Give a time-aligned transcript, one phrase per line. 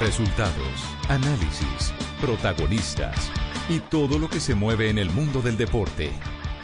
[0.00, 3.32] Resultados, análisis, protagonistas
[3.68, 6.12] y todo lo que se mueve en el mundo del deporte.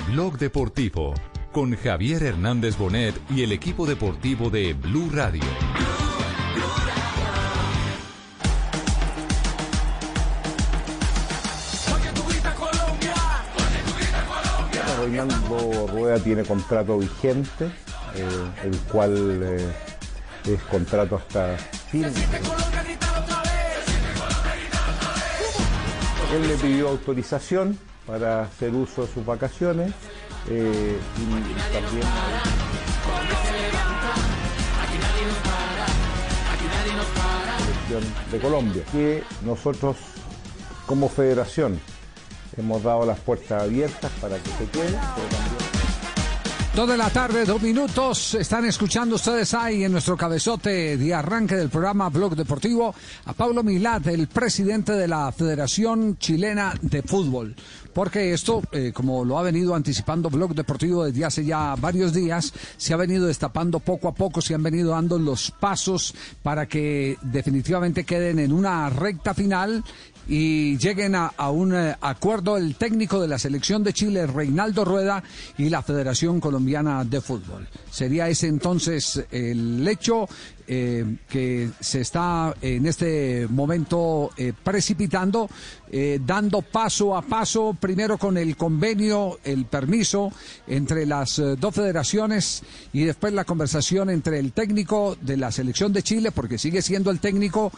[0.09, 1.15] Blog Deportivo
[1.51, 5.43] con Javier Hernández Bonet y el equipo deportivo de Blue Radio.
[15.01, 17.67] Reinaldo Rueda tiene contrato vigente,
[18.15, 19.75] eh, el cual eh,
[20.45, 21.57] es contrato hasta
[21.91, 22.07] fin.
[26.35, 29.93] Él le pidió autorización para hacer uso de sus vacaciones
[30.49, 32.03] eh, y también
[38.33, 39.97] de Colombia, que nosotros
[40.87, 41.79] como federación
[42.57, 44.99] hemos dado las puertas abiertas para que se quede,
[46.75, 48.35] Dos de la tarde, dos minutos.
[48.35, 52.93] Están escuchando ustedes ahí en nuestro cabezote de arranque del programa Blog Deportivo
[53.27, 57.55] a Pablo Milat, el presidente de la Federación Chilena de Fútbol.
[57.93, 62.53] Porque esto, eh, como lo ha venido anticipando Blog Deportivo desde hace ya varios días,
[62.77, 67.17] se ha venido destapando poco a poco, se han venido dando los pasos para que
[67.23, 69.85] definitivamente queden en una recta final
[70.27, 75.23] y lleguen a, un eh, acuerdo el técnico de la selección de Chile, Reinaldo Rueda,
[75.59, 77.69] y la Federación Colombiana de Fútbol.
[77.91, 80.29] Sería ese entonces el hecho
[80.67, 85.49] eh, que se está en este momento eh, precipitando,
[86.27, 90.33] dando paso a paso, primero con el convenio, el permiso
[90.67, 96.03] entre las dos federaciones y después la conversación entre el técnico de la selección de
[96.03, 97.71] Chile, porque sigue siendo el técnico,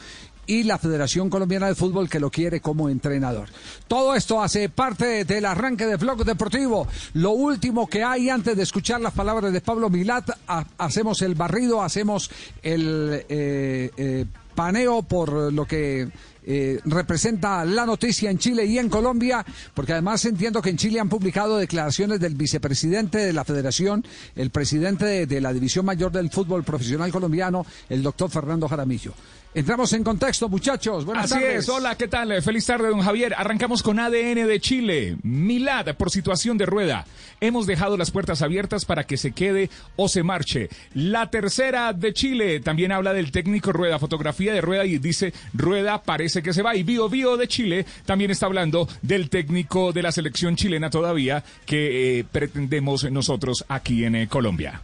[0.46, 3.48] y la Federación Colombiana de Fútbol que lo quiere como entrenador.
[3.88, 6.86] Todo esto hace parte del arranque de Blog Deportivo.
[7.14, 11.34] Lo último que hay antes de escuchar las palabras de Pablo Milat, ha- hacemos el
[11.34, 12.30] barrido, hacemos
[12.62, 14.24] el eh, eh,
[14.54, 16.08] paneo por lo que
[16.48, 21.00] eh, representa la noticia en Chile y en Colombia, porque además entiendo que en Chile
[21.00, 24.06] han publicado declaraciones del vicepresidente de la federación,
[24.36, 29.12] el presidente de, de la División Mayor del Fútbol Profesional Colombiano, el doctor Fernando Jaramillo.
[29.56, 31.06] Entramos en contexto, muchachos.
[31.06, 31.60] Buenas Así tardes.
[31.60, 32.42] es, hola, ¿qué tal?
[32.42, 33.32] Feliz tarde, don Javier.
[33.34, 35.16] Arrancamos con ADN de Chile.
[35.22, 37.06] Milad, por situación de rueda.
[37.40, 40.68] Hemos dejado las puertas abiertas para que se quede o se marche.
[40.92, 46.02] La tercera de Chile también habla del técnico Rueda, fotografía de Rueda y dice, Rueda
[46.02, 46.76] parece que se va.
[46.76, 51.42] Y Bio Bio de Chile también está hablando del técnico de la selección chilena todavía
[51.64, 54.82] que eh, pretendemos nosotros aquí en eh, Colombia.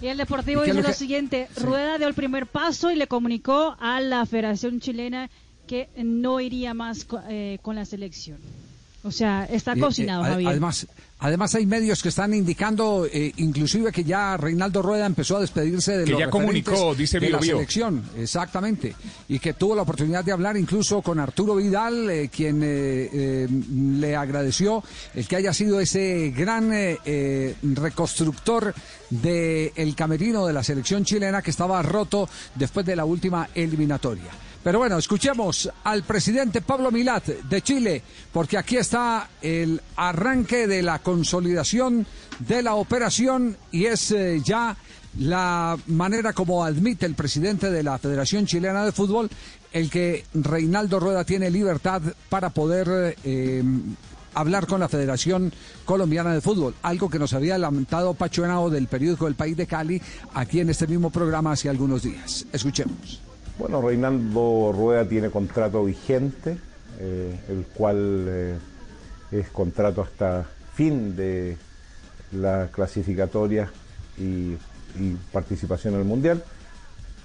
[0.00, 1.62] Y el Deportivo ¿Y dice lo que- siguiente, Sí.
[1.62, 5.30] Rueda dio el primer paso y le comunicó a la Federación Chilena
[5.66, 8.38] que no iría más eh, con la selección.
[9.06, 10.50] O sea, está Eh, cocinado, eh, Javier.
[10.50, 10.86] Además,
[11.20, 15.96] además hay medios que están indicando, eh, inclusive que ya Reinaldo Rueda empezó a despedirse
[15.96, 17.54] de Que los ya comunicó, dice de Bio la Bio.
[17.56, 18.96] selección, exactamente,
[19.28, 23.48] y que tuvo la oportunidad de hablar incluso con Arturo Vidal, eh, quien eh, eh,
[24.00, 24.82] le agradeció
[25.14, 28.74] el que haya sido ese gran eh, eh, reconstructor
[29.08, 34.30] del camerino de la selección chilena que estaba roto después de la última eliminatoria.
[34.66, 40.82] Pero bueno, escuchemos al presidente Pablo Milat de Chile, porque aquí está el arranque de
[40.82, 42.04] la consolidación
[42.40, 44.76] de la operación y es eh, ya
[45.20, 49.30] la manera como admite el presidente de la Federación Chilena de Fútbol
[49.72, 53.62] el que Reinaldo Rueda tiene libertad para poder eh,
[54.34, 55.52] hablar con la Federación
[55.84, 59.68] Colombiana de Fútbol, algo que nos había lamentado Pacho Henao del periódico El País de
[59.68, 60.02] Cali
[60.34, 62.44] aquí en este mismo programa hace algunos días.
[62.52, 63.25] Escuchemos.
[63.58, 66.58] Bueno, Reinaldo Rueda tiene contrato vigente,
[66.98, 68.58] eh, el cual eh,
[69.30, 71.56] es contrato hasta fin de
[72.32, 73.70] la clasificatoria
[74.18, 74.56] y,
[75.30, 76.42] participación en el Mundial,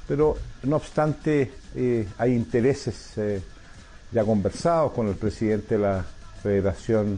[0.06, 3.14] pero no obstante eh, hay intereses
[4.12, 6.06] ya conversados con el presidente de la
[6.44, 7.18] Federación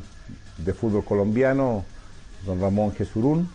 [0.58, 1.86] de Fútbol Colombiano,
[2.46, 3.50] don Ramón Jesurún,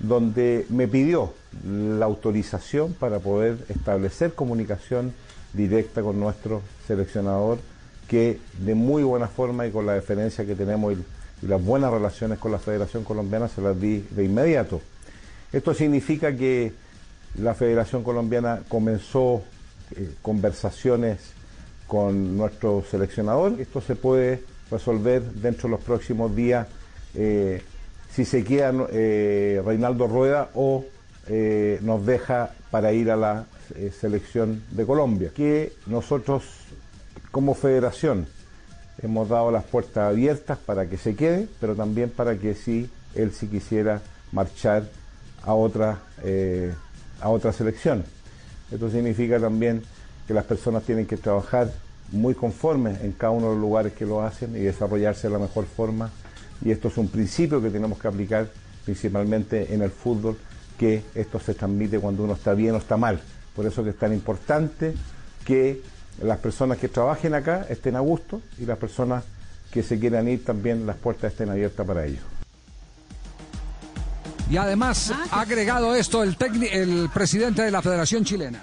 [0.00, 1.32] donde me pidió
[1.66, 5.14] la autorización para poder establecer comunicación
[5.52, 7.58] directa con nuestro seleccionador,
[8.08, 11.04] que de muy buena forma y con la deferencia que tenemos y,
[11.42, 14.80] las buenas relaciones con la Federación Colombiana se las di de inmediato.
[15.52, 16.72] Esto significa que
[17.36, 19.42] la Federación Colombiana comenzó
[19.94, 21.18] eh, conversaciones
[21.86, 23.60] con nuestro seleccionador.
[23.60, 26.66] Esto se puede resolver dentro de los próximos días
[27.14, 27.62] eh,
[28.14, 30.84] si se queda eh, Reinaldo Rueda o
[31.26, 35.32] eh, nos deja para ir a la eh, selección de Colombia.
[35.34, 36.44] Que nosotros
[37.32, 38.26] como federación
[39.02, 43.32] hemos dado las puertas abiertas para que se quede, pero también para que si él
[43.32, 44.00] si quisiera
[44.30, 44.84] marchar
[45.42, 45.98] a otra,
[47.20, 48.04] a otra selección.
[48.70, 49.82] Esto significa también
[50.26, 51.70] que las personas tienen que trabajar
[52.12, 55.40] muy conformes en cada uno de los lugares que lo hacen y desarrollarse de la
[55.40, 56.10] mejor forma.
[56.64, 58.48] Y esto es un principio que tenemos que aplicar
[58.84, 60.36] principalmente en el fútbol,
[60.78, 63.20] que esto se transmite cuando uno está bien o está mal.
[63.54, 64.94] Por eso que es tan importante
[65.44, 65.82] que
[66.22, 69.24] las personas que trabajen acá estén a gusto y las personas
[69.70, 72.22] que se quieran ir también las puertas estén abiertas para ellos.
[74.50, 76.36] Y además ha agregado esto el,
[76.70, 78.60] el presidente de la Federación Chilena.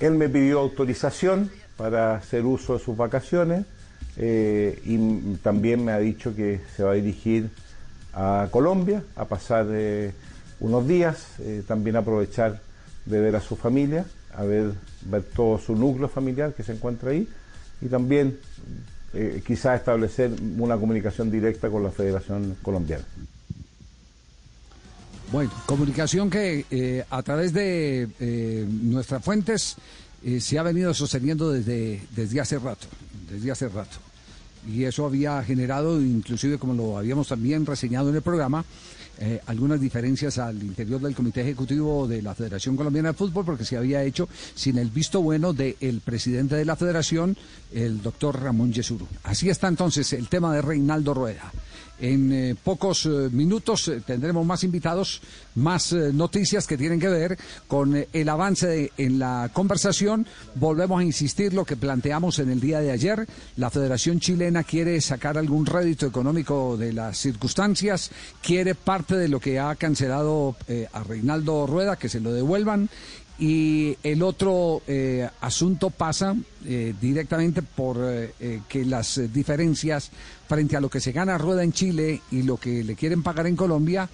[0.00, 3.64] Él me pidió autorización para hacer uso de sus vacaciones
[4.16, 7.50] eh, y también me ha dicho que se va a dirigir
[8.12, 10.12] a Colombia a pasar eh,
[10.58, 12.60] unos días, eh, también aprovechar
[13.06, 14.04] de ver a su familia,
[14.34, 14.72] a ver,
[15.34, 17.28] todo su núcleo familiar que se encuentra ahí
[17.80, 18.38] y también
[19.44, 23.02] quizás establecer una comunicación directa con la Federación Colombiana.
[25.32, 28.06] Bueno, comunicación que a través de
[28.68, 29.76] nuestras fuentes
[30.24, 32.86] eh, se ha venido sosteniendo desde, desde hace rato,
[33.30, 33.96] desde hace rato.
[34.68, 38.64] Y eso había generado, inclusive como lo habíamos también reseñado en el programa,
[39.46, 43.76] algunas diferencias al interior del Comité Ejecutivo de la Federación Colombiana de Fútbol, porque se
[43.76, 47.36] había hecho sin el visto bueno del presidente de la Federación,
[47.72, 49.06] el doctor Ramón Yesuru.
[49.24, 51.52] Así está entonces el tema de Reinaldo Rueda.
[52.00, 55.20] En eh, pocos eh, minutos eh, tendremos más invitados,
[55.54, 57.38] más noticias que tienen que ver
[57.68, 60.26] con el avance en la conversación.
[60.54, 63.26] Volvemos a insistir lo que planteamos en el día de ayer.
[63.56, 68.10] La Federación Chilena quiere sacar algún rédito económico de las circunstancias,
[68.42, 70.56] quiere parte de lo que ha cancelado
[70.92, 72.88] a Reinaldo Rueda, que se lo devuelvan
[73.40, 80.10] y el otro eh, asunto pasa eh, directamente por eh, que las diferencias
[80.46, 83.46] frente a lo que se gana Rueda en Chile y lo que le quieren pagar
[83.46, 84.08] en Colombia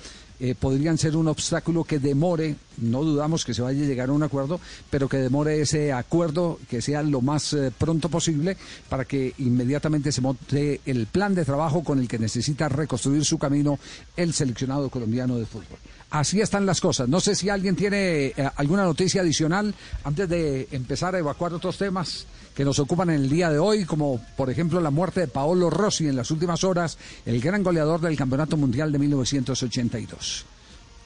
[0.60, 4.22] podrían ser un obstáculo que demore, no dudamos que se vaya a llegar a un
[4.22, 8.54] acuerdo, pero que demore ese acuerdo, que sea lo más pronto posible
[8.90, 13.38] para que inmediatamente se monte el plan de trabajo con el que necesita reconstruir su
[13.38, 13.78] camino
[14.14, 15.78] el seleccionado colombiano de fútbol.
[16.10, 17.08] Así están las cosas.
[17.08, 19.74] No sé si alguien tiene eh, alguna noticia adicional
[20.04, 23.84] antes de empezar a evacuar otros temas que nos ocupan en el día de hoy,
[23.84, 28.00] como por ejemplo la muerte de Paolo Rossi en las últimas horas, el gran goleador
[28.00, 30.46] del Campeonato Mundial de 1982.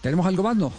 [0.00, 0.56] ¿Tenemos algo más?
[0.56, 0.72] No.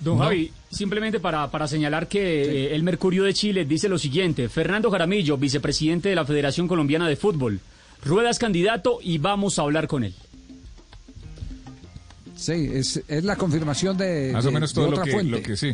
[0.00, 4.48] Don Javi, simplemente para, para señalar que eh, el Mercurio de Chile dice lo siguiente,
[4.48, 7.60] Fernando Jaramillo, vicepresidente de la Federación Colombiana de Fútbol,
[8.04, 10.14] Rueda es candidato y vamos a hablar con él.
[12.42, 15.72] Sí, es, es la confirmación de, Más o menos todo lo, que, lo que sí.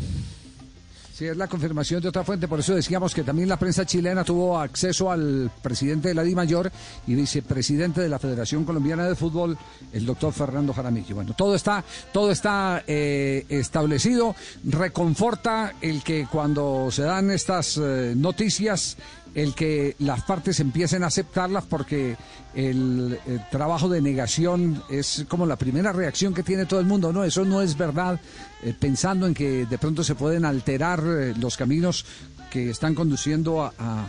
[1.18, 4.22] Sí, es la confirmación de otra fuente, por eso decíamos que también la prensa chilena
[4.22, 6.70] tuvo acceso al presidente de la DIMAYOR
[7.08, 9.58] y vicepresidente de la Federación Colombiana de Fútbol,
[9.92, 11.16] el doctor Fernando Jaramillo.
[11.16, 11.82] Bueno, todo está,
[12.12, 14.36] todo está eh, establecido.
[14.62, 18.96] Reconforta el que cuando se dan estas eh, noticias
[19.42, 22.16] el que las partes empiecen a aceptarlas porque
[22.54, 23.18] el,
[23.50, 27.22] trabajo de negación es como la primera reacción que tiene todo el mundo, ¿no?
[27.22, 28.20] Eso no es verdad,
[28.62, 32.04] eh, pensando en que de pronto se pueden alterar eh, los caminos
[32.50, 34.06] que están conduciendo a,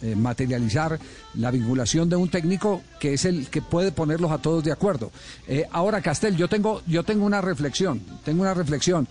[0.00, 0.98] eh, materializar
[1.34, 5.10] la vinculación de un técnico que es el que puede ponerlos a todos de acuerdo.
[5.72, 9.08] ahora, Castel, yo tengo, yo tengo una reflexión, tengo una reflexión.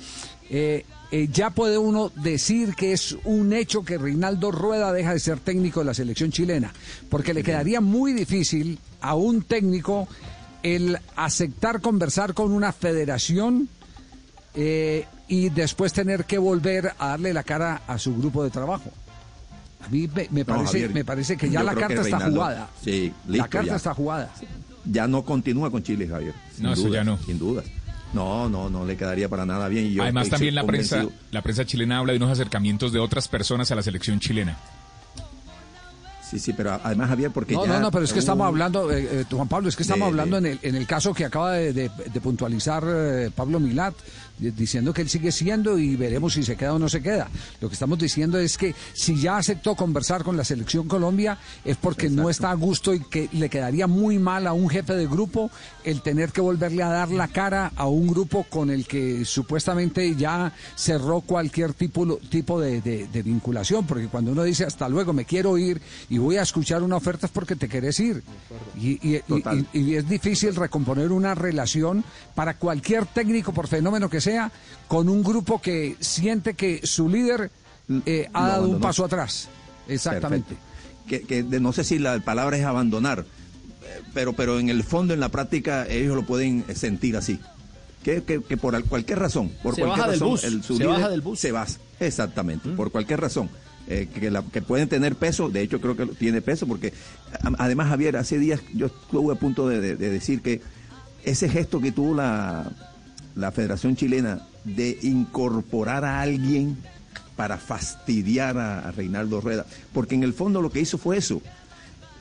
[0.50, 0.86] Eh,
[1.32, 5.80] ya puede uno decir que es un hecho que Reinaldo Rueda deja de ser técnico
[5.80, 6.74] de la selección chilena,
[7.10, 10.08] porque le quedaría muy difícil a un técnico
[10.64, 13.70] el aceptar conversar con una federación
[14.54, 18.92] eh, y después tener que volver a darle la cara a su grupo de trabajo.
[19.86, 22.70] A mí me, parece, me parece que ya la carta está jugada.
[22.84, 24.34] Sí, la carta está jugada.
[24.84, 26.34] Ya no continúa con Chile, Javier.
[26.60, 27.18] no, eso ya no.
[27.20, 27.64] Sin duda.
[28.14, 29.92] No, no, no le quedaría para nada bien.
[29.92, 33.72] Y Además, también la prensa, la prensa chilena habla de unos acercamientos de otras personas
[33.72, 34.58] a la selección chilena.
[36.30, 37.74] Sí, sí, pero además Javier, porque no, ya...
[37.74, 40.38] No, no, pero es que estamos hablando, eh, eh, Juan Pablo, es que estamos hablando
[40.38, 41.90] en, el, en el caso que acaba de,
[42.22, 43.94] puntualizar eh, Pablo Milat,
[44.40, 47.30] diciendo que él sigue siendo y veremos si se queda o no se queda.
[47.60, 51.78] Lo que estamos diciendo es que si ya aceptó conversar con la selección Colombia es
[51.78, 55.08] porque no está a gusto y que le quedaría muy mal a un jefe de
[55.08, 55.50] grupo
[55.84, 60.16] el tener que volverle a dar la cara a un grupo con el que supuestamente
[60.16, 65.58] ya cerró cualquier tipo, tipo de, vinculación, porque cuando uno dice hasta luego me quiero
[65.58, 68.24] ir y voy a escuchar una oferta es porque te querés ir.
[68.80, 69.22] Y,
[69.74, 72.04] y es difícil recomponer una relación
[72.36, 74.52] para cualquier técnico, por fenómeno que sea sea
[74.88, 77.50] con un grupo que siente que su líder
[78.06, 79.48] eh, ha dado un paso atrás.
[79.88, 80.56] Exactamente.
[81.08, 83.26] Que, no sé si la palabra es abandonar,
[84.14, 87.40] pero, pero en el fondo, en la práctica, ellos lo pueden sentir así.
[88.04, 91.40] Que, que, por cualquier razón, por cualquier razón, el, se baja del bus.
[91.40, 91.66] Se va,
[92.00, 93.50] exactamente, por cualquier razón.
[93.90, 96.92] eh, que, la- que pueden tener peso, de hecho creo que tiene peso, porque
[97.42, 100.60] a- además Javier, hace días yo estuve a punto de, de- de decir que
[101.24, 102.70] ese gesto que tuvo la,
[103.38, 106.78] la Federación Chilena de incorporar a alguien
[107.36, 111.42] para fastidiar a, a Reinaldo Rueda, porque en el fondo lo que hizo fue eso,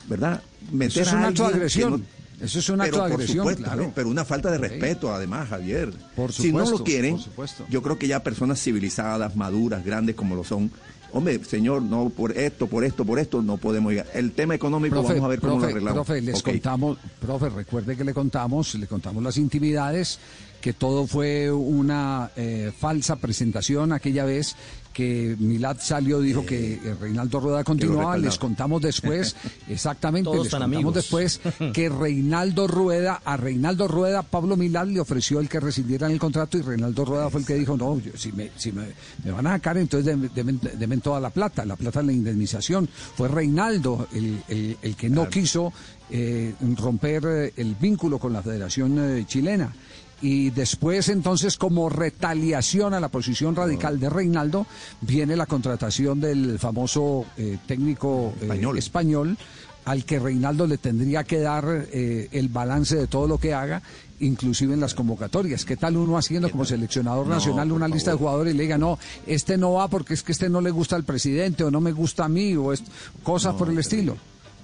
[0.07, 0.41] ¿verdad?
[0.79, 2.05] Eso es un acto de agresión.
[2.39, 3.91] Eso es un acto de agresión, supuesto, claro.
[3.95, 5.91] pero una falta de respeto además, Javier.
[6.15, 7.65] Por si no supuesto, lo quieren, por supuesto.
[7.67, 10.69] yo creo que ya personas civilizadas, maduras, grandes como lo son,
[11.13, 14.07] hombre, señor, no por esto, por esto, por esto, no podemos llegar.
[14.13, 16.05] El tema económico Profe, vamos a ver cómo profe, lo arreglamos.
[16.05, 20.19] profe, les contamos, profe, recuerde que le contamos, le contamos las intimidades,
[20.67, 24.53] que todo fue una eh, falsa presentación aquella vez
[24.91, 29.35] que Milad salió, dijo que eh, Reinaldo Rueda continuaba, les contamos después,
[29.69, 30.93] exactamente, Todos les contamos amigos.
[30.95, 31.39] después
[31.71, 36.57] que Reinaldo Rueda, a Reinaldo Rueda, Pablo Milad le ofreció el que rescindieran el contrato
[36.57, 38.87] y Reinaldo Rueda fue el que dijo, no, yo- si, me, si me,
[39.23, 42.11] me van a sacar, entonces deben, deben- deben toda la plata, la plata de la
[42.13, 42.89] indemnización.
[43.15, 45.71] Fue Reinaldo el, el- el que no quiso
[46.09, 49.73] eh, romper eh, el vínculo con la Federación eh, Chilena.
[50.21, 54.65] Y después, entonces, como retaliación a la posición radical de Reinaldo,
[55.01, 58.77] viene la contratación del famoso eh, técnico eh, Español.
[58.77, 59.37] español
[59.85, 63.81] al que Reinaldo le tendría que dar eh, el balance de todo lo que haga,
[64.19, 65.63] inclusive en las convocatorias.
[65.63, 68.63] ¿Qué tal uno haciendo como seleccionador No, nacional por una lista de jugadores y le
[68.63, 71.71] diga, no, este no va porque es que este no le gusta al presidente o
[71.71, 72.83] no me gusta a mí o es-
[73.23, 74.17] cosas por el estilo?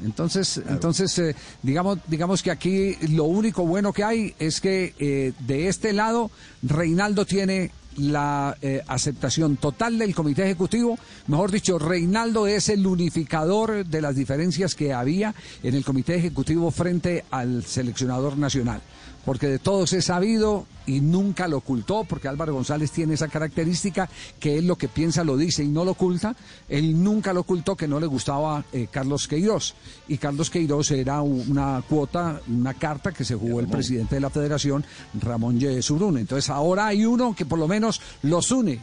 [0.04, 5.34] Entonces, entonces eh, digamos, digamos que aquí lo único bueno que hay es que eh,
[5.40, 6.32] de este lado
[6.64, 10.98] Reinaldo tiene la eh, aceptación total del comité ejecutivo.
[11.28, 16.72] Mejor dicho, Reinaldo es el unificador de las diferencias que había en el comité ejecutivo
[16.72, 18.82] frente al seleccionador nacional.
[19.26, 24.10] Porque de todos he sabido y nunca lo ocultó, porque Álvaro González tiene esa característica
[24.40, 26.36] que él lo que piensa lo dice y no lo oculta.
[26.68, 29.76] Él nunca lo ocultó que no le gustaba eh, Carlos Queiroz.
[30.08, 34.30] Y Carlos Queiroz era una cuota, una carta que se jugó el presidente de la
[34.30, 34.84] federación,
[35.22, 36.18] Ramón Yesurún.
[36.18, 38.80] Entonces ahora hay uno que por lo menos los une.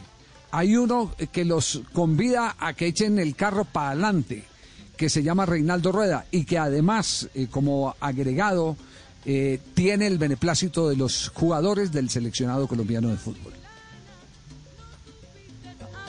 [0.51, 4.43] Hay uno que los convida a que echen el carro para adelante,
[4.97, 8.75] que se llama Reinaldo Rueda y que además, eh, como agregado,
[9.25, 13.53] eh, tiene el beneplácito de los jugadores del seleccionado colombiano de fútbol.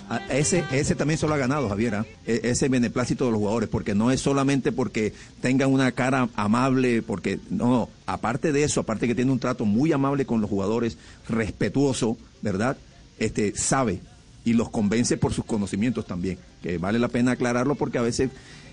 [0.09, 2.07] A- Ese, ese también solo ha ganado, Javier, ¿ah?
[2.27, 7.03] E- ese beneplácito de los jugadores, porque no es solamente porque tengan una cara amable,
[7.03, 10.51] porque no, no, aparte de eso, aparte que tiene un trato muy amable con los
[10.51, 12.77] jugadores, respetuoso, ¿verdad?
[13.19, 14.01] Este, sabe
[14.45, 18.31] y los convence por sus conocimientos también, que vale la pena aclararlo porque a veces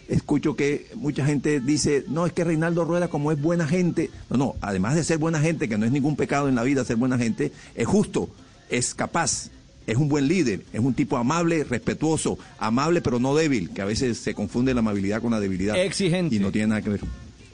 [0.10, 4.38] escucho que mucha gente dice, no, es que Reinaldo Rueda como es buena gente, no,
[4.38, 6.98] no, además de ser buena gente, que no es ningún pecado en la vida ser
[6.98, 8.30] buena gente, es justo,
[8.70, 9.50] es capaz,
[9.88, 13.86] es un buen líder, es un tipo amable, respetuoso, amable pero no débil, que a
[13.86, 15.78] veces se confunde la amabilidad con la debilidad.
[15.78, 16.36] Exigente.
[16.36, 17.02] Y no tiene nada que ver.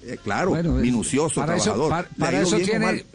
[0.07, 2.07] Eh, claro, Bueno, es- minucioso, para eso- trabajador.
[2.17, 3.05] para- eso tiene, mal.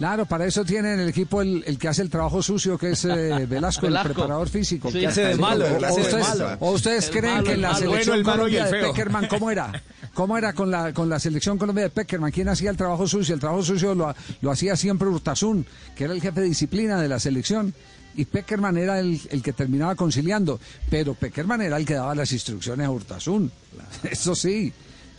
[0.00, 2.92] Claro, para eso tiene en el equipo el, el que hace el trabajo sucio, que
[2.92, 4.90] es eh, Velasco, el preparador físico.
[4.90, 6.56] Sí, hace de malo, o, hace de ustedes, malo.
[6.58, 7.80] o ustedes creen malo, que en la malo.
[7.80, 8.80] selección Bueno, Colombia de.
[8.80, 9.82] Peckerman, ¿cómo era?
[10.14, 12.32] ¿Cómo era con la, con la selección Colombia de Peckerman?
[12.32, 13.34] ¿Quién hacía el trabajo sucio?
[13.34, 17.06] El trabajo sucio lo, lo hacía siempre Urtasun, que era el jefe de disciplina de
[17.06, 17.74] la selección.
[18.16, 22.32] Y Peckerman era el, el que terminaba conciliando, pero Peckerman era el que daba las
[22.32, 23.52] instrucciones a Urtasun.
[24.10, 24.72] Eso sí.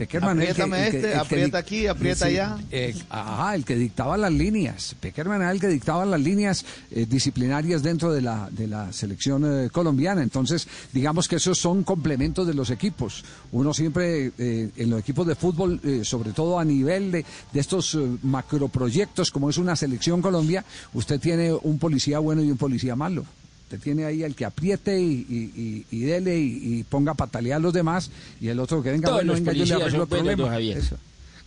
[0.06, 2.58] Peckerman era el que- Apriétame el que- este, el que aquí, aprieta allá.
[2.72, 4.96] eh, ajá, el que dictaba las líneas.
[5.00, 9.46] Peckerman era el que dictaba las líneas eh, disciplinarias dentro de la, de la selección
[9.66, 10.24] eh, colombiana.
[10.24, 13.24] Entonces, digamos que esos son complementos de los equipos.
[13.52, 17.96] Uno siempre, eh, en los equipos de fútbol, sobre todo a nivel de, de estos
[18.24, 23.24] macroproyectos como es una selección Colombia, usted tiene un policía bueno y un policía malo.
[23.72, 27.16] Usted tiene ahí el que apriete y, y, y- y dele y, y ponga a
[27.16, 28.12] patalear a los demás
[28.42, 30.60] y el otro que venga, Todos bueno, los venga, yo le arreglo el problema.
[30.60, 30.98] Eso.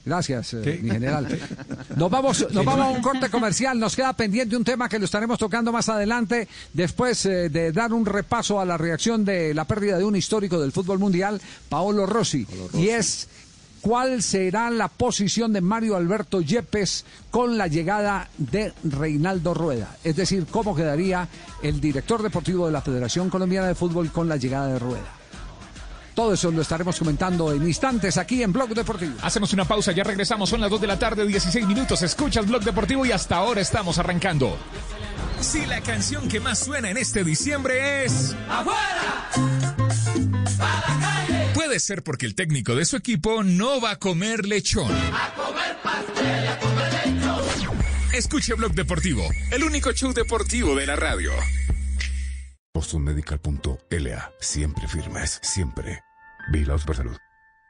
[0.07, 1.26] Gracias, eh, mi general.
[1.97, 3.78] Nos vamos, nos vamos a un corte comercial.
[3.78, 7.93] Nos queda pendiente un tema que lo estaremos tocando más adelante, después eh, de dar
[7.93, 12.04] un repaso a la reacción de la pérdida de un histórico del fútbol mundial, Paolo
[12.07, 12.47] Rossi.
[12.75, 13.28] Y es
[13.85, 19.99] cuál será la posición de Mario Alberto Yepes con la llegada de Reinaldo Rueda.
[20.03, 21.29] Es decir, cómo quedaría
[21.62, 25.12] el director deportivo de la Federación Colombiana de Fútbol con la llegada de Rueda.
[26.14, 29.17] Todo eso lo estaremos comentando en instantes aquí en Blog Deportivo.
[29.21, 32.62] Hacemos una pausa, ya regresamos, son las 2 de la tarde, 16 minutos, escuchas Blog
[32.62, 34.57] Deportivo y hasta ahora estamos arrancando.
[35.41, 38.35] Si la canción que más suena en este diciembre es...
[41.75, 44.93] Puede ser porque el técnico de su equipo no va a comer lechón.
[48.12, 51.33] Escuche Blog Deportivo, el único show deportivo de la radio.
[52.73, 54.33] bostonmedical.la.
[54.38, 56.00] Siempre firmes, siempre.
[56.52, 57.16] Vigilados por salud.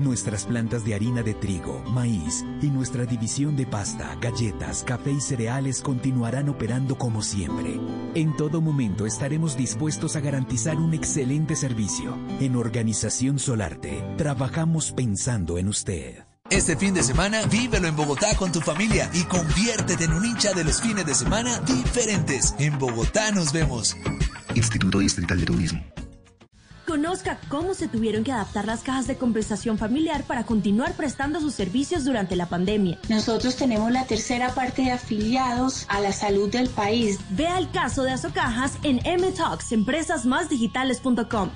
[0.00, 5.20] Nuestras plantas de harina de trigo, maíz y nuestra división de pasta, galletas, café y
[5.20, 7.78] cereales continuarán operando como siempre.
[8.14, 12.16] En todo momento estaremos dispuestos a garantizar un excelente servicio.
[12.40, 16.24] En Organización Solarte, trabajamos pensando en usted.
[16.48, 20.54] Este fin de semana, vívelo en Bogotá con tu familia y conviértete en un hincha
[20.54, 22.54] de los fines de semana diferentes.
[22.58, 23.94] En Bogotá nos vemos.
[24.54, 25.84] Instituto Distrital de Turismo.
[26.90, 31.54] Conozca cómo se tuvieron que adaptar las cajas de compensación familiar para continuar prestando sus
[31.54, 32.98] servicios durante la pandemia.
[33.08, 37.20] Nosotros tenemos la tercera parte de afiliados a la salud del país.
[37.30, 41.50] Vea el caso de Asocajas en mtalks, empresasmásdigitales.com.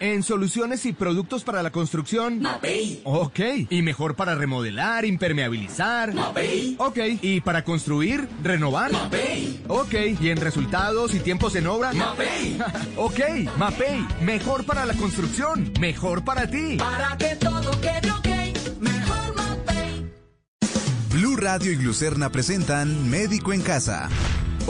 [0.00, 2.40] En soluciones y productos para la construcción.
[2.40, 3.00] Mapei.
[3.02, 3.40] Ok.
[3.68, 6.14] Y mejor para remodelar, impermeabilizar.
[6.14, 6.76] Mapei.
[6.78, 6.98] Ok.
[7.20, 8.92] Y para construir, renovar.
[8.92, 9.60] Mapei.
[9.66, 9.94] Ok.
[10.20, 11.92] Y en resultados y tiempos en obra.
[11.94, 12.60] Mapei.
[12.96, 13.20] ok.
[13.56, 14.06] Mapei.
[14.22, 15.72] Mejor para la construcción.
[15.80, 16.76] Mejor para ti.
[16.76, 18.78] Para que todo quede ok.
[18.80, 20.12] Mejor Mapei.
[21.10, 24.08] Blue Radio y Glucerna presentan Médico en Casa.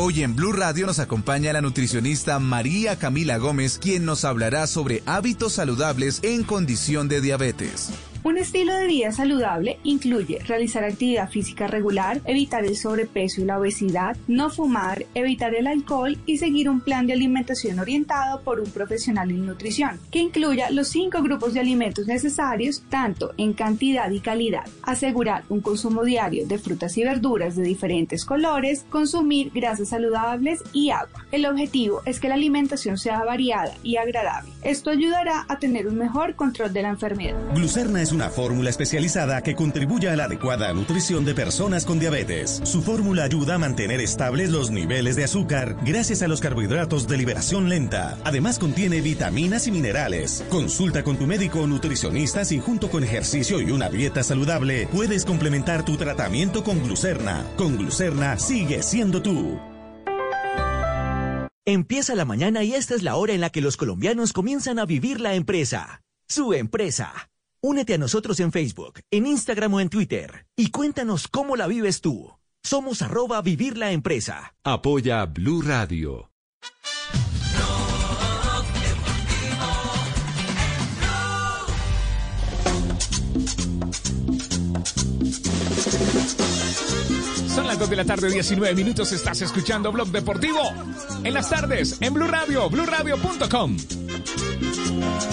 [0.01, 5.03] Hoy en Blue Radio nos acompaña la nutricionista María Camila Gómez, quien nos hablará sobre
[5.07, 7.91] hábitos saludables en condición de diabetes.
[8.25, 13.59] Un estilo de vida saludable incluye realizar actividad física regular, evitar el sobrepeso y la
[13.59, 18.71] obesidad, no fumar, evitar el alcohol y seguir un plan de alimentación orientado por un
[18.71, 24.19] profesional en nutrición, que incluya los cinco grupos de alimentos necesarios, tanto en cantidad y
[24.19, 24.65] calidad.
[24.83, 30.91] Asegurar un consumo diario de frutas y verduras de diferentes colores, consumir grasas saludables y
[30.91, 31.25] agua.
[31.31, 34.51] El objetivo es que la alimentación sea variada y agradable.
[34.63, 37.39] Esto ayudará a tener un mejor control de la enfermedad.
[37.55, 42.63] Glucerna es una fórmula especializada que contribuye a la adecuada nutrición de personas con diabetes.
[42.65, 47.19] Su fórmula ayuda a mantener estables los niveles de azúcar gracias a los carbohidratos de
[47.19, 48.17] liberación lenta.
[48.25, 50.43] Además contiene vitaminas y minerales.
[50.49, 55.27] Consulta con tu médico o nutricionista si junto con ejercicio y una dieta saludable puedes
[55.27, 57.45] complementar tu tratamiento con glucerna.
[57.59, 59.61] Con glucerna sigue siendo tú.
[61.67, 64.87] Empieza la mañana y esta es la hora en la que los colombianos comienzan a
[64.87, 66.01] vivir la empresa.
[66.27, 67.29] Su empresa.
[67.61, 72.01] Únete a nosotros en Facebook, en Instagram o en Twitter y cuéntanos cómo la vives
[72.01, 72.31] tú.
[72.63, 74.55] Somos arroba vivir la empresa.
[74.63, 76.31] Apoya Blue Radio.
[87.49, 89.11] Son las 2 de la tarde, 19 minutos.
[89.11, 90.61] Estás escuchando Blog Deportivo.
[91.25, 93.77] En las tardes, en Blue Radio, BlueRadio.com.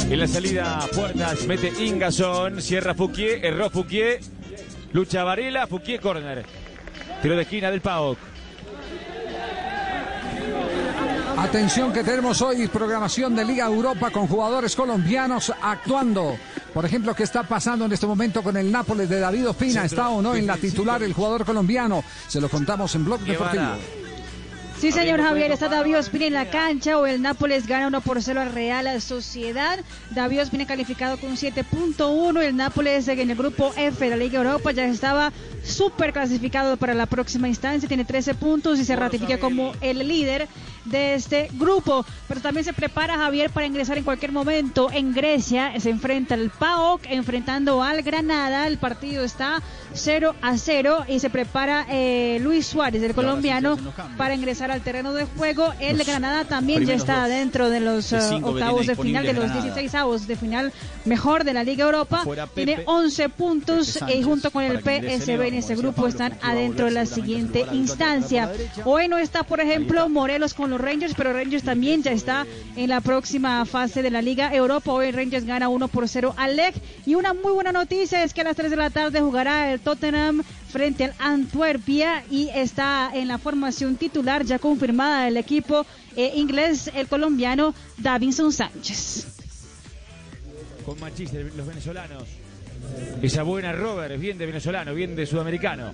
[0.10, 4.20] En la salida a puertas mete Ingason, cierra Fouquier, erró Fouquier,
[4.94, 6.46] lucha Varela, Fouquier corner.
[7.22, 8.18] Tiro de esquina del PAOK.
[11.38, 16.38] Atención que tenemos hoy programación de Liga Europa con jugadores colombianos actuando.
[16.74, 19.86] Por ejemplo, ¿qué está pasando en este momento con el Nápoles de David Ospina?
[19.86, 22.04] ¿Está o no en la titular el jugador colombiano?
[22.28, 24.05] Se lo contamos en Blog Deportivo.
[24.80, 28.22] Sí, señor Javier, está David Ospina en la cancha o el Nápoles gana 1 por
[28.22, 29.80] 0 al Real Sociedad.
[30.12, 32.42] David Ospina calificado con 7.1.
[32.44, 35.32] El Nápoles en el grupo F de la Liga Europa ya estaba
[35.64, 37.88] súper clasificado para la próxima instancia.
[37.88, 40.48] Tiene 13 puntos y se ratifica como el líder
[40.84, 42.06] de este grupo.
[42.28, 45.74] Pero también se prepara Javier para ingresar en cualquier momento en Grecia.
[45.80, 48.68] Se enfrenta al PAOK enfrentando al Granada.
[48.68, 49.62] El partido está
[49.96, 53.78] 0 a 0 y se prepara eh, Luis Suárez, el colombiano,
[54.18, 55.74] para ingresar al terreno de juego.
[55.80, 59.96] El Granada también ya está dentro de los uh, octavos de final, de los 16
[59.96, 60.74] avos de final
[61.06, 62.24] mejor de la Liga Europa.
[62.54, 67.06] Tiene 11 puntos y junto con el PSB en ese grupo están adentro de la
[67.06, 68.52] siguiente instancia.
[68.84, 72.90] Hoy no está, por ejemplo, Morelos con los Rangers, pero Rangers también ya está en
[72.90, 74.92] la próxima fase de la Liga Europa.
[74.92, 76.76] Hoy Rangers gana 1 por 0 al LEC.
[77.06, 79.80] Y una muy buena noticia es que a las 3 de la tarde jugará el
[79.86, 85.86] Tottenham frente al Antwerpia y está en la formación titular ya confirmada del equipo
[86.18, 89.28] eh, inglés, el colombiano Davinson Sánchez.
[90.86, 92.24] Con Manchester, los venezolanos.
[93.22, 95.92] Esa buena Robert, bien de venezolano, bien de sudamericano.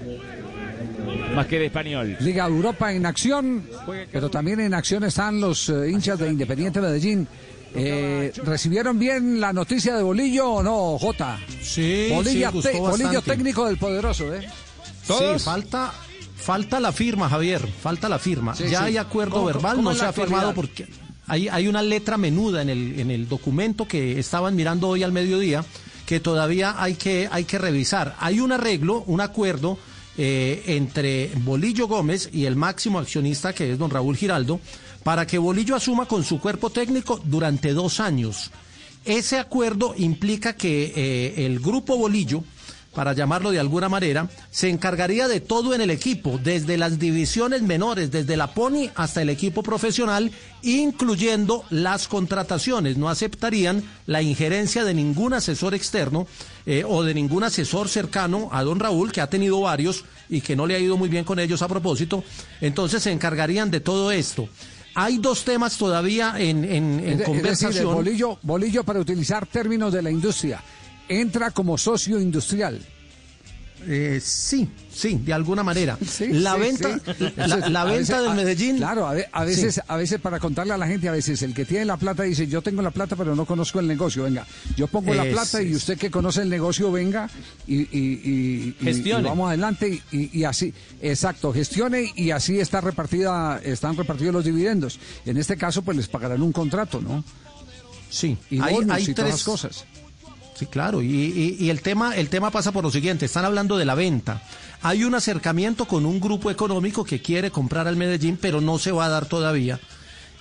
[1.35, 2.17] Más que de español.
[2.19, 3.63] Liga Europa en acción,
[4.11, 7.27] pero también en acción están los eh, hinchas de Independiente Medellín.
[7.75, 11.39] Eh, ¿Recibieron bien la noticia de Bolillo o no, Jota?
[11.61, 14.47] Sí, Bolilla sí, gustó te- Bolillo técnico del poderoso, ¿eh?
[15.03, 15.93] Sí, falta,
[16.37, 18.55] Falta la firma, Javier, falta la firma.
[18.55, 18.85] Sí, ya sí.
[18.85, 20.87] hay acuerdo ¿Cómo- verbal, cómo no se ha firmado porque
[21.27, 25.11] hay, hay una letra menuda en el, en el documento que estaban mirando hoy al
[25.11, 25.63] mediodía
[26.07, 28.15] que todavía hay que, hay que revisar.
[28.19, 29.77] Hay un arreglo, un acuerdo
[30.17, 34.59] eh, entre Bolillo Gómez y el máximo accionista que es don Raúl Giraldo
[35.03, 38.51] para que Bolillo asuma con su cuerpo técnico durante dos años.
[39.05, 42.43] Ese acuerdo implica que eh, el grupo Bolillo,
[42.93, 47.63] para llamarlo de alguna manera, se encargaría de todo en el equipo, desde las divisiones
[47.63, 52.97] menores, desde la Pony hasta el equipo profesional, incluyendo las contrataciones.
[52.97, 56.27] No aceptarían la injerencia de ningún asesor externo
[56.67, 60.55] eh, o de ningún asesor cercano a don Raúl, que ha tenido varios y que
[60.55, 62.23] no le ha ido muy bien con ellos a propósito.
[62.59, 64.47] Entonces se encargarían de todo esto.
[64.95, 67.93] Hay dos temas todavía en, en- en Es de- es decir, conversación.
[67.93, 70.61] bolillo, bolillo, para utilizar términos de la industria,
[71.07, 72.79] entra como socio industrial.
[73.87, 75.97] Eh, sí, sí, de alguna manera.
[76.07, 77.25] Sí, la sí, venta, sí.
[77.35, 77.45] la,
[77.85, 78.77] venta veces- del a- Medellín.
[78.77, 81.65] Claro, a, a veces, a veces para contarle a la gente, a veces el que
[81.65, 84.23] tiene la plata dice, yo tengo la plata, pero no conozco el negocio.
[84.23, 87.29] Venga, yo pongo la plata y usted que conoce el negocio, venga
[87.67, 88.75] y, y-
[89.23, 94.99] vamos adelante y, así, exacto, gestione y así está repartida, están repartidos los dividendos.
[95.25, 97.23] En este caso, pues les pagarán un contrato, ¿no?
[98.09, 99.85] Sí, y hay- hay y todas tres- las cosas.
[100.61, 103.77] Sí, claro, y, y- y el tema el tema pasa por lo siguiente, están hablando
[103.77, 104.43] de la venta.
[104.83, 108.91] Hay un acercamiento con un grupo económico que quiere comprar al Medellín, pero no se
[108.91, 109.79] va a dar todavía.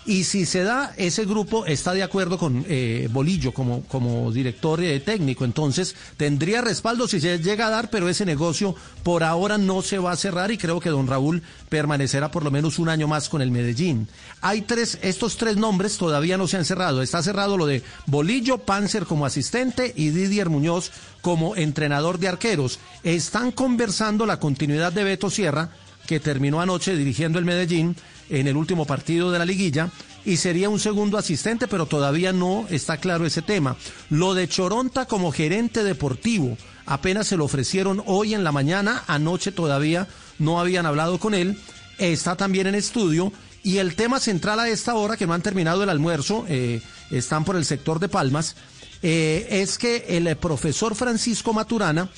[0.07, 4.81] Y si se da, ese grupo está de acuerdo con eh, Bolillo como, como director
[5.05, 5.45] técnico.
[5.45, 9.99] Entonces, tendría respaldo si se llega a dar, pero ese negocio por ahora no se
[9.99, 13.29] va a cerrar y creo que don Raúl permanecerá por lo menos un año más
[13.29, 14.09] con el Medellín.
[14.41, 17.03] Hay tres, estos tres nombres todavía no se han cerrado.
[17.03, 22.79] Está cerrado lo de Bolillo, Panzer como asistente y Didier Muñoz como entrenador de arqueros.
[23.03, 25.71] Están conversando la continuidad de Beto Sierra,
[26.07, 27.97] que terminó anoche dirigiendo el Medellín
[28.31, 29.91] en el último partido de la liguilla
[30.25, 33.77] y sería un segundo asistente, pero todavía no está claro ese tema.
[34.09, 39.53] Lo de Choronta como gerente deportivo, apenas se lo ofrecieron hoy en la mañana, anoche
[39.53, 41.59] todavía no habían hablado con él,
[41.99, 45.83] está también en estudio y el tema central a esta hora, que no han terminado
[45.83, 48.57] el almuerzo, eh, están por el sector de Palmas,
[49.03, 52.11] eh, es que el profesor Francisco Maturana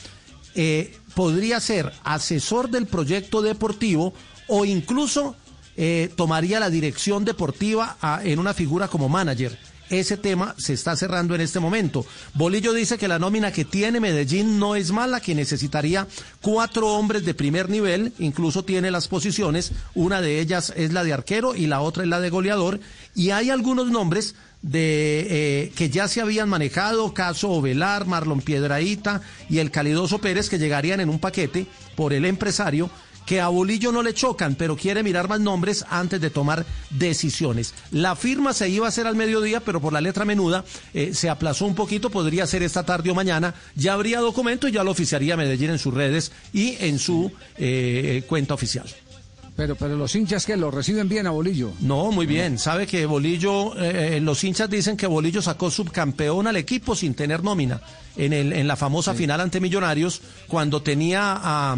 [0.54, 4.12] eh, podría ser asesor del proyecto deportivo
[4.48, 5.36] o incluso
[5.76, 9.58] eh, tomaría la dirección deportiva a- en una figura como manager.
[9.90, 12.06] Ese tema se está cerrando en este momento.
[12.32, 16.06] Bolillo dice que la nómina que tiene Medellín no es mala, que necesitaría
[16.40, 21.12] cuatro hombres de primer nivel, incluso tiene las posiciones, una de ellas es la de
[21.12, 22.80] arquero y la otra es la de goleador,
[23.14, 29.20] y hay algunos nombres de eh, que ya se habían manejado, caso Ovelar, Marlon Piedraíta
[29.50, 32.88] y el Calidoso Pérez, que llegarían en un paquete por el empresario,
[33.32, 37.72] que a Bolillo no le chocan, pero quiere mirar más nombres antes de tomar decisiones.
[37.90, 41.30] La firma se iba a hacer al mediodía, pero por la letra menuda eh, se
[41.30, 44.90] aplazó un poquito, podría ser esta tarde o mañana, ya habría documento y ya lo
[44.90, 48.84] oficiaría Medellín en sus redes y en su eh, cuenta oficial.
[49.56, 51.72] Pero, pero los hinchas que lo reciben bien a Bolillo.
[51.80, 52.58] No, muy bien.
[52.58, 57.42] Sabe que Bolillo, eh, los hinchas dicen que Bolillo sacó subcampeón al equipo sin tener
[57.42, 57.80] nómina
[58.14, 61.76] en, el, en la famosa final ante Millonarios, cuando tenía a,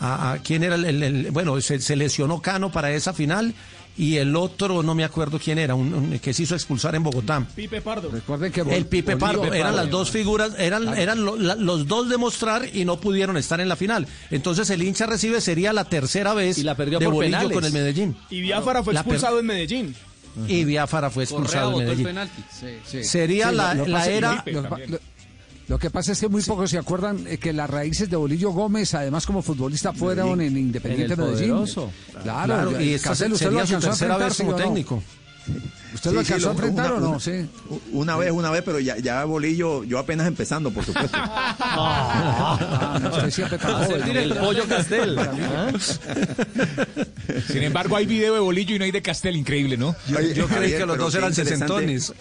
[0.00, 3.54] a- a- quién era el, el- el- bueno, se, se lesionó Cano para esa final
[3.98, 7.02] y el otro no me acuerdo quién era, un, un- que se hizo expulsar en
[7.02, 7.46] Bogotá.
[7.54, 8.10] Pipe Pardo.
[8.10, 12.08] Recuerden que El Pipe Pardo, eran las dos figuras, eran, eran lo- la- los dos
[12.10, 14.06] de mostrar y no pudieron estar en la final.
[14.30, 17.54] Entonces el hincha recibe sería la tercera vez perdió de por Bolillo penales.
[17.54, 18.16] con el Medellín.
[18.28, 19.96] Y Biafara fue expulsado en Medellín.
[20.46, 22.06] y Biafara fue expulsado en Medellín.
[23.02, 24.44] Sería Sí, la, lo- lo la pasa- era.
[25.68, 28.50] Lo- que pasa es que muy pocos se acuerdan eh, que las raíces de Bolillo
[28.50, 31.50] Gómez, además como futbolista, fueron en Independiente En el Medellín.
[32.22, 34.58] Claro, Claro, y esta Castel, ¿usted lo alcanzó a enfrentar, como o no?
[35.96, 37.10] ¿Usted lo Sí, sí, alcanzó a lo- enfrentar una- o no?
[37.10, 37.48] una- Sí.
[37.92, 41.16] Una vez, una vez, pero ya, ya Bolillo, yo apenas empezando, por supuesto.
[41.78, 45.18] Ah, no, usted siempre tan Hacer joven, el pollo Castel.
[45.18, 45.72] ¿Ah?
[47.48, 49.94] Sin embargo, hay video de Bolillo y no hay de Castel, increíble, ¿no?
[50.16, 52.12] Oye, yo creí que los dos eran sesentones.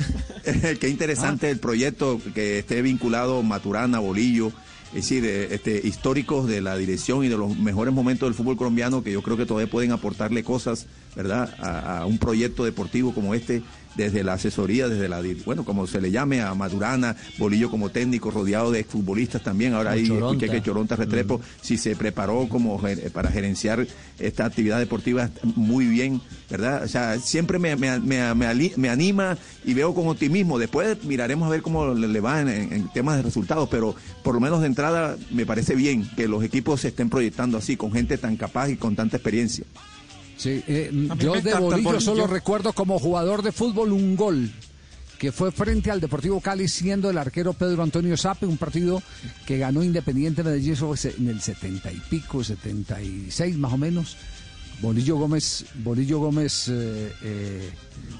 [0.79, 4.51] Qué interesante el proyecto que esté vinculado Maturana, Bolillo,
[4.89, 8.57] es decir, eh, este, históricos de la dirección y de los mejores momentos del fútbol
[8.57, 11.53] colombiano que yo creo que todavía pueden aportarle cosas ¿verdad?
[11.59, 13.61] A, a un proyecto deportivo como este
[13.95, 18.31] desde la asesoría, desde la, bueno, como se le llame a Madurana, Bolillo como técnico,
[18.31, 19.73] rodeado de futbolistas también.
[19.73, 22.81] Ahora ahí escuché que Choronta Retrepo, si se preparó como
[23.13, 23.85] para gerenciar
[24.19, 26.83] esta actividad deportiva muy bien, ¿verdad?
[26.83, 28.33] O sea, siempre me, me, me,
[28.75, 30.59] me anima y veo con optimismo.
[30.59, 34.41] Después miraremos a ver cómo le, va en- en temas de resultados, pero por lo
[34.41, 38.17] menos de entrada me parece bien que los equipos se estén proyectando así, con gente
[38.17, 39.65] tan capaz y con tanta experiencia.
[40.37, 42.01] Sí, eh, yo de Bolillo Bolillo.
[42.01, 44.51] solo recuerdo como jugador de fútbol un gol
[45.17, 49.01] que fue frente al Deportivo Cali siendo el arquero Pedro Antonio Sape, un partido
[49.45, 54.17] que ganó Independiente Medellín en el 70 y pico, 76 más o menos.
[54.81, 57.69] Bolillo Gómez, Bolillo Gómez eh, eh,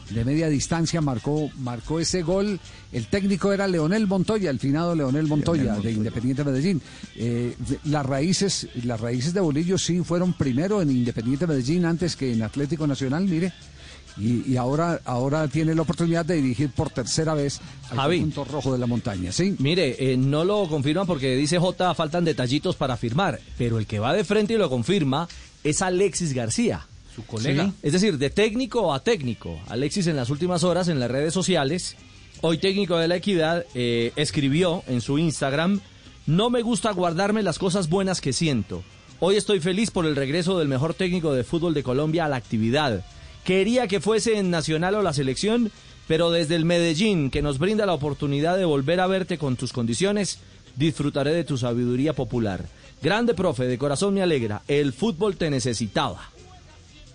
[0.10, 2.60] de media distancia marcó, marcó ese gol.
[2.92, 6.82] El técnico era Leonel Montoya, el finado Leonel Montoya, de Independiente Medellín.
[7.16, 12.34] Eh, las raíces, las raíces de Bolillo sí fueron primero en Independiente Medellín antes que
[12.34, 13.52] en Atlético Nacional, mire.
[14.18, 18.72] Y, y ahora, ahora tiene la oportunidad de dirigir por tercera vez al conjunto rojo
[18.72, 19.58] de la montaña, ¿sí?
[19.60, 24.00] Mire, eh, no lo confirman porque dice J, faltan detallitos para firmar, pero el que
[24.00, 25.28] va de frente y lo confirma
[25.66, 27.74] es Alexis García, su colega.
[27.82, 29.60] Es decir, de técnico a técnico.
[29.68, 31.98] Alexis en las últimas horas en las redes sociales,
[32.42, 35.82] hoy técnico de la equidad, eh, escribió en su Instagram,
[36.28, 38.84] no me gusta guardarme las cosas buenas que siento.
[39.20, 42.36] Hoy estoy feliz por el regreso del mejor técnico de fútbol de Colombia a la
[42.36, 43.04] actividad.
[43.44, 45.72] Quería que fuese en Nacional o la selección,
[46.08, 49.74] pero desde el Medellín, que nos brinda la oportunidad de volver a verte con tus
[49.74, 50.38] condiciones,
[50.76, 52.66] disfrutaré de tu sabiduría popular.
[53.06, 56.32] Grande profe, de corazón me alegra, el fútbol te necesitaba.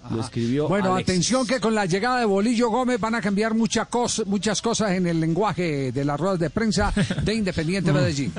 [0.08, 3.86] Lo escribió Bueno, atención que con la llegada de Bolillo Gómez van a cambiar muchas
[3.88, 8.32] cosas, muchas cosas en el lenguaje de las ruedas de prensa de Independiente Medellín.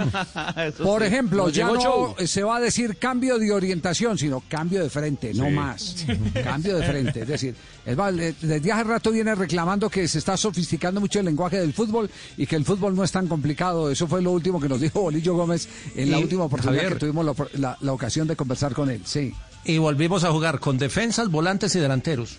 [0.83, 2.15] Por ejemplo, ya no show.
[2.25, 6.05] se va a decir cambio de orientación, sino cambio de frente, no más.
[6.43, 7.21] Cambio de frente.
[7.21, 11.25] Es decir, es más, desde hace rato viene reclamando que se está sofisticando mucho el
[11.25, 13.89] lenguaje del fútbol y que el fútbol no es tan complicado.
[13.91, 16.93] Eso fue lo último que nos dijo Bolillo Gómez en la última oportunidad Javier.
[16.93, 19.01] que tuvimos la, la- la ocasión de conversar con él.
[19.05, 19.33] Sí.
[19.65, 22.37] Y volvimos a jugar con defensas, volantes y delanteros.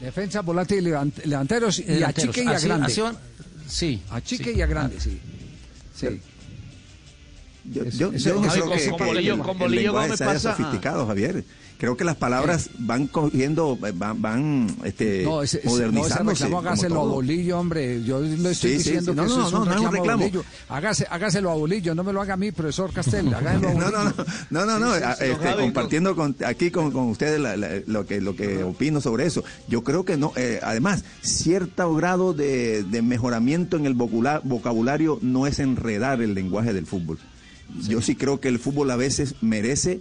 [0.00, 2.30] Defensa, volante y levant- levanteros y, Delanteros.
[2.36, 2.86] achique y a Así- grande.
[2.86, 3.18] así van-
[3.68, 4.02] sí.
[4.10, 4.58] Achique sí.
[4.58, 5.20] y a grande, sí.
[5.94, 6.20] Sí.
[7.64, 9.82] Yo, yo- es- yo no es- creo que, con que Bolillo- el, con el Bolillo
[9.82, 11.44] lenguaje Gómez pasa- sofisticado, Javier.
[11.82, 16.44] Creo que las palabras van cogiendo, van, van este, No, ese, ese, no, ese modernizándose.
[16.44, 17.04] reclamo hágaselo a.
[17.06, 18.04] Bolillo, hombre.
[18.04, 19.16] Yo le estoy Sí, sí, diciendo sí.
[19.16, 20.18] No, que no, eso es no, un reclamo, a reclamo.
[20.22, 20.44] Bolillo.
[20.68, 23.34] Hágase, hágaselo a Bolillo, no me lo haga a mí, profesor Castel.
[23.34, 24.14] Hágaselo a No, no, no,
[24.50, 27.40] no, no, no, Sí, sí, a- sí, este, Javi, compartiendo con, aquí con, con ustedes
[27.40, 29.42] la- la- lo que lo que opino sobre eso.
[29.66, 35.18] Yo creo que no, eh, además, cierto grado de, de mejoramiento en el vocula- vocabulario
[35.20, 37.18] no es enredar el lenguaje del fútbol.
[37.88, 40.00] Yo sí creo que el fútbol a veces merece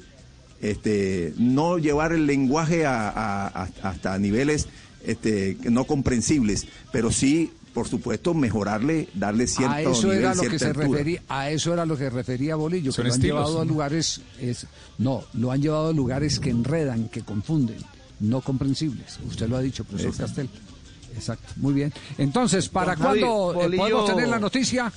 [0.61, 4.67] este, no llevar el lenguaje a, a- a- hasta niveles
[5.05, 10.43] este, no comprensibles, pero sí, por supuesto, mejorarle, darle cierto a eso nivel, era lo
[10.43, 10.87] que se altura.
[10.87, 13.65] refería, a eso era lo que refería Bolillo, que Son lo han estilos, llevado a
[13.65, 17.77] lugares, es, no, lo han llevado a lugares que enredan, que confunden,
[18.19, 19.19] no comprensibles.
[19.27, 20.35] Usted lo ha dicho, profesor Exacto.
[20.35, 20.49] Castel.
[21.15, 21.93] Exacto, muy bien.
[22.17, 24.91] Entonces, ¿para cuándo eh, podemos tener la noticia?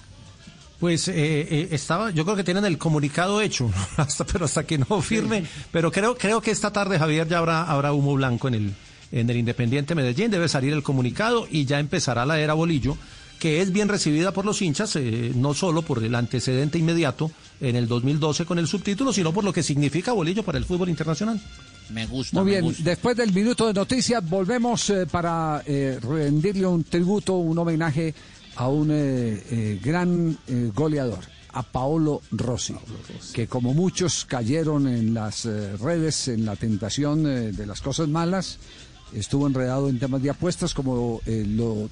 [0.81, 4.79] Pues eh, eh, estaba, yo creo que tienen el comunicado hecho, hasta, pero hasta que
[4.79, 5.45] no firme.
[5.71, 8.75] Pero creo, creo que esta tarde, Javier, ya habrá, habrá humo blanco en el,
[9.13, 10.31] en el Independiente Medellín.
[10.31, 12.97] Debe salir el comunicado y ya empezará la era Bolillo,
[13.39, 17.77] que es bien recibida por los hinchas, eh, no solo por el antecedente inmediato en
[17.77, 21.41] el 2012 con el subtítulo, sino por lo que significa Bolillo para el fútbol internacional.
[21.91, 22.37] Me gusta.
[22.39, 22.83] Muy me bien, gusta.
[22.83, 28.15] después del minuto de noticias volvemos eh, para eh, rendirle un tributo, un homenaje
[28.57, 32.75] a un eh, eh, gran eh, goleador, a Paolo Rossi,
[33.33, 38.59] que como muchos cayeron en las redes en la tentación de las cosas malas,
[39.13, 41.89] estuvo enredado en temas de apuestas como lo,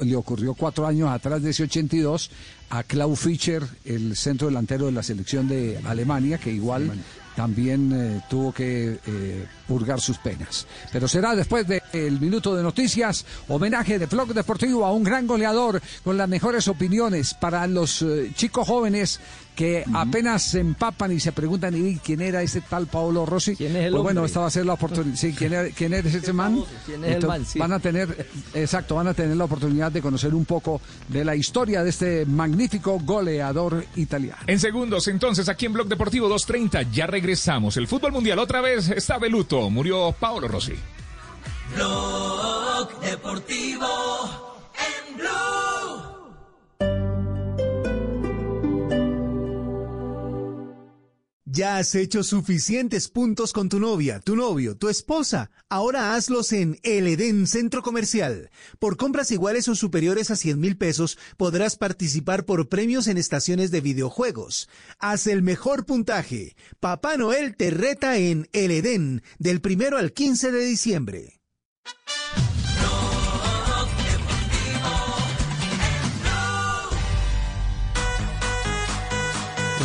[0.00, 2.30] le ocurrió cuatro años atrás de ese 82
[2.68, 6.92] a Klaus Fischer, el centro delantero de la selección de Alemania, que igual
[7.38, 10.66] también eh, tuvo que eh, purgar sus penas.
[10.90, 15.80] Pero será después del minuto de noticias, homenaje de Blog Deportivo a un gran goleador
[16.02, 19.20] con las mejores opiniones para los eh, chicos jóvenes
[19.58, 23.56] que apenas se empapan y se preguntan ¿y quién era ese tal Paolo Rossi.
[23.56, 24.28] ¿Quién es el pues bueno, hombre?
[24.28, 25.16] esta va a ser la oportunidad.
[25.16, 26.62] Sí, ¿quién, era- quién eres ese man?
[26.86, 27.44] ¿Quién es el man?
[27.44, 27.58] Sí.
[27.58, 31.34] Van a tener, exacto, van a tener la oportunidad de conocer un poco de la
[31.34, 34.42] historia de este magnífico goleador italiano.
[34.46, 37.76] En segundos, entonces, aquí en Blog Deportivo 230, ya regresamos.
[37.78, 39.68] El fútbol mundial otra vez está de luto.
[39.70, 40.74] Murió Paolo Rossi.
[41.74, 43.88] Blog Deportivo
[45.08, 45.87] en Blue.
[51.50, 55.50] Ya has hecho suficientes puntos con tu novia, tu novio, tu esposa.
[55.70, 58.50] Ahora hazlos en El Edén Centro Comercial.
[58.78, 63.70] Por compras iguales o superiores a 100 mil pesos podrás participar por premios en estaciones
[63.70, 64.68] de videojuegos.
[64.98, 66.54] Haz el mejor puntaje.
[66.80, 71.40] Papá Noel te reta en El Edén del primero al 15 de diciembre.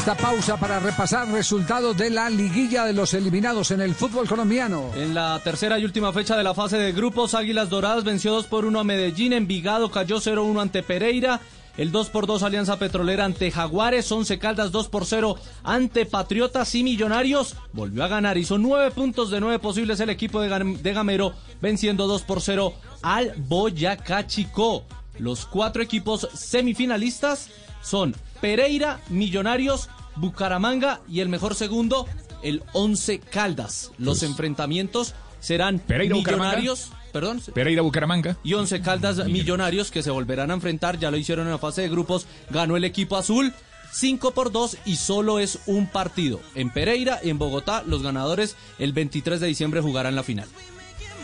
[0.04, 4.92] Esta pausa para repasar resultados de la liguilla de los eliminados en el fútbol colombiano.
[4.96, 8.48] En la tercera y última fecha de la fase de grupos, Águilas Doradas venció 2
[8.48, 11.40] por 1 a Medellín, Envigado cayó 0-1 ante Pereira,
[11.78, 16.76] el 2 por 2 Alianza Petrolera ante Jaguares, 11 Caldas 2 por 0 ante Patriotas
[16.76, 21.32] y Millonarios, volvió a ganar, hizo 9 puntos de 9 posibles el equipo de, Gamero,
[21.62, 24.84] venciendo 2 por 0 al Boyacá Chico.
[25.18, 28.14] Los cuatro equipos semifinalistas son
[28.48, 32.06] Pereira, Millonarios, Bucaramanga y el mejor segundo,
[32.42, 33.92] el Once Caldas.
[33.98, 37.12] Los Pues- enfrentamientos serán Pereira, Millonarios, Bucaramanga.
[37.14, 38.38] perdón, Pereira Bucaramanga.
[38.44, 41.84] y Once Caldas Millonarios que se volverán a enfrentar, ya lo hicieron en la fase
[41.84, 43.54] de grupos, ganó el equipo azul
[43.94, 46.42] 5 por 2 y solo es un partido.
[46.54, 50.50] En Pereira y en Bogotá los ganadores el 23 de diciembre jugarán la final.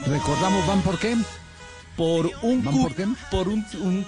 [0.07, 1.17] Recordamos, ¿van por qué?
[1.97, 3.05] Por un, ¿Van por qué?
[3.29, 4.05] por un, un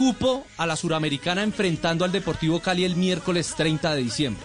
[0.00, 4.42] cupo a la Suramericana enfrentando al Deportivo Cali el miércoles 30 de diciembre.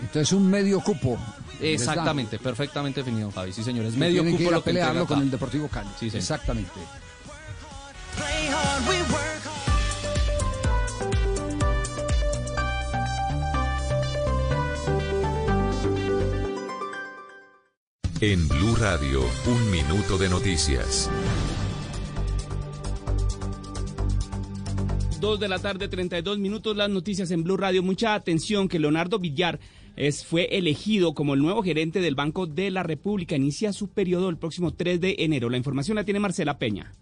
[0.00, 1.18] Entonces un medio cupo.
[1.60, 3.52] Exactamente, perfectamente definido, Javi.
[3.52, 3.94] Sí, señores.
[3.96, 5.90] Medio tienen que cupo ir a lo que pelearlo con el Deportivo Cali.
[6.00, 6.22] Sí, señor.
[6.22, 6.80] Exactamente.
[18.22, 21.10] En Blue Radio, un minuto de noticias.
[25.20, 27.82] 2 de la tarde, 32 minutos, las noticias en Blue Radio.
[27.82, 29.58] Mucha atención que Leonardo Villar
[29.96, 33.34] es, fue elegido como el nuevo gerente del Banco de la República.
[33.34, 35.50] Inicia su periodo el próximo 3 de enero.
[35.50, 36.92] La información la tiene Marcela Peña.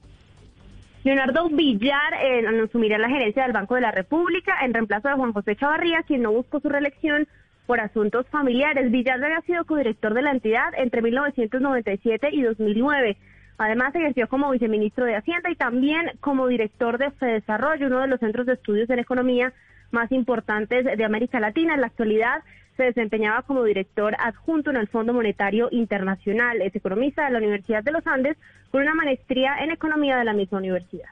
[1.05, 5.33] Leonardo Villar eh, asumirá la gerencia del Banco de la República en reemplazo de Juan
[5.33, 7.29] José Chavarría, quien no buscó su reelección
[7.67, 8.91] por asuntos familiares.
[8.91, 13.19] Villar había sido codirector de la entidad entre 1997 y 2009.
[13.59, 18.21] Además, ejerció como viceministro de Hacienda y también como director de Fedesarrollo, uno de los
[18.21, 19.53] centros de estudios en economía
[19.91, 21.75] más importantes de América Latina.
[21.75, 22.43] En la actualidad
[22.77, 26.61] se desempeñaba como director adjunto en el Fondo Monetario Internacional.
[26.61, 28.37] Es economista de la Universidad de los Andes
[28.71, 31.09] con una maestría en economía de la misma universidad.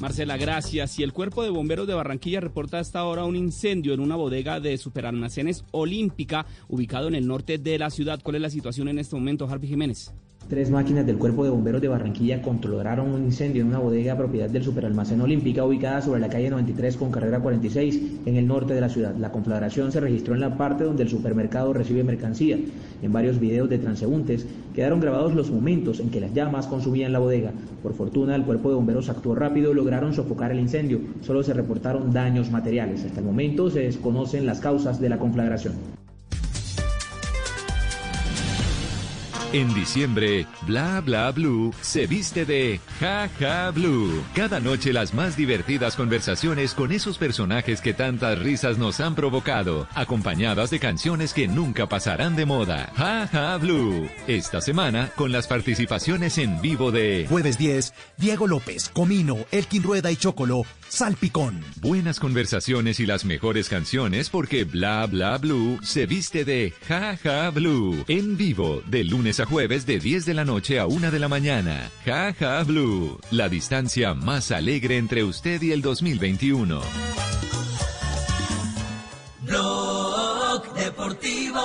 [0.00, 0.98] Marcela, gracias.
[0.98, 4.60] Y el Cuerpo de Bomberos de Barranquilla reporta hasta ahora un incendio en una bodega
[4.60, 8.20] de superalmacenes Olímpica ubicado en el norte de la ciudad.
[8.22, 10.12] ¿Cuál es la situación en este momento, Harvey Jiménez?
[10.48, 14.48] Tres máquinas del Cuerpo de Bomberos de Barranquilla controlaron un incendio en una bodega propiedad
[14.48, 18.80] del Superalmacén Olímpica ubicada sobre la calle 93 con carrera 46 en el norte de
[18.80, 19.14] la ciudad.
[19.16, 22.58] La conflagración se registró en la parte donde el supermercado recibe mercancía.
[23.02, 27.18] En varios videos de transeúntes quedaron grabados los momentos en que las llamas consumían la
[27.18, 27.52] bodega.
[27.82, 31.00] Por fortuna, el Cuerpo de Bomberos actuó rápido y lograron sofocar el incendio.
[31.20, 33.04] Solo se reportaron daños materiales.
[33.04, 35.74] Hasta el momento se desconocen las causas de la conflagración.
[39.50, 44.22] En diciembre, Bla Bla Blue se viste de Ja Ja Blue.
[44.34, 49.88] Cada noche las más divertidas conversaciones con esos personajes que tantas risas nos han provocado,
[49.94, 52.92] acompañadas de canciones que nunca pasarán de moda.
[52.94, 54.10] Ja Ja Blue.
[54.26, 60.10] Esta semana con las participaciones en vivo de Jueves 10, Diego López, Comino, Elkin Rueda
[60.10, 61.64] y Chocolo, Salpicón.
[61.80, 67.48] Buenas conversaciones y las mejores canciones porque Bla Bla Blue se viste de Ja Ja
[67.48, 68.04] Blue.
[68.08, 71.28] En vivo, de lunes a jueves de 10 de la noche a 1 de la
[71.28, 71.90] mañana.
[72.04, 73.18] Ja Ja Blue.
[73.30, 76.80] La distancia más alegre entre usted y el 2021.
[79.42, 81.60] Blog Deportivo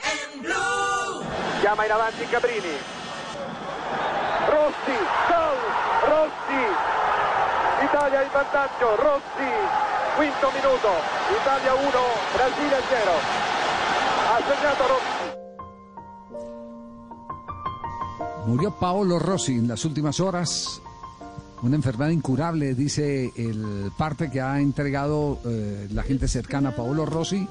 [0.00, 1.22] en Blue.
[1.60, 2.76] Chiama in avanti Cabrini.
[4.48, 4.98] Rossi,
[5.28, 5.58] gol,
[6.10, 6.64] Rossi.
[7.84, 9.50] Italia in vantaggio, Rossi.
[10.16, 10.90] Quinto minuto,
[11.40, 11.88] Italia 1,
[12.34, 13.12] Brasile 0.
[14.28, 15.19] Ha segnato Rossi.
[18.46, 20.80] Murió Paolo Rossi en las últimas horas.
[21.62, 27.04] Una enfermedad incurable, dice el parte que ha entregado eh, la gente cercana a Paolo
[27.04, 27.46] Rossi.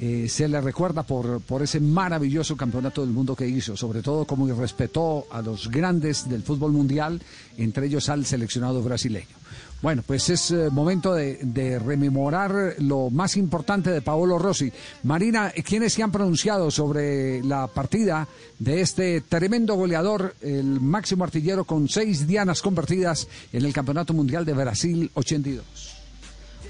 [0.00, 4.24] Eh, se le recuerda por, por ese maravilloso campeonato del mundo que hizo, sobre todo
[4.24, 7.20] como respetó a los grandes del fútbol mundial,
[7.56, 9.39] entre ellos al seleccionado brasileño.
[9.82, 14.70] Bueno, pues es eh, momento de, de rememorar lo más importante de Paolo Rossi.
[15.04, 21.64] Marina, ¿quiénes se han pronunciado sobre la partida de este tremendo goleador, el máximo artillero
[21.64, 25.89] con seis dianas convertidas en el Campeonato Mundial de Brasil 82?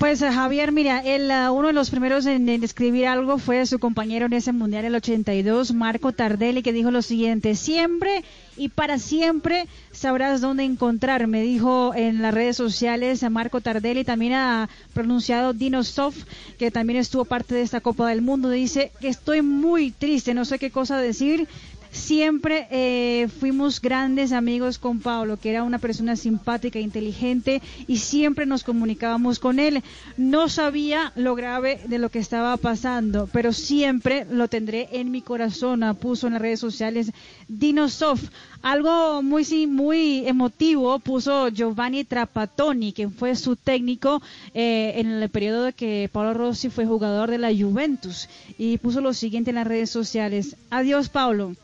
[0.00, 3.66] Pues eh, Javier, mira, el, uh, uno de los primeros en, en, escribir algo fue
[3.66, 8.24] su compañero en ese Mundial el 82, Marco Tardelli, que dijo lo siguiente, siempre
[8.56, 14.32] y para siempre sabrás dónde encontrarme, dijo en las redes sociales a Marco Tardelli, también
[14.32, 16.24] ha pronunciado Dino Soft,
[16.58, 20.46] que también estuvo parte de esta Copa del Mundo, dice que estoy muy triste, no
[20.46, 21.46] sé qué cosa decir,
[21.92, 28.46] siempre eh, fuimos grandes amigos con Pablo, que era una persona simpática, inteligente y siempre
[28.46, 29.82] nos comunicábamos con él.
[30.16, 35.22] No sabía lo grave de lo que estaba pasando, pero siempre lo tendré en mi
[35.22, 37.12] corazón, puso en las redes sociales
[37.48, 38.30] Dinosoft.
[38.62, 44.20] Algo muy, muy emotivo puso Giovanni Trapattoni, que fue su técnico
[44.54, 48.28] eh, en el periodo de que Pablo Rossi fue jugador de la Juventus.
[48.58, 50.56] Y puso lo siguiente en las redes sociales.
[50.70, 51.54] Adiós, Pablo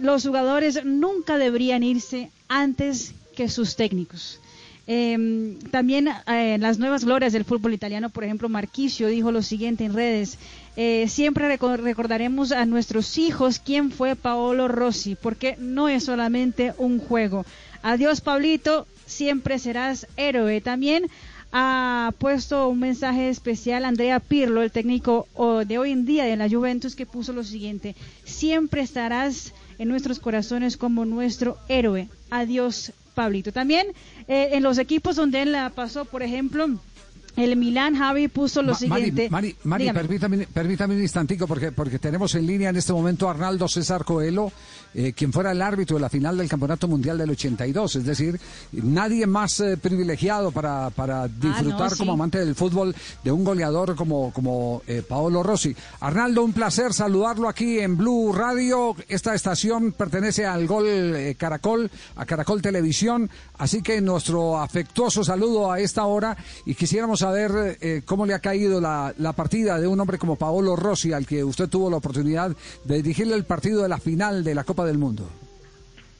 [0.00, 4.40] los jugadores nunca deberían irse antes que sus técnicos.
[4.90, 9.84] Eh, también eh, las nuevas glorias del fútbol italiano, por ejemplo, Marquisio dijo lo siguiente
[9.84, 10.38] en redes,
[10.76, 17.00] eh, siempre recordaremos a nuestros hijos quién fue Paolo Rossi, porque no es solamente un
[17.00, 17.44] juego.
[17.82, 20.62] Adiós, Pablito, siempre serás héroe.
[20.62, 21.10] También
[21.52, 25.28] ha puesto un mensaje especial Andrea Pirlo, el técnico
[25.66, 30.18] de hoy en día de la Juventus, que puso lo siguiente, siempre estarás en nuestros
[30.18, 32.08] corazones como nuestro héroe.
[32.30, 33.52] Adiós, Pablito.
[33.52, 33.88] También
[34.28, 36.68] eh, en los equipos donde él pasó, por ejemplo,
[37.38, 39.30] el Milán, Javi, puso lo siguiente.
[39.30, 43.30] Mari, Mari, permítame, permítame, un instantico, porque, porque tenemos en línea en este momento a
[43.30, 44.50] Arnaldo César Coelho,
[44.94, 47.96] eh, quien fuera el árbitro de la final del Campeonato Mundial del 82.
[47.96, 48.40] Es decir,
[48.72, 53.94] nadie más eh, privilegiado para, para ah, disfrutar como amante del fútbol de un goleador
[53.94, 55.76] como, como eh, Paolo Rossi.
[56.00, 58.96] Arnaldo, un placer saludarlo aquí en Blue Radio.
[59.08, 60.88] Esta estación pertenece al Gol
[61.36, 63.30] Caracol, a Caracol Televisión.
[63.58, 68.38] Así que nuestro afectuoso saludo a esta hora y quisiéramos ver eh, cómo le ha
[68.40, 71.96] caído la, la, partida de un hombre como Paolo Rossi, al que usted tuvo la
[71.96, 72.54] oportunidad
[72.84, 75.28] de dirigirle el partido de la final de la Copa del Mundo.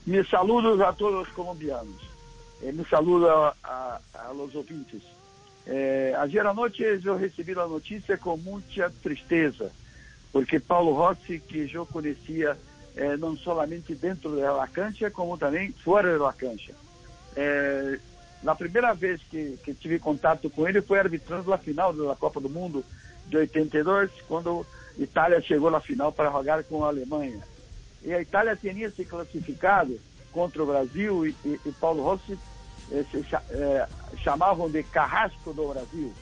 [0.06, 2.00] Mis saludos a todos los colombianos.
[2.62, 5.02] Eh, mi saludo a, a, a los ouvintes.
[5.70, 9.70] Eh, ayer anoche eu recebi a notícia com muita tristeza,
[10.32, 12.56] porque Paulo Rossi, que eu conhecia
[12.96, 16.72] eh, não somente dentro da cancha, como também fora da cancha.
[17.36, 18.00] Eh,
[18.42, 22.40] na primeira vez que, que tive contato com ele foi arbitrando a final da Copa
[22.40, 22.84] do Mundo
[23.26, 24.66] de 82, quando
[24.98, 27.40] a Itália chegou na final para jogar com a Alemanha.
[28.02, 29.98] E a Itália tinha se classificado
[30.32, 32.38] contra o Brasil e, e, e Paulo Rossi
[32.90, 33.88] eh, se, eh,
[34.22, 36.12] chamavam de Carrasco do Brasil.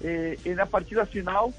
[0.00, 1.52] E, e, na partida final,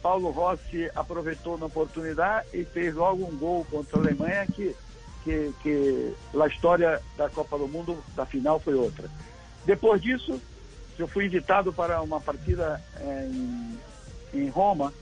[0.00, 4.74] Paulo Rossi aproveitou a oportunidade e fez logo um gol contra a Alemanha que,
[5.24, 9.08] que, que a história da Copa do Mundo, da final, foi outra.
[9.64, 10.40] Depois disso,
[10.98, 13.78] eu fui invitado para uma partida eh, em,
[14.34, 14.92] em Roma,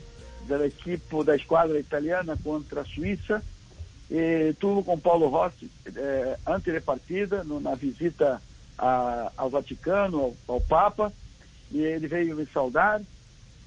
[0.46, 3.42] da equipe da esquadra italiana contra a Suíça.
[4.10, 8.42] E tudo com Paulo Rossi eh, antes da partida, no, na visita
[8.76, 11.12] a, ao Vaticano, ao, ao, Papa,
[11.70, 13.00] e ele veio me saudar.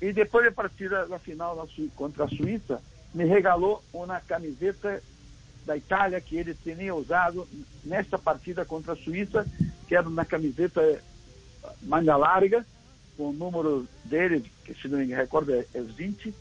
[0.01, 1.63] E depois da partida da final na,
[1.95, 2.81] contra a Suíça,
[3.13, 5.01] me regalou uma camiseta
[5.65, 7.47] da Itália que ele tinha usado
[7.83, 9.45] nesta partida contra a Suíça,
[9.87, 11.01] que era na camiseta
[11.81, 12.65] manga larga,
[13.17, 16.33] com o número dele, que se não me recordo é, é 20,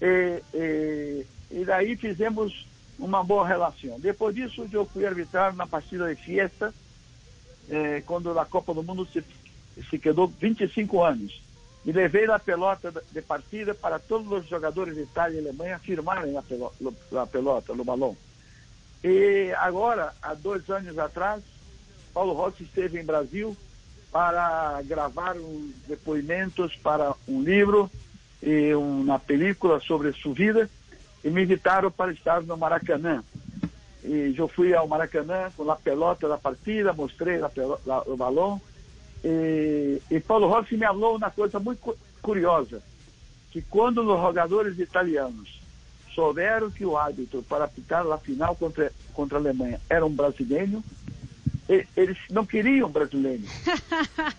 [0.00, 2.66] e, e, e daí fizemos
[2.98, 3.98] uma boa relação.
[3.98, 6.72] Depois disso, eu fui arbitrar na partida de Fiesta,
[7.68, 9.24] eh, quando a Copa do Mundo se,
[9.88, 11.42] se quedou 25 anos.
[11.84, 16.36] E levei a pelota de partida para todos os jogadores de Itália e Alemanha firmarem
[16.36, 16.76] a pelota,
[17.22, 18.14] a pelota no balão.
[19.02, 21.42] E agora, há dois anos atrás,
[22.12, 23.56] Paulo Rossi esteve em Brasil
[24.12, 27.90] para gravar um depoimentos para um livro
[28.42, 30.70] e uma película sobre sua vida
[31.24, 33.22] e me invitaram para estar no Maracanã.
[34.02, 37.50] E eu fui ao Maracanã com a pelota da partida, mostrei a
[38.06, 38.60] o balão
[39.22, 42.82] e, e Paulo Rossi me falou uma coisa muito curiosa,
[43.50, 45.59] que quando os jogadores italianos
[46.14, 50.82] souberam que o árbitro para apitar a final contra, contra a Alemanha era um brasileiro.
[51.96, 53.44] Eles não queriam brasileiro.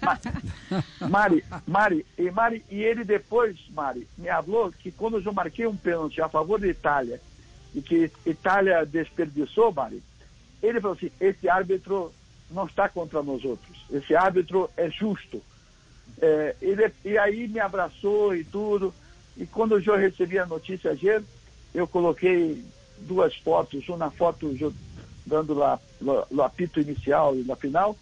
[1.09, 5.76] Mari, Mari, e Mari, e ele depois, Mari, me falou que quando eu marquei um
[5.76, 7.22] pênalti a favor da Itália
[7.74, 10.03] e que Itália desperdiçou, Mari,
[10.61, 12.11] ele falou assim: esse árbitro
[12.49, 15.41] não está contra nós outros, esse árbitro é justo.
[16.22, 18.93] É, ele, e aí me abraçou e tudo.
[19.38, 21.24] E quando eu recebi a notícia ayer,
[21.74, 22.63] eu coloquei
[22.97, 24.55] duas fotos, uma foto
[25.26, 25.80] dando lá
[26.30, 27.95] o apito inicial e na final,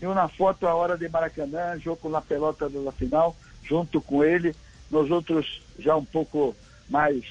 [0.00, 4.54] e uma foto a hora de Maracanã, jogo na pelota da final, junto com ele.
[4.90, 6.56] Nós outros já um pouco
[6.88, 7.24] mais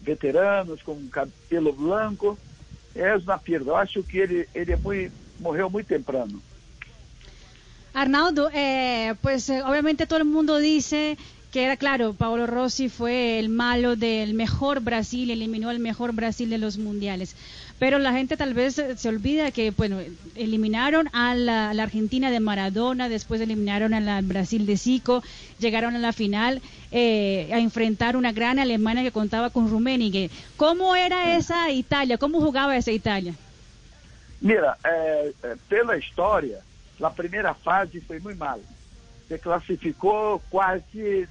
[0.00, 2.38] veteranos, com cabelo branco.
[2.94, 3.70] É uma perda.
[3.70, 6.42] Eu acho que ele, ele é muito, morreu muito temprano.
[7.94, 11.16] Arnaldo, eh, pues eh, obviamente todo el mundo dice
[11.52, 16.50] que era claro, Paolo Rossi fue el malo del mejor Brasil, eliminó al mejor Brasil
[16.50, 17.34] de los mundiales.
[17.78, 20.00] Pero la gente tal vez eh, se olvida que, bueno,
[20.34, 25.22] eliminaron a la, la Argentina de Maradona, después eliminaron a la Brasil de Zico,
[25.58, 30.30] llegaron a la final eh, a enfrentar una gran Alemania que contaba con Rummenigge.
[30.56, 32.18] ¿Cómo era esa Italia?
[32.18, 33.34] ¿Cómo jugaba esa Italia?
[34.40, 36.60] Mira, eh, eh, pela história,
[37.00, 38.60] a primeira fase foi muito mal.
[39.28, 41.28] Se classificou quase,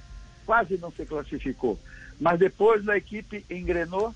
[0.48, 1.78] quase não se classificou.
[2.18, 4.14] Mas depois a equipe engrenou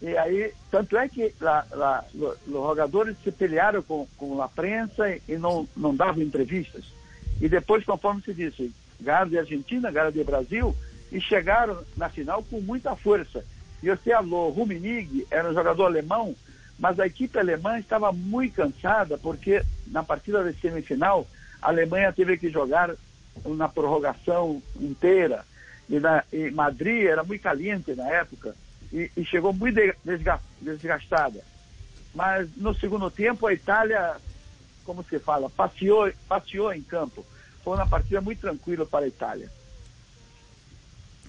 [0.00, 5.04] e aí, tanto é que lá, lá, os jogadores se pelearam com, com a prensa
[5.28, 6.84] e, não, não davam entrevistas.
[7.40, 10.74] E depois, conforme se disse, ganharam de Argentina, ganharam de Brasil
[11.10, 13.44] e chegaram na final com muita força.
[13.82, 16.34] E você falou, Rummenigge era um jogador alemão,
[16.78, 21.26] mas a equipe alemã estava muito cansada porque na partida de semifinal
[21.60, 22.94] a Alemanha teve que jogar
[23.44, 25.44] na prorrogação inteira
[25.88, 26.22] e, na,
[26.52, 28.54] Madrid era muito caliente na época
[28.92, 31.40] e, e chegou muito de- desga- desgastada.
[32.14, 34.16] Mas no segundo tempo a Itália,
[34.84, 37.24] como se fala, passeou, passeou em campo.
[37.62, 39.50] Foi uma partida muito tranquila para a Itália.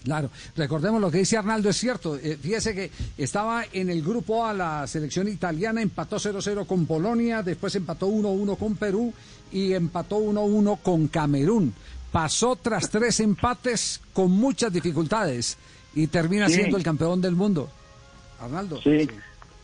[0.03, 2.15] Claro, recordemos lo que dice Arnaldo, es cierto.
[2.15, 7.43] Eh, fíjese que estaba en el grupo A la selección italiana, empató 0-0 con Polonia,
[7.43, 9.13] después empató 1-1 con Perú
[9.51, 11.73] y empató 1-1 con Camerún.
[12.11, 15.57] Pasó tras tres empates con muchas dificultades
[15.93, 16.55] y termina Sí.
[16.55, 17.69] siendo el campeón del mundo.
[18.39, 18.81] Arnaldo.
[18.81, 19.07] Sim,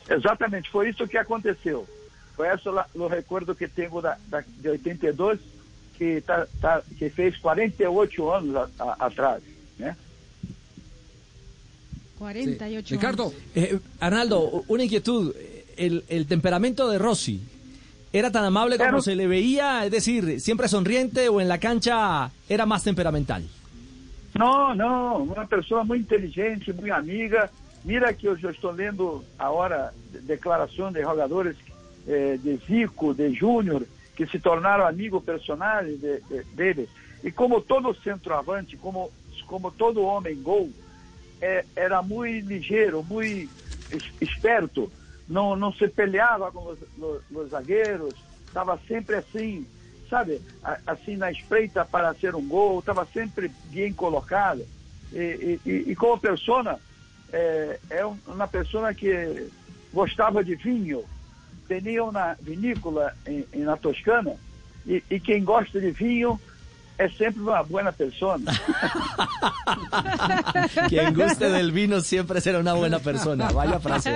[0.09, 1.87] exatamente, foi isso que aconteceu.
[2.35, 5.39] Foi esse o recuerdo que tenho da, da, de 82,
[5.97, 9.41] que, tá, tá, que fez 48 anos a, a, atrás,
[9.79, 9.95] né?
[12.19, 13.33] 48 Ricardo.
[13.55, 15.33] Eh, Arnaldo, una inquietud.
[15.77, 17.41] El, el temperamento de Rossi,
[18.17, 19.85] ¿era tan amable como se le veía?
[19.85, 23.43] Es decir, ¿siempre sonriente o en la cancha era más temperamental?
[24.33, 27.49] Não, não, uma pessoa muito inteligente, muito amiga.
[27.83, 31.55] Mira que eu já estou lendo agora de- declarações de jogadores
[32.07, 33.81] eh, de Zico, de Júnior,
[34.15, 36.89] que se tornaram amigos personagens de, de, dele.
[37.23, 39.09] E como todo centroavante, como,
[39.47, 40.69] como todo homem gol,
[41.41, 43.49] eh, era muito ligeiro, muito
[43.91, 44.91] es- esperto.
[45.27, 48.13] Não, não se peleava com os, os- os zagueiros,
[48.47, 49.65] estava sempre assim,
[50.09, 50.39] sabe,
[50.85, 54.63] assim na espreita para ser um gol, estava sempre bem colocado.
[55.11, 56.79] E, e, e- como pessoa,
[57.33, 59.49] é, é um- uma pessoa que
[59.93, 61.03] gostava de vinho,
[61.67, 64.35] tinha uma vinícola em, em- na Toscana,
[64.85, 66.39] e, e quem gosta de vinho
[66.97, 68.39] é sempre uma boa pessoa.
[70.87, 73.49] Quien guste del vino siempre será una buena persona.
[73.51, 74.11] Vaya frase.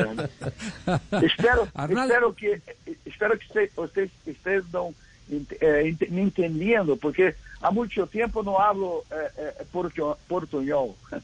[0.00, 1.00] ¿Ah?
[1.22, 1.68] espero,
[2.06, 2.60] espero que
[3.06, 4.94] espero que você- vocês estejam
[5.30, 10.94] eh, ent- me entendendo, porque há muito tempo não hablo eh, eh, portu- portuñol.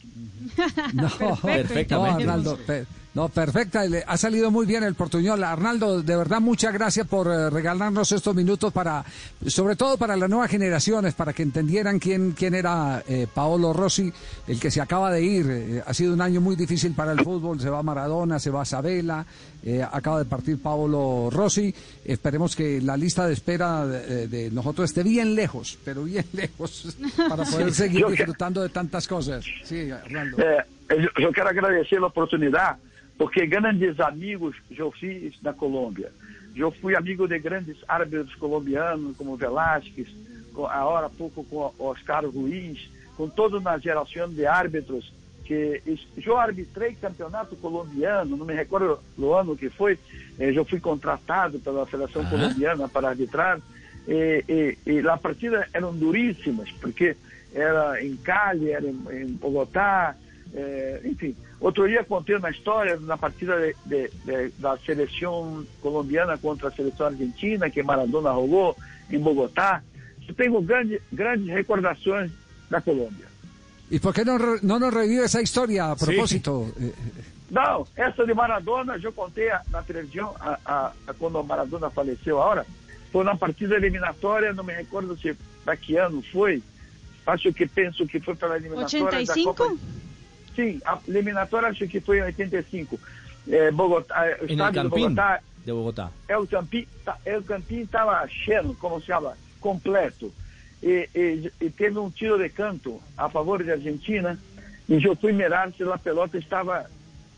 [0.95, 1.09] No,
[1.91, 2.59] no, Arnaldo,
[3.15, 5.43] no, perfecta, le- ha salido muy bien el portuñol.
[5.43, 9.05] Arnaldo, de verdad, muchas gracias por eh, regalarnos estos minutos para,
[9.47, 14.13] sobre todo para las nuevas generaciones, para que entendieran quién, quién era eh, Paolo Rossi,
[14.47, 15.47] el que se acaba de ir.
[15.51, 18.65] Eh, ha sido un año muy difícil para el fútbol, se va Maradona, se va
[18.67, 19.25] Sabela,
[19.67, 21.75] eh, acaba de partir Paolo Rossi.
[22.05, 26.97] Esperemos que la lista de espera de, de nosotros esté bien lejos, pero bien lejos,
[27.29, 27.83] para poder Sí.
[27.83, 29.45] seguir Yo que- disfrutando de tantas cosas.
[29.65, 30.41] Sí, Arnaldo.
[30.41, 32.79] É, eu, eu quero agradecer a oportunidade,
[33.19, 36.11] porque grandes amigos eu fiz na Colômbia.
[36.55, 40.09] Eu fui amigo de grandes árbitros colombianos, como Velázquez,
[40.55, 45.13] com, agora há pouco com Oscar Ruiz, com toda uma geração de árbitros
[45.47, 45.81] que
[46.25, 49.99] eu arbitrei campeonato colombiano, não me recordo o ano que foi,
[50.39, 52.31] eh, eu fui contratado pela seleção Aham.
[52.31, 53.61] colombiana para arbitrar,
[54.09, 57.17] e, e, e as partidas eram duríssimas, porque
[57.55, 60.17] era em Cali, era em, em Bogotá,
[60.53, 61.37] eh, enfim.
[61.61, 66.73] Outro dia contei uma história na partida de, de, de, da seleção colombiana contra a
[66.73, 68.77] seleção argentina, que Maradona rolou
[69.11, 69.83] em Bogotá.
[70.29, 72.31] Eu tenho grande, grandes recordações
[72.69, 73.36] da Colômbia.
[73.91, 76.69] ¿Y por qué no, no nos revive esa historia a propósito?
[76.81, 76.93] Eh,
[77.51, 82.43] Não, essa de Maradona, eu contei na televisão a, a, a quando o Maradona faleceu
[82.43, 82.67] agora.
[83.13, 86.61] Foi na partida eliminatória, não me recordo se para que ano foi.
[87.25, 89.53] Acho que penso que foi pela eliminatória 85?
[89.53, 89.81] da Copa.
[90.57, 92.99] Sim, a eliminatória acho que foi em 85.
[93.49, 94.89] É, Bogotá, o el estádio de.
[94.89, 96.11] Bogotá de Bogotá.
[96.29, 100.33] El Campín, ta- el Campín estaba lleno, como se llama, completo.
[100.87, 104.39] E, e, e teve um tiro de canto a favor de Argentina
[104.89, 106.89] e eu fui mirar se a pelota estava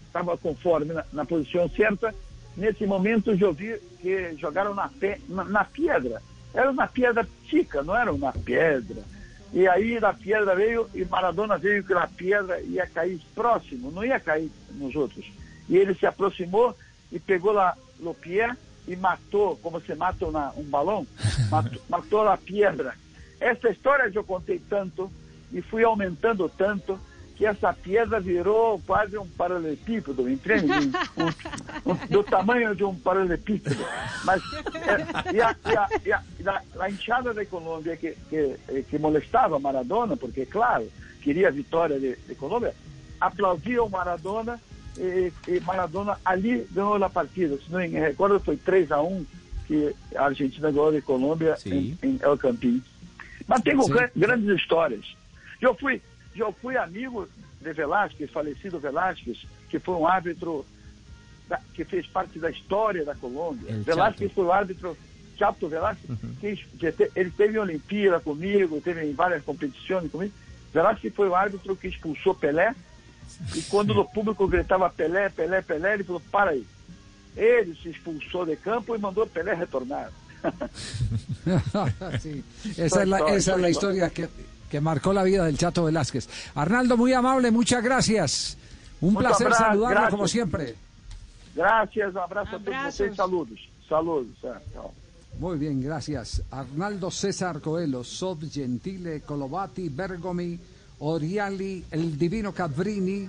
[0.06, 2.14] estava conforme na, na posição certa.
[2.54, 6.20] Nesse momento eu vi que jogaram na, pe, na, na pedra.
[6.52, 9.02] Era uma pedra chica, não era uma pedra.
[9.50, 14.04] E aí da pedra veio e Maradona veio que a pedra ia cair próximo, não
[14.04, 15.24] ia cair nos outros.
[15.70, 16.76] E ele se aproximou
[17.10, 18.54] e pegou lá no pé
[18.86, 21.06] e matou, como se mata um balão,
[21.50, 22.94] matou, matou a pedra.
[23.40, 25.10] Essa história eu contei tanto
[25.52, 26.98] e fui aumentando tanto
[27.36, 30.66] que essa pedra virou quase um paralelepípedo, entende?
[31.86, 33.76] Um- um- do tamanho de um paralelepípedo.
[34.24, 34.42] Mas
[34.74, 36.22] é, e a, e a, e a,
[36.80, 38.56] a, a enxada da Colômbia que, que,
[38.90, 40.90] que molestava Maradona, porque, claro,
[41.22, 42.74] queria a vitória de, de Colômbia,
[43.20, 44.60] aplaudia o Maradona
[44.96, 47.56] e, e Maradona ali ganhou a partida.
[47.58, 49.24] Se não me recordo, foi 3 a 1
[49.66, 52.82] que a Argentina ganhou de Colômbia em, em El Campín.
[53.48, 55.04] Mas gran- grandes histórias.
[55.60, 56.00] Eu fui,
[56.36, 57.28] eu fui amigo
[57.60, 59.38] de Velázquez, falecido Velázquez,
[59.68, 60.64] que foi um árbitro
[61.48, 63.70] da- que fez parte da história da Colômbia.
[63.72, 64.34] El Velázquez Chato.
[64.36, 64.96] foi o árbitro,
[65.36, 70.32] Chato Velázquez, que, que te- ele teve em Olimpíada comigo, teve em várias competições comigo.
[70.72, 72.74] Velázquez foi o árbitro que expulsou Pelé,
[73.54, 76.66] e quando no público gritava Pelé, Pelé, Pelé, ele falou, para aí.
[77.36, 80.10] Ele se expulsou de campo e mandou Pelé retornar.
[82.22, 82.44] Sí,
[82.76, 84.28] esa es la, esa es la historia que,
[84.70, 86.28] que marcó la vida del Chato Velázquez.
[86.54, 88.56] Arnaldo, muy amable, muchas gracias.
[89.00, 90.10] Un Mucho placer abrazo, saludarlo gracias.
[90.10, 90.74] como siempre.
[91.54, 93.58] Gracias, um abraço a todos saludos.
[93.88, 94.36] Saludos.
[94.40, 94.92] tchau.
[95.38, 96.42] Muy bien, gracias.
[96.50, 100.58] Arnaldo César Coelho, Sob Gentile, Colovati, Bergomi,
[101.00, 103.28] Oriali, el Divino Cabrini,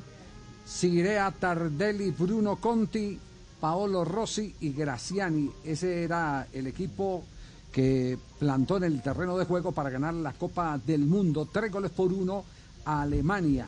[0.65, 3.19] Sirea Tardelli, Bruno Conti,
[3.59, 5.51] Paolo Rossi y Graciani.
[5.63, 7.23] Ese era el equipo
[7.71, 11.47] que plantó en el terreno de juego para ganar la Copa del Mundo.
[11.51, 12.43] Tres goles por uno
[12.85, 13.67] a Alemania.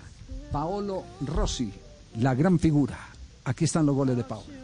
[0.51, 1.71] Paolo Rossi,
[2.19, 2.97] la gran figura.
[3.45, 4.61] Aquí están los goles de Paolo.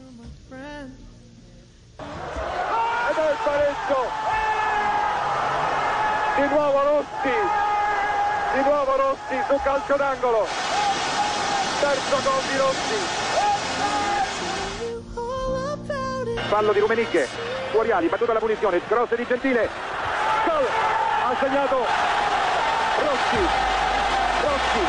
[6.38, 7.36] di nuovo Rossi
[8.54, 10.46] di nuovo Rossi su calcio d'angolo
[11.82, 13.27] terzo gol di Rossi
[16.48, 17.28] fallo di Rummenigge.
[17.72, 18.82] Fuori ali battuta la punizione.
[18.88, 19.70] Cross di Gentile.
[20.46, 20.66] Gol!
[21.24, 21.76] Ha segnato
[22.98, 23.42] Rossi.
[24.42, 24.84] Rossi.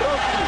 [0.00, 0.42] Rossi.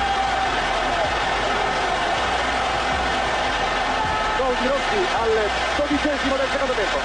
[4.39, 6.99] Gol di Rossi al dodicesimo del secondo tempo.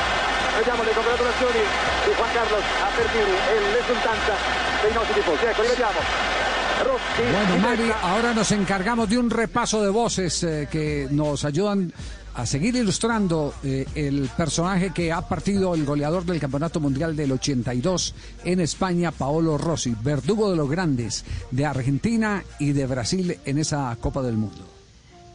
[0.56, 1.60] Vediamo le congratulazioni
[2.06, 4.34] di Juan Carlos a Bernini e l'esultanza
[4.82, 5.46] dei nostri tifosi.
[5.46, 6.61] Ecco, rivediamo.
[6.84, 11.94] Bueno, Mari, ahora nos encargamos de un repaso de voces eh, que nos ayudan
[12.34, 17.34] a seguir ilustrando eh, el personaje que ha partido el goleador del Campeonato Mundial del
[17.34, 18.16] 82
[18.46, 23.96] en España, Paolo Rossi, verdugo de los grandes de Argentina y de Brasil en esa
[24.00, 24.66] Copa del Mundo.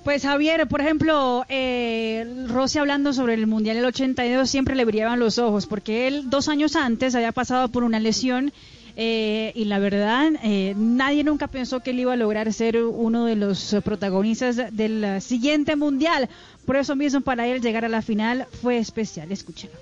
[0.05, 5.19] Pues Javier, por ejemplo, eh, Rossi hablando sobre el Mundial del 82 siempre le brillaban
[5.19, 8.53] los ojos porque él dos años antes había pasado por una lesión
[8.97, 13.27] eh, y la verdad eh, nadie nunca pensó que él iba a lograr ser uno
[13.27, 16.29] de los protagonistas del siguiente Mundial.
[16.65, 19.31] Por eso mismo para él llegar a la final fue especial.
[19.31, 19.75] Escúchalo.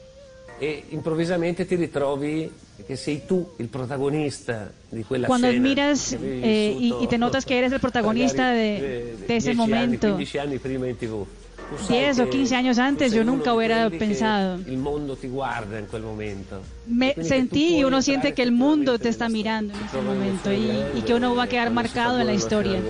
[0.58, 2.50] e improvvisamente ti ritrovi
[2.86, 7.72] che sei tu il protagonista di quella Cuando avevi eh, y, te notas que eres
[7.72, 10.06] el protagonista de, de ese 10 momento.
[10.08, 11.24] Anni, 15 anni prima in tv.
[11.70, 14.58] Tu sai 10 o che 15 años antes yo nunca hubiera pensado.
[14.66, 16.60] Il mondo ti guarda in quel momento.
[16.86, 20.98] Me sentí y uno siente que el mundo te está mirando en ese momento y,
[20.98, 22.80] y que uno va a quedar marcado en la historia.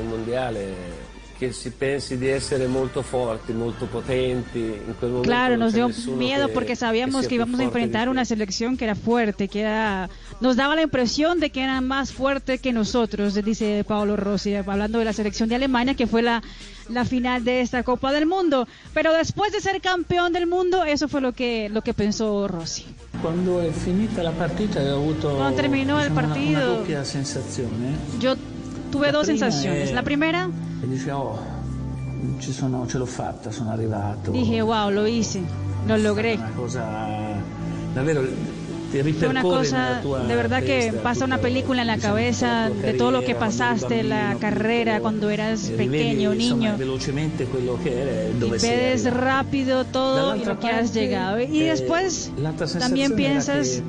[1.37, 5.91] Che si pensi di essere molto forti, molto potenti, in quel momento Claro, nos dio
[6.17, 10.09] miedo che- porque sabíamos que íbamos a enfrentar una selección que era fuerte, que era,
[10.41, 15.01] nos daba la impresión de que era más fuerte que nosotros, dice Paolo Rossi, hablando
[15.01, 16.41] de la selección de Alemania, que fue la,
[16.89, 18.69] la final de esta Copa del Mundo.
[18.93, 22.87] Pero después de ser campeón del mundo, eso fue lo que, lo que pensó Rossi.
[23.21, 27.97] Quando è finita la partita ho avuto il diciamo, una- partito- una, doppia sensazione.
[28.21, 28.37] Yo
[28.95, 29.91] tuve dos sensaciones.
[29.91, 30.49] è- La primera,
[34.27, 35.43] E oh, dije, wow, lo hice,
[35.89, 36.39] lo logré.
[39.29, 43.35] Una cosa de verdad que pasa una película en la cabeza de todo lo que
[43.35, 46.77] pasaste, la carrera, cuando eras e pequeño, niño.
[46.79, 46.85] e
[48.41, 51.41] Y ves rápido todo y lo que has llegado.
[51.41, 52.31] Y eh, después
[52.79, 53.83] también piensas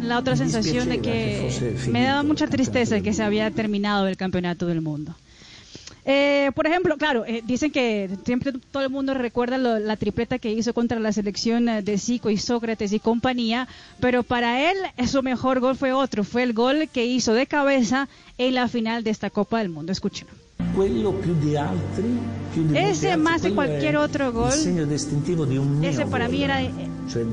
[0.00, 4.66] la otra sensación de que me daba mucha tristeza que se había terminado el campeonato
[4.66, 5.14] del mundo.
[6.08, 10.38] Eh, por ejemplo, claro, eh, dicen que siempre todo el mundo recuerda lo- la tripleta
[10.38, 13.66] que hizo contra la selección eh, de Zico y Sócrates y compañía,
[13.98, 14.76] pero para él
[15.08, 19.02] su mejor gol fue otro, fue el gol que hizo de cabeza en la final
[19.02, 19.90] de esta Copa del Mundo.
[19.90, 20.28] Escuchen.
[20.76, 22.20] Quello più di altri,
[22.52, 26.60] più di molti Ese más de quello cualquier otro gol, un Ese para mí era,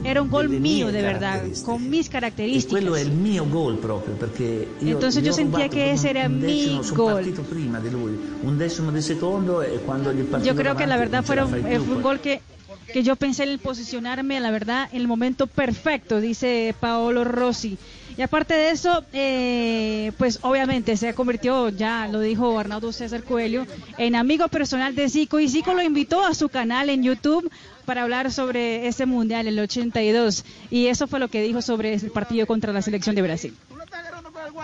[0.05, 2.71] era un gol mío, de verdad, con mis características.
[2.71, 6.39] quello è il mio gol proprio perché io Entonces yo sentía que ese era un
[6.39, 7.21] mi gol.
[8.43, 9.79] un e
[10.41, 12.01] Yo creo que la verdad fue un poi.
[12.01, 12.39] gol que,
[12.93, 17.77] que yo pensé en posicionarme, la verdad, en el momento perfecto, dice Paolo Rossi.
[18.15, 23.65] Y aparte de eso, eh, pues obviamente se convirtió, ya lo dijo Arnaldo César Coelho,
[23.97, 25.39] en amigo personal de Zico.
[25.39, 27.51] Y Zico lo invitó a su canal en YouTube
[27.85, 30.45] para hablar sobre ese mundial, el 82.
[30.69, 33.55] Y eso fue lo que dijo sobre el partido contra la selección de Brasil.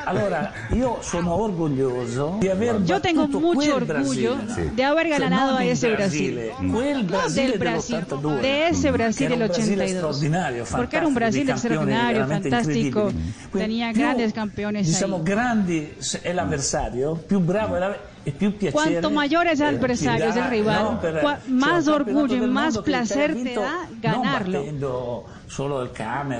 [0.06, 4.72] Allora, io sono orgoglioso di aver Yo tengo mucho orgullo Brasile.
[4.74, 6.34] de haber ganado a ese Brasil.
[6.36, 8.42] Brasile, Quel No Brasile del Brasil, dell'82.
[8.42, 9.98] de ese Brasil del un Brasile 82.
[10.16, 13.12] straordinario, Porque era un Brasil extraordinario, fantástico.
[13.52, 15.24] Tenía più, grandes campeones Diciamo, ahí.
[15.24, 18.72] grandi se- è l'avversario, più bravo è e.
[18.72, 23.34] Cuanto mayor es el eh, adversario, es el rival, no, más orgullo y más placer
[23.34, 24.64] te da ganarlo.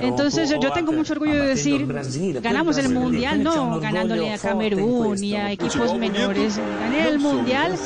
[0.00, 1.86] Entonces yo tengo mucho orgullo de decir,
[2.40, 7.76] ganamos el mundial, no ganándole a Camerún ni a equipos menores, gané el mundial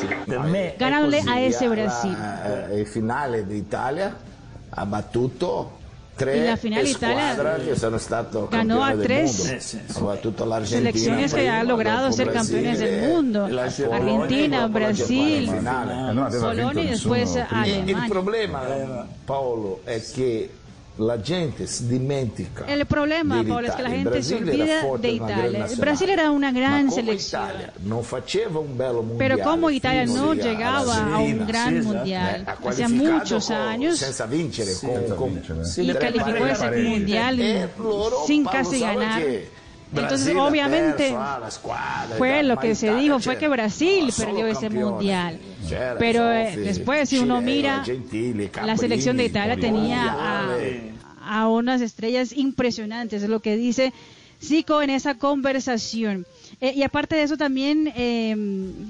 [0.78, 2.14] ganándole a ese Brasil.
[2.70, 4.14] eh, il finale d'Italia
[4.70, 5.82] ha battuto
[6.16, 7.34] la finale Italia
[8.50, 9.50] ganó a tres.
[9.50, 13.48] Eh, selecciones que han logrado ser campeones del mundo.
[13.48, 15.50] la Germania, Argentina, Brasil,
[16.40, 18.06] Polonia e después Alemania.
[18.08, 20.50] problema Paolo è che
[20.96, 24.98] la gente si dimentica El problema, Paolo, es que la gente se Brasile era olvida
[25.08, 25.66] de Italia.
[25.78, 27.48] Brasil era una gran selección.
[28.04, 31.96] Italia un bello mondiale Pero como Italia fino no llegaba a un gran esatto.
[31.96, 34.72] mundial ha hace qualificato muchos años senza vincere
[35.16, 37.68] con, con- y calificó ese mundial E
[38.26, 39.20] sin casi ganar.
[39.96, 44.70] Entonces, obviamente, ah, squadra, fue lo que se dijo, fue que Brasil no, perdió ese
[44.70, 45.38] mundial.
[45.98, 47.84] Pero eh, después, si uno mira,
[48.64, 50.14] la selección de Italia tenía
[51.22, 53.92] a, unas estrellas impresionantes, es lo que dice
[54.42, 56.26] Zico en esa conversación.
[56.60, 58.36] Eh, y aparte de eso también eh,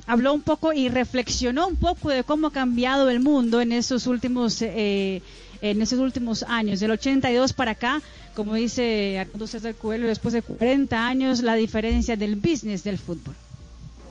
[0.06, 4.06] habló un poco y reflexionó un poco de cómo ha cambiado el mundo en esos
[4.06, 5.22] últimos eh,
[5.62, 8.02] en esos últimos años, del 82 para acá,
[8.34, 13.34] como dice Arnaldo César Coelho, después de 40 años, la diferencia del business del fútbol.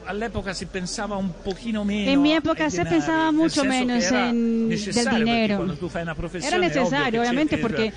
[0.05, 4.69] All'epoca si pensava un pochino meno En mi época se denari, pensaba mucho menos en,
[4.69, 5.65] del dinero.
[6.47, 7.93] Era necesario, obviamente, porque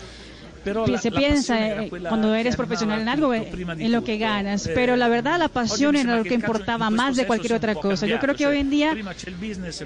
[0.64, 1.54] Però pi- la- se la piensa
[1.84, 4.66] eh, cuando eres profesional en algo, en lo que ganas.
[4.66, 8.06] Eh, Pero la verdad, la pasión era lo que importaba más de cualquier otra cosa.
[8.06, 8.92] Yo creo que hoy en día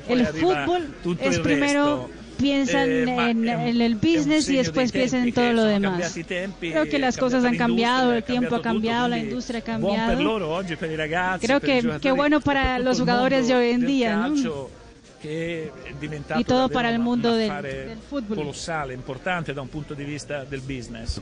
[0.09, 0.26] el
[0.66, 0.88] fútbol
[1.20, 2.11] es primero.
[2.41, 6.14] Piensan Eh, ma en, el business y después piensan en todo lo demás.
[6.26, 9.95] tempi, Creo que las cosas han cambiado, el tiempo ha cambiado, la industria ha Buon
[9.97, 10.22] per cambiado.
[10.22, 13.86] loro oggi, per i ragazzi, Creo que qué bueno para los jugadores de hoy en
[13.86, 14.22] día, ¿no?
[14.28, 14.70] calcio,
[15.22, 18.36] che è diventato Y todo para el mundo un del- fútbol.
[18.38, 21.20] colossale, importante da un punto di vista del business.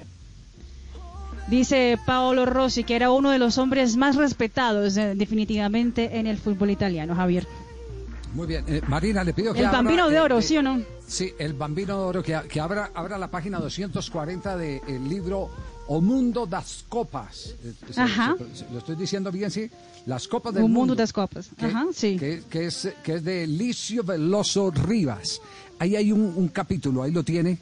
[1.48, 6.36] Dice Paolo Rossi que era uno de los hombres más respetados eh, definitivamente en el
[6.36, 7.46] fútbol italiano, Javier.
[8.34, 8.64] Muy bien.
[8.68, 10.82] Eh, Marina, le pido que El abra, bambino de eh, oro, eh, ¿sí o no?
[11.08, 15.48] Sí, el bambino de oro, que, que abra, abra la página 240 del libro
[15.88, 17.54] O Mundo das Copas.
[17.64, 18.36] Eh, se- Ajá.
[18.70, 19.70] lo estoy diciendo bien, sí.
[20.04, 20.80] Las Copas del Un Mundo.
[20.92, 21.48] mundo das copas.
[21.58, 22.16] que, Ajá, sí.
[22.18, 25.40] que, que es, que es de Licio Veloso Rivas.
[25.78, 27.58] Ahí hay un, un capítulo, ahí lo tiene.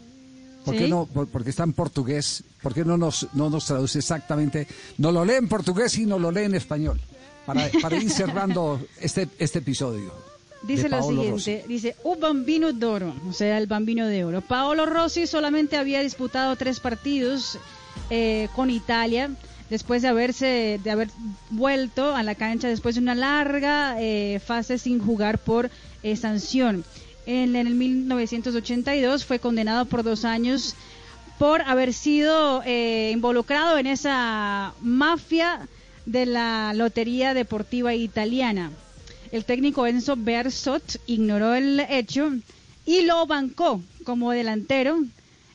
[0.65, 0.91] ¿Por qué Sí.
[0.91, 1.07] no?
[1.07, 2.43] Por- porque está en portugués.
[2.61, 4.67] ¿Por qué no nos, no nos traduce exactamente?
[4.99, 7.01] No lo lee en portugués y no lo lee en español.
[7.47, 10.13] Para, para ir cerrando este, este episodio.
[10.67, 11.59] Dice lo siguiente, Rossi.
[11.69, 14.41] dice, un bambino d'oro, o sea, el bambino de oro.
[14.41, 17.59] Paolo Rossi solamente había disputado tres partidos
[18.11, 19.31] eh, con Italia
[19.71, 21.09] después de haberse de haber
[21.51, 25.71] vuelto a la cancha después de una larga eh, fase sin jugar por
[26.03, 26.85] eh, sanción.
[27.27, 30.77] En, en el 1982 fue condenado por dos años
[31.39, 35.69] por haber sido eh, involucrado en esa mafia
[36.07, 38.71] de la lotería deportiva italiana.
[39.33, 42.33] El técnico Enzo Bersot ignoró el hecho
[42.85, 44.99] y lo bancó como delantero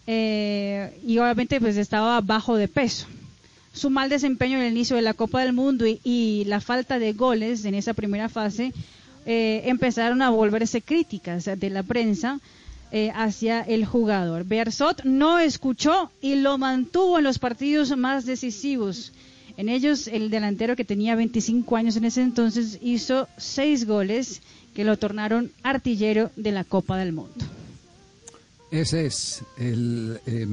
[0.07, 3.07] eh, y obviamente pues estaba bajo de peso.
[3.73, 7.13] Su mal desempeño en el inicio de la Copa del Mundo y, la falta de
[7.13, 8.73] goles en esa primera fase
[9.25, 12.39] eh, empezaron a volverse críticas de la prensa
[12.91, 14.43] eh, hacia el jugador.
[14.43, 19.13] Bersot no escuchó y lo mantuvo en los partidos más decisivos.
[19.57, 24.41] En ellos, el delantero que tenía 25 años en ese entonces hizo seis goles
[24.73, 27.33] que lo tornaron artillero de la Copa del Mundo.
[28.71, 30.47] Ese es el, eh,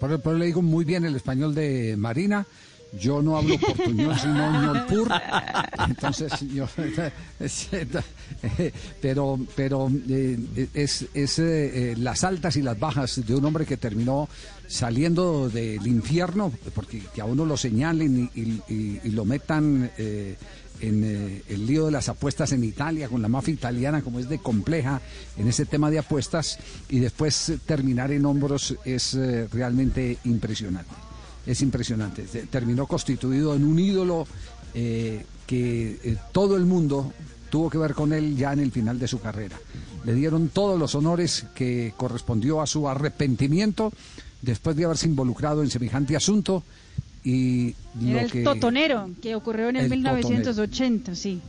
[0.00, 2.46] por, por le digo muy bien el español de Marina.
[2.92, 5.08] Yo no hablo portuñol, sino ñolpur.
[5.88, 6.66] Entonces, yo,
[9.00, 10.38] pero, pero eh,
[10.74, 14.28] es, es eh, las altas y las bajas de un hombre que terminó
[14.66, 20.36] saliendo del infierno, porque que a uno lo señalen y, y- y lo metan eh,
[20.80, 24.28] en eh, el lío de las apuestas en Italia, con la mafia italiana, como es
[24.28, 25.00] de compleja
[25.36, 26.58] en ese tema de apuestas,
[26.88, 30.90] y después eh, terminar en hombros es eh, realmente impresionante.
[31.48, 32.22] Es impresionante.
[32.22, 34.26] Te- Terminó constituido en un ídolo
[34.74, 37.12] eh, que eh, todo el mundo
[37.50, 39.56] tuvo que ver con él ya en el final de su carrera.
[40.04, 43.90] Le dieron todos los honores que correspondió a su arrepentimiento
[44.42, 46.62] después de haberse involucrado en semejante asunto
[47.24, 47.74] y
[48.04, 51.40] Era el que totonero que ocurrió en el, El 1980, sí.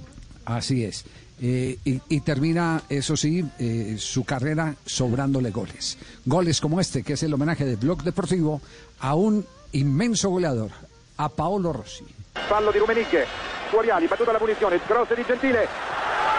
[0.46, 1.04] Así es.
[1.42, 5.98] Eh, y, y termina, eso sí, eh, su carrera sobrándole goles.
[6.26, 8.62] Goles como este, que es el homenaje de Blog Deportivo
[9.00, 10.72] a un inmenso goleador,
[11.16, 12.06] a Paolo Rossi.
[12.34, 13.28] Fallo di Rumeniche,
[13.70, 15.68] Fuoriali, battuta la punizione, cross di Gentile,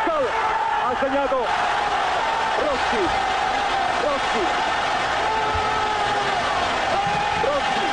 [0.07, 1.37] gol, ha segnato
[2.59, 3.03] Rossi,
[4.03, 4.45] Rossi,
[7.45, 7.87] Rossi,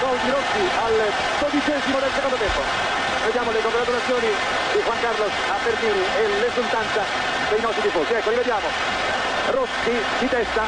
[0.00, 2.60] gol di Rossi al dodicesimo del secondo tempo.
[3.24, 4.26] Vediamo le congratulazioni
[4.72, 7.02] di Juan Carlos a Bernini e l'esultanza
[7.50, 8.12] dei nostri tifosi.
[8.12, 9.31] Ecco, rivediamo.
[9.50, 9.90] Rossi
[10.20, 10.62] di testa,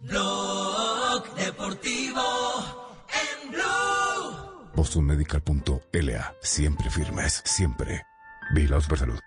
[0.00, 2.22] Blog Deportivo
[3.08, 4.70] en Blue.
[4.74, 6.34] BostonMedical.la.
[6.42, 8.02] Siempre firmes, siempre.
[8.54, 9.20] Vigilados por salud.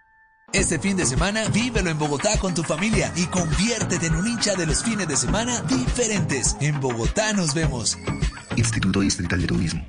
[0.55, 4.55] Este fin de semana, vívelo en Bogotá con tu familia y conviértete en un hincha
[4.55, 6.55] de los fines de semana diferentes.
[6.61, 7.97] En Bogotá nos vemos.
[8.55, 9.85] Instituto Distrital de Turismo.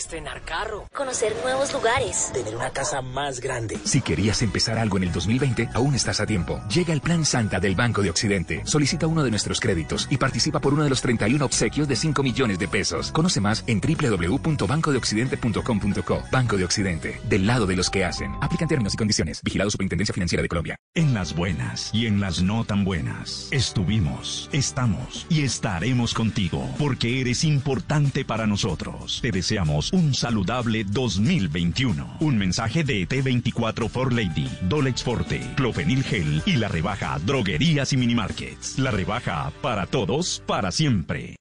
[0.00, 0.86] Estrenar carro.
[0.94, 2.30] Conocer nuevos lugares.
[2.32, 3.76] Tener una casa más grande.
[3.82, 6.62] Si querías empezar algo en el 2020, aún estás a tiempo.
[6.72, 8.62] Llega el Plan Santa del Banco de Occidente.
[8.66, 12.22] Solicita uno de nuestros créditos y participa por uno de los 31 obsequios de 5
[12.22, 13.10] millones de pesos.
[13.10, 16.22] Conoce más en www.bancodeoccidente.com.co.
[16.30, 18.32] Banco de Occidente, del lado de los que hacen.
[18.40, 19.42] Aplican términos y condiciones.
[19.42, 20.76] Vigilado Superintendencia Financiera de Colombia.
[20.94, 23.48] En las buenas y en las no tan buenas.
[23.50, 29.18] Estuvimos, estamos y estaremos contigo porque eres importante para nosotros.
[29.20, 32.18] Te deseamos un saludable 2021.
[32.20, 37.96] Un mensaje de ET24 for Lady, Dolex Forte, Clofenil Gel y la rebaja Droguerías y
[37.96, 38.78] Minimarkets.
[38.78, 41.39] La rebaja para todos, para siempre.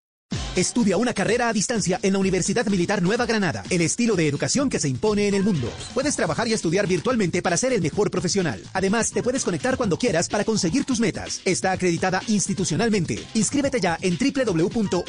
[0.59, 4.69] Estudia una carrera a distancia en la Universidad Militar Nueva Granada, el estilo de educación
[4.69, 5.71] que se impone en el mundo.
[5.93, 8.61] Puedes trabajar y estudiar virtualmente para ser el mejor profesional.
[8.73, 11.39] Además, te puedes conectar cuando quieras para conseguir tus metas.
[11.45, 13.25] Está acreditada institucionalmente.
[13.35, 14.99] Inscríbete ya en www.umng.edu.co.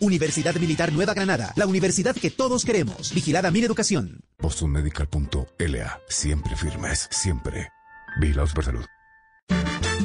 [0.00, 3.14] Universidad Militar Nueva Granada, la universidad que todos queremos.
[3.14, 4.20] Vigilada mi educación.
[4.38, 6.02] BostonMedical.la.
[6.10, 7.70] Siempre firmes, siempre.
[8.20, 8.84] Vigilados por salud.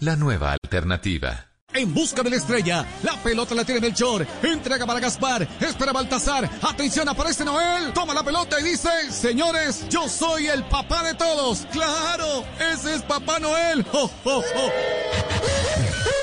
[0.00, 1.46] La nueva alternativa.
[1.72, 6.50] En busca de la estrella, la pelota la tiene Melchor, entrega para Gaspar, espera Baltasar,
[6.62, 11.66] atención, aparece Noel, toma la pelota y dice, señores, yo soy el papá de todos,
[11.70, 14.70] claro, ese es Papá Noel, ¡Oh, oh, oh!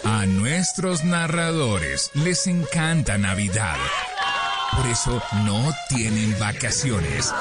[0.04, 3.78] A nuestros narradores les encanta Navidad.
[4.76, 7.34] Por eso no tienen vacaciones.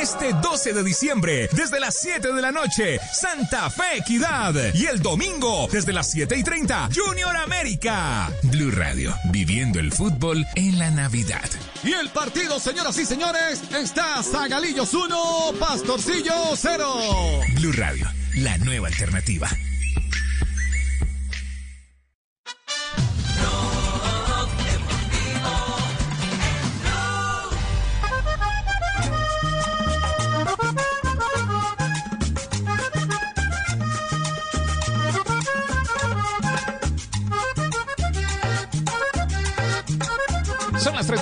[0.00, 4.54] Este 12 de diciembre, desde las 7 de la noche, Santa Fe Equidad.
[4.72, 8.30] Y el domingo, desde las 7 y 30, Junior América.
[8.44, 11.50] Blue Radio, viviendo el fútbol en la Navidad.
[11.82, 17.40] Y el partido, señoras y señores, está Zagalillos 1, Pastorcillo 0.
[17.56, 19.48] Blue Radio, la nueva alternativa.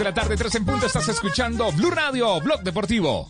[0.07, 0.87] La tarde, 3 en punto.
[0.87, 3.29] Estás escuchando Blue Radio, Blog Deportivo.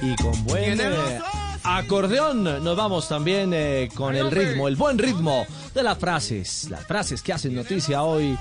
[0.00, 1.20] Y con buen eh,
[1.64, 6.86] acordeón nos vamos también eh, con el ritmo, el buen ritmo de las frases, las
[6.86, 8.38] frases que hacen noticia hoy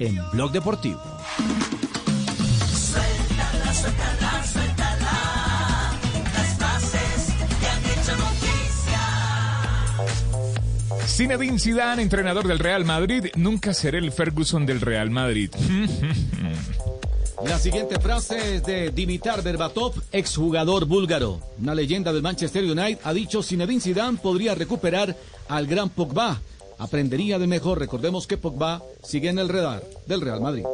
[0.00, 1.00] en Blog Deportivo.
[2.74, 4.21] Suéltala, suéltala.
[11.06, 15.50] Zinedine Zidane, entrenador del Real Madrid, nunca seré el Ferguson del Real Madrid.
[17.44, 21.40] La siguiente frase es de Dimitar Berbatov, exjugador búlgaro.
[21.58, 25.16] Una leyenda del Manchester United ha dicho Zinedine Zidane podría recuperar
[25.48, 26.40] al gran Pogba.
[26.78, 27.78] Aprendería de mejor.
[27.78, 30.64] Recordemos que Pogba sigue en el radar del Real Madrid.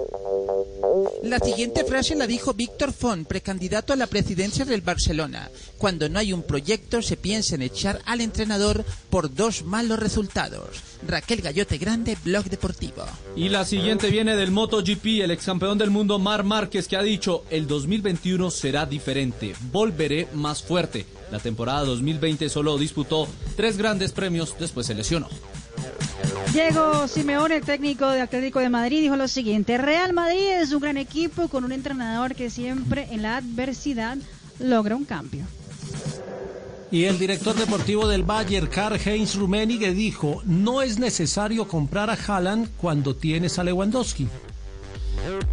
[1.22, 5.50] La siguiente frase la dijo Víctor Font, precandidato a la presidencia del Barcelona.
[5.76, 10.82] Cuando no hay un proyecto se piensa en echar al entrenador por dos malos resultados.
[11.06, 13.04] Raquel Gallote Grande, Blog Deportivo.
[13.36, 17.02] Y la siguiente viene del MotoGP, el ex campeón del mundo Mar Márquez que ha
[17.02, 21.06] dicho, el 2021 será diferente, volveré más fuerte.
[21.30, 25.28] La temporada 2020 solo disputó tres grandes premios, después se lesionó.
[26.52, 30.80] Diego Simeone, el técnico de Atlético de Madrid, dijo lo siguiente: Real Madrid es un
[30.80, 34.16] gran equipo con un entrenador que siempre en la adversidad
[34.58, 35.44] logra un cambio.
[36.90, 42.70] Y el director deportivo del Bayern, Karl-Heinz Rummenigge, dijo, no es necesario comprar a Haaland
[42.78, 44.26] cuando tienes a Lewandowski.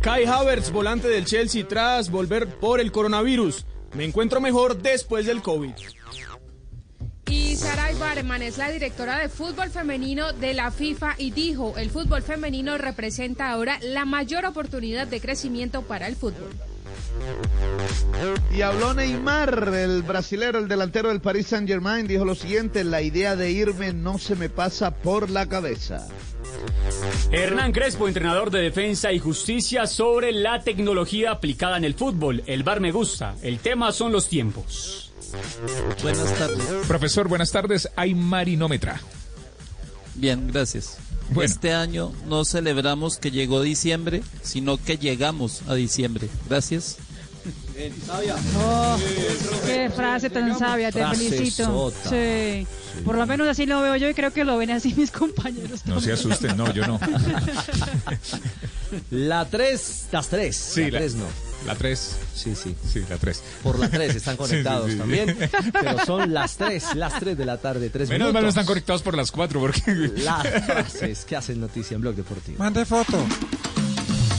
[0.01, 3.65] Kai Havertz, volante del Chelsea, tras volver por el coronavirus.
[3.95, 5.71] Me encuentro mejor después del COVID.
[7.29, 11.89] Y Saray Barman es la directora de fútbol femenino de la FIFA y dijo, el
[11.89, 16.51] fútbol femenino representa ahora la mayor oportunidad de crecimiento para el fútbol.
[18.53, 23.01] Y habló Neymar, el brasilero, el delantero del Paris Saint Germain, dijo lo siguiente, la
[23.01, 26.07] idea de irme no se me pasa por la cabeza.
[27.31, 32.43] Hernán Crespo, entrenador de defensa y justicia sobre la tecnología aplicada en el fútbol.
[32.45, 33.35] El bar me gusta.
[33.41, 35.04] El tema son los tiempos.
[36.01, 36.65] Buenas tardes.
[36.87, 37.89] Profesor, buenas tardes.
[37.95, 38.99] Hay marinómetra.
[40.15, 40.97] Bien, gracias.
[41.41, 46.29] Este año no celebramos que llegó diciembre, sino que llegamos a diciembre.
[46.47, 46.97] Gracias.
[48.57, 48.97] Oh,
[49.65, 51.91] qué frase tan sabia, te Frase felicito.
[52.09, 52.65] Sí.
[53.03, 55.85] Por lo menos así lo veo yo y creo que lo ven así mis compañeros.
[55.85, 56.99] No se asusten, no, yo no.
[59.11, 60.55] La 3, las 3.
[60.55, 61.25] Sí, la la- 3 no.
[61.65, 62.17] La 3.
[62.35, 62.75] Sí, sí.
[62.91, 63.43] Sí, la 3.
[63.63, 64.99] Por la 3 están conectados Sí, sí, sí.
[64.99, 65.37] también.
[65.73, 68.49] Pero son las 3, las 3 de la tarde, 3 Menos mal no minutos.
[68.49, 69.81] están conectados por las 4 porque...
[70.17, 72.59] Las frases que hacen noticia en Blog Deportivo.
[72.59, 73.17] Mande foto.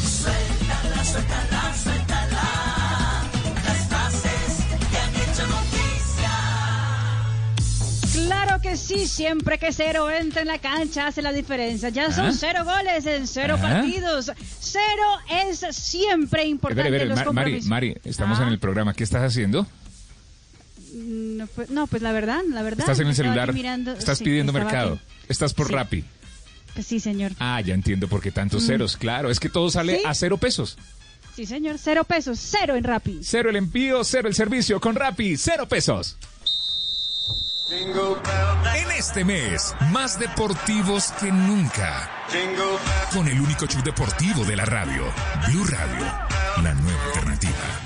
[0.07, 3.23] Suéltala, suéltala, suéltala.
[3.65, 6.31] Las frases que han hecho noticia.
[8.27, 11.89] Claro que sí, siempre que cero entra en la cancha hace la diferencia.
[11.91, 12.33] Ya son ¿Ah?
[12.39, 13.63] cero goles en cero ¿Ah?
[13.63, 14.31] partidos.
[14.77, 17.61] Cero es siempre importante los Ma- Mari.
[17.63, 18.43] Mari, estamos Ah.
[18.43, 18.93] en el programa.
[18.95, 19.67] ¿Qué estás haciendo?
[20.93, 22.81] No pues, no, pues la verdad, la verdad.
[22.81, 23.53] Estás en el celular.
[23.53, 24.95] mirando- Estás sí, pidiendo mercado.
[24.95, 25.03] aquí.
[25.29, 25.73] Estás por Sí.
[25.75, 26.05] Rappi.
[26.75, 27.33] Pues sí, señor.
[27.39, 28.67] Ah, ya entiendo por qué tantos Mm.
[28.67, 28.97] ceros.
[28.97, 30.03] Claro, es que todo sale ¿Sí?
[30.07, 30.77] a cero pesos.
[31.35, 31.77] Sí, señor.
[31.79, 33.21] Cero pesos, cero en Rappi.
[33.23, 34.81] Cero el envío, cero el servicio.
[34.81, 36.17] Con Rappi, cero pesos.
[37.69, 42.09] En este mes, más deportivos que nunca.
[43.13, 45.03] Con el único show deportivo de la radio.
[45.49, 46.05] Blue Radio,
[46.63, 47.86] la nueva alternativa.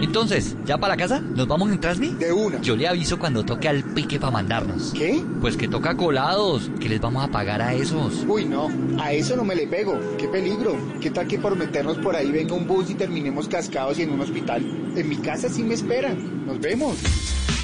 [0.00, 1.20] Entonces, ¿ya para casa?
[1.20, 2.14] ¿Nos vamos en Transmi?
[2.14, 2.60] De una.
[2.60, 4.92] Yo le aviso cuando toque al pique para mandarnos.
[4.92, 5.22] ¿Qué?
[5.40, 8.24] Pues que toca colados, que les vamos a pagar a esos.
[8.26, 8.68] Uy, no,
[9.00, 9.98] a eso no me le pego.
[10.18, 10.76] Qué peligro.
[11.00, 14.10] ¿Qué tal que por meternos por ahí venga un bus y terminemos cascados y en
[14.10, 14.62] un hospital?
[14.96, 16.46] En mi casa sí me esperan.
[16.46, 16.96] Nos vemos.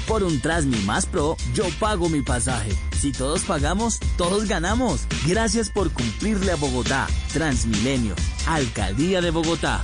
[0.07, 2.71] Por un Trasmi más Pro, yo pago mi pasaje.
[2.99, 5.05] Si todos pagamos, todos ganamos.
[5.25, 7.07] Gracias por cumplirle a Bogotá.
[7.31, 8.15] Transmilenio,
[8.47, 9.83] Alcaldía de Bogotá.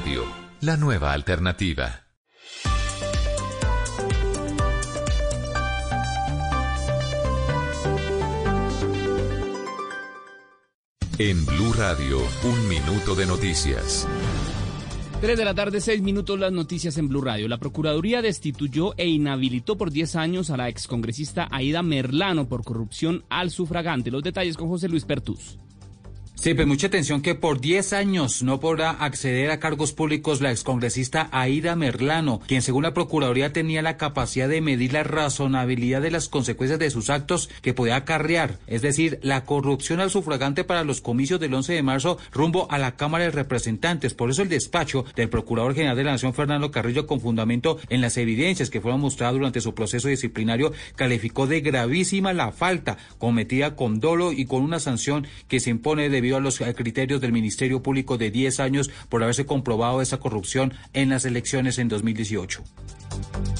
[0.00, 0.24] Radio,
[0.62, 2.06] la nueva alternativa.
[11.18, 14.08] En Blue Radio, un minuto de noticias.
[15.20, 17.46] 3 de la tarde, 6 minutos, las noticias en Blue Radio.
[17.46, 23.24] La Procuraduría destituyó e inhabilitó por 10 años a la excongresista Aida Merlano por corrupción
[23.28, 24.10] al sufragante.
[24.10, 25.58] Los detalles con José Luis Pertus.
[26.40, 30.50] Sí, pues mucha atención que por 10 años no podrá acceder a cargos públicos la
[30.50, 36.10] excongresista Aida Merlano, quien según la Procuraduría tenía la capacidad de medir la razonabilidad de
[36.10, 40.82] las consecuencias de sus actos que podía acarrear, es decir, la corrupción al sufragante para
[40.82, 44.14] los comicios del 11 de marzo rumbo a la Cámara de Representantes.
[44.14, 48.00] Por eso el despacho del Procurador General de la Nación, Fernando Carrillo, con fundamento en
[48.00, 53.76] las evidencias que fueron mostradas durante su proceso disciplinario, calificó de gravísima la falta cometida
[53.76, 57.82] con dolo y con una sanción que se impone debido a los criterios del Ministerio
[57.82, 62.62] Público de 10 años por haberse comprobado esa corrupción en las elecciones en 2018.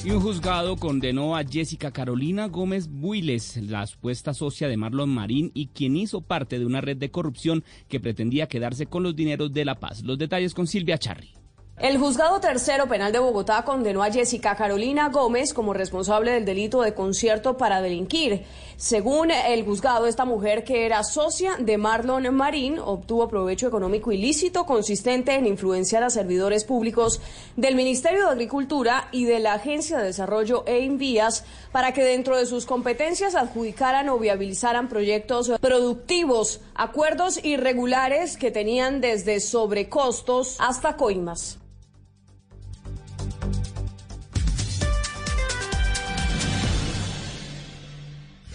[0.03, 5.51] Y un juzgado condenó a Jessica Carolina Gómez Builes, la supuesta socia de Marlon Marín
[5.53, 9.53] y quien hizo parte de una red de corrupción que pretendía quedarse con los dineros
[9.53, 10.03] de la paz.
[10.03, 11.40] Los detalles con Silvia Charri.
[11.81, 16.83] El juzgado tercero penal de Bogotá condenó a Jessica Carolina Gómez como responsable del delito
[16.83, 18.43] de concierto para delinquir.
[18.77, 24.67] Según el juzgado, esta mujer que era socia de Marlon Marín obtuvo provecho económico ilícito
[24.67, 27.19] consistente en influenciar a servidores públicos
[27.55, 32.37] del Ministerio de Agricultura y de la Agencia de Desarrollo e Invías para que dentro
[32.37, 40.95] de sus competencias adjudicaran o viabilizaran proyectos productivos, acuerdos irregulares que tenían desde sobrecostos hasta
[40.95, 41.57] coimas.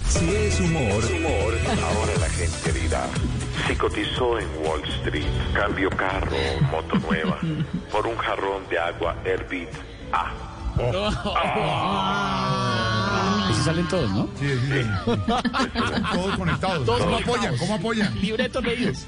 [0.08, 1.02] Si es humor,
[1.82, 3.06] Ahora la gente dirá,
[3.66, 6.36] si cotizó en Wall Street, cambio carro,
[6.70, 7.38] moto nueva,
[7.90, 9.68] por un jarrón de agua Herbit
[10.12, 10.32] A.
[13.50, 14.28] Así salen todos, ¿no?
[14.38, 14.82] Sí, sí.
[16.14, 16.84] Todos conectados.
[16.86, 17.56] Todos ¿Cómo apoyan?
[17.56, 18.20] ¿Cómo apoyan?
[18.20, 19.06] Libretos leídos.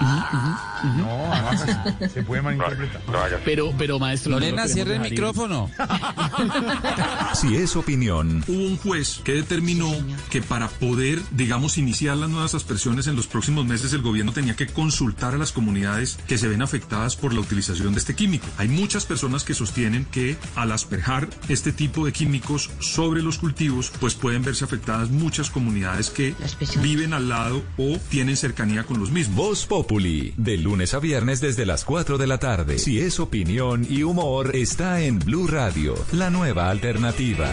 [0.00, 1.66] No, además
[2.12, 3.40] se puede malinterpretar.
[3.44, 4.32] Pero, pero maestro.
[4.32, 5.70] Lorena, cierre el micrófono.
[7.34, 9.90] si es opinión, Hubo un juez que determinó
[10.30, 14.56] que para poder, digamos, iniciar las nuevas aspersiones en los próximos meses, el gobierno tenía
[14.56, 18.46] que consultar a las comunidades que se ven afectadas por la utilización de este químico.
[18.58, 23.92] Hay muchas personas que sostienen que al asperjar este tipo de químicos sobre los cultivos,
[24.00, 26.34] pues pueden verse afectadas muchas comunidades que
[26.82, 29.36] viven al lado o tienen cercanía con los mismos.
[29.36, 32.78] Voz Populi, de lunes a viernes desde las 4 de la tarde.
[32.78, 37.50] Si es opinión y humor, está en Blue Radio, la nueva alternativa.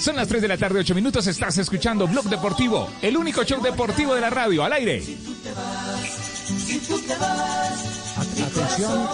[0.00, 1.26] Son las 3 de la tarde, 8 minutos.
[1.26, 5.02] Estás escuchando Blog Deportivo, el único show deportivo de la radio, al aire.
[8.42, 9.08] Atención,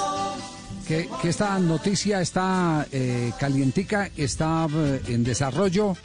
[0.87, 5.97] que, esta noticia está eh, calientica, está eh, en desarrollo.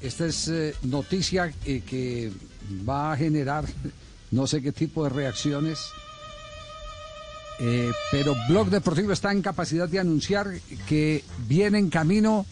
[0.00, 2.32] Esta es eh, noticia eh, que
[2.88, 3.66] va a generar
[4.30, 5.90] no sé qué tipo de reacciones.
[8.10, 10.48] Pero Blog Deportivo está en capacidad de anunciar
[10.88, 12.46] que viene en camino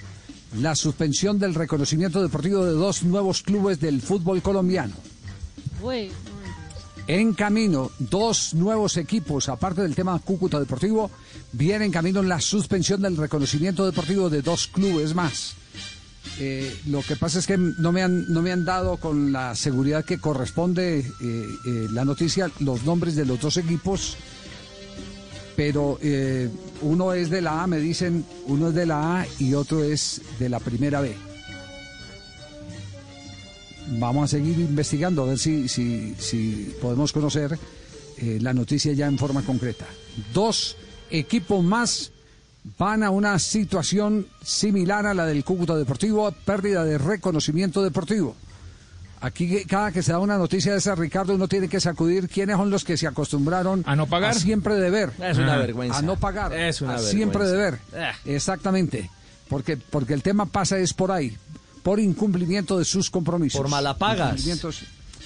[0.60, 4.94] la suspensión del reconocimiento deportivo de dos nuevos clubes del fútbol colombiano.
[7.08, 11.10] En camino, dos nuevos equipos, aparte del tema Cúcuta Deportivo,
[11.52, 15.54] viene en camino la suspensión del reconocimiento deportivo de dos clubes más.
[16.38, 19.54] Eh, lo que pasa es que no me han, no me han dado con la
[19.54, 24.18] seguridad que corresponde eh, eh, la noticia los nombres de los dos equipos,
[25.56, 25.98] pero
[26.82, 30.20] uno es de la A, me dicen, uno es de la A y otro es
[30.38, 31.27] de la primera B.
[33.90, 37.58] Vamos a seguir investigando a ver si, si, si podemos conocer
[38.18, 39.86] eh, la noticia ya en forma concreta.
[40.32, 40.76] Dos
[41.10, 42.12] equipos más
[42.76, 48.36] van a una situación similar a la del Cúcuta Deportivo, pérdida de reconocimiento deportivo.
[49.20, 52.56] Aquí cada que se da una noticia de esa, Ricardo, uno tiene que sacudir quiénes
[52.56, 54.34] son los que se acostumbraron a no pagar.
[54.34, 55.12] siempre deber.
[55.20, 55.98] Es una vergüenza.
[55.98, 56.52] A no pagar.
[56.52, 57.80] Es una a siempre deber.
[57.90, 58.18] vergüenza.
[58.24, 59.10] Exactamente.
[59.48, 61.36] Porque, porque el tema pasa es por ahí,
[61.82, 63.60] por incumplimiento de sus compromisos.
[63.60, 64.42] Por malapagas.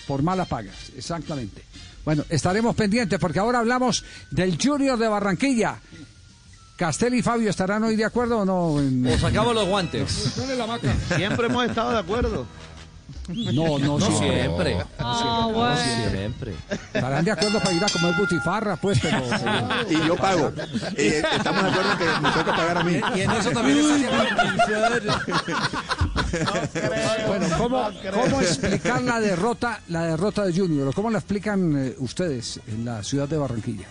[0.07, 1.62] Por malas pagas, exactamente.
[2.05, 5.79] Bueno, estaremos pendientes porque ahora hablamos del Junior de Barranquilla.
[6.77, 8.81] Castel y Fabio estarán hoy de acuerdo o no?
[8.81, 10.11] En- O sacamos los guantes.
[11.16, 12.47] Siempre hemos estado de acuerdo.
[13.29, 14.41] No, no, No siempre.
[14.43, 14.77] siempre.
[14.99, 15.77] Ah, No bueno.
[16.11, 16.55] siempre.
[16.93, 19.23] Estarán de acuerdo para ir a comer butifarra, pues, pero...
[19.89, 20.51] Y yo pago.
[20.97, 23.01] Eh, estamos de acuerdo en que me toca pagar a mí.
[23.15, 23.79] Y en eso también
[27.26, 30.88] Bueno, ¿cómo, cómo explicar la derrota, la derrota de Junior?
[30.88, 33.86] ¿O ¿Cómo la explican eh, ustedes en la ciudad de Barranquilla?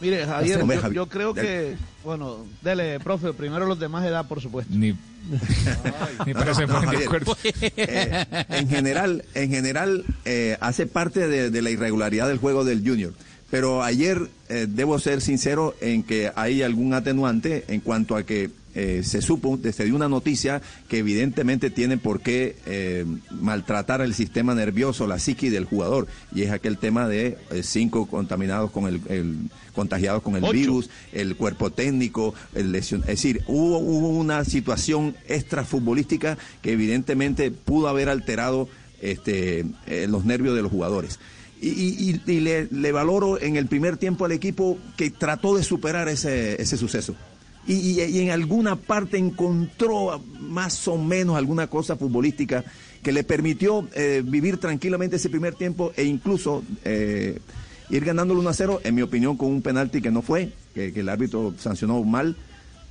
[0.00, 4.74] Mire, Javier, Hombre, yo, creo que, bueno, dele, profe, primero los demás edad, por supuesto.
[4.74, 4.88] Ni,
[6.26, 7.36] ni para se No, de acuerdo.
[7.44, 12.86] eh, en general, en general eh, hace parte de, de la irregularidad del juego del
[12.86, 13.12] Junior.
[13.52, 18.50] Pero ayer eh, debo ser sincero en que hay algún atenuante en cuanto a que
[18.74, 24.14] eh, se supo, se dio una noticia que evidentemente tiene por qué eh, maltratar el
[24.14, 28.86] sistema nervioso, la psiqui del jugador, y es aquel tema de eh, cinco contaminados con
[28.86, 29.36] el, el-
[29.74, 30.52] contagiados con el Ocho.
[30.52, 37.50] virus, el cuerpo técnico, el lesión, es decir, hubo, hubo una situación extrafutbolística que evidentemente
[37.50, 38.68] pudo haber alterado
[39.00, 41.18] este, eh, los nervios de los jugadores.
[41.60, 45.56] Y, y- y- y le, le valoro en el primer tiempo al equipo que trató
[45.56, 47.14] de superar ese, ese suceso.
[47.66, 52.64] Y, y- y en alguna parte encontró más o menos alguna cosa futbolística
[53.02, 57.38] que le permitió eh, vivir tranquilamente ese primer tiempo e incluso eh,
[57.90, 60.92] ir ganándolo 1 a 0, en mi opinión, con un penalti que no fue, que,
[60.92, 62.36] que el árbitro sancionó mal.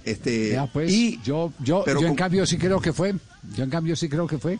[0.06, 3.14] Este, Ya, pues, y, yo, yo, pero yo en con- cambio sí creo que fue.
[3.56, 4.60] Yo en cambio sí creo que fue.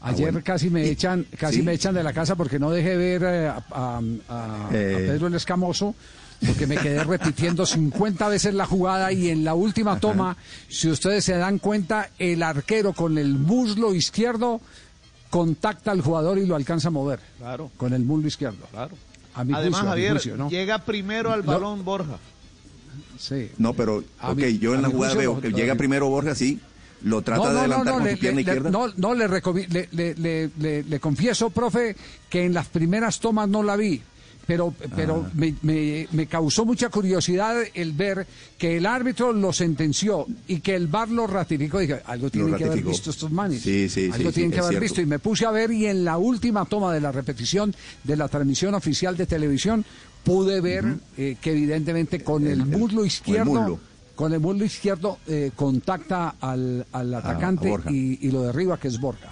[0.00, 0.40] Ayer Ah, bueno.
[0.44, 1.62] casi me Y- echan, casi sí.
[1.62, 5.04] me echan de la casa porque no dejé ver eh, a, a- a- a Eh.
[5.08, 5.94] Pedro el Escamoso,
[6.46, 10.36] porque me quedé repitiendo 50 veces la jugada y en la última toma,
[10.68, 14.60] si ustedes se dan cuenta, el arquero con el muslo izquierdo
[15.30, 17.20] contacta al jugador y lo alcanza a mover.
[17.38, 17.70] Claro.
[17.76, 18.66] Con el muslo izquierdo.
[18.70, 18.96] Claro.
[19.34, 20.48] A mi Además, juicio, a mi Javier, juicio, ¿no?
[20.50, 21.52] llega primero al No.
[21.52, 22.18] balón Borja.
[23.18, 23.50] Sí.
[23.58, 26.08] No, pero, A ok, mi- yo en la mi jugada juicio, veo que llega primero
[26.08, 26.60] Borja, sí,
[27.02, 28.70] lo trata de adelantar con le, su pierna le- izquierda.
[28.70, 31.96] no, no, le, recomi- le, le- le- le- le confieso, profe,
[32.30, 34.00] que en las primeras tomas no la vi.
[34.46, 35.30] Pero, pero Ah.
[35.34, 38.26] me, me- me causó mucha curiosidad el ver
[38.58, 41.78] que el árbitro lo sentenció y que el VAR lo ratificó.
[41.78, 43.62] Dije, algo tienen que haber visto estos manes.
[43.62, 44.82] Sí, sí, algo sí, tienen que haber cierto.
[44.82, 45.00] visto.
[45.00, 48.28] Y me puse a ver y en la última toma de la repetición de la
[48.28, 49.84] transmisión oficial de televisión
[50.24, 50.84] pude ver
[51.18, 53.80] eh, que evidentemente con el, muslo izquierdo muslo.
[54.14, 58.98] con el muslo izquierdo eh, contacta al, al atacante y, y lo derriba, que es
[59.00, 59.30] Borja.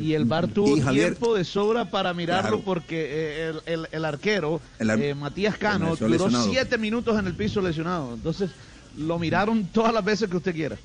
[0.00, 2.62] Y el VAR tuvo Javier- tiempo de sobra para mirarlo Claro.
[2.64, 6.50] porque eh, el, el- el arquero, El ar- eh, Matías Cano, duró lesionado.
[6.50, 8.14] siete minutos en el piso lesionado.
[8.14, 8.50] Entonces,
[8.96, 10.76] lo miraron todas las veces que usted quiera.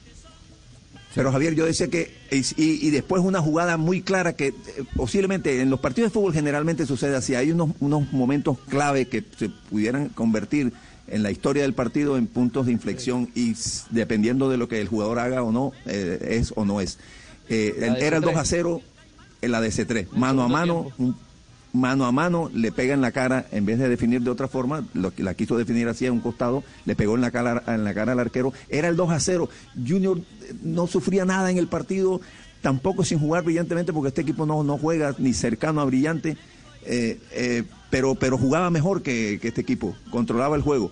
[1.13, 4.53] Pero Javier, yo decía que, y, y después una jugada muy clara que eh,
[4.95, 9.21] posiblemente en los partidos de fútbol generalmente sucede así, hay unos, unos momentos clave que
[9.37, 10.71] se pudieran convertir
[11.07, 13.53] en la historia del partido en puntos de inflexión y
[13.89, 16.97] dependiendo de lo que el jugador haga o no, eh, es o no es.
[17.49, 18.21] Eh, era el DC3.
[18.21, 18.81] 2 a 0
[19.41, 21.19] en la DC3, mano a mano, tiempo.
[21.73, 24.85] mano a mano, le pega en la cara, en vez de definir de otra forma,
[24.93, 27.83] lo que la quiso definir así a un costado, le pegó en la cara, en
[27.83, 29.49] la cara al arquero, era el 2 a 0.
[29.75, 32.21] Junior eh, no sufría nada en el partido,
[32.61, 36.37] tampoco sin jugar brillantemente, porque este equipo no, no juega ni cercano a brillante,
[36.85, 40.91] eh, eh, pero, pero jugaba mejor que, que este equipo, controlaba el juego.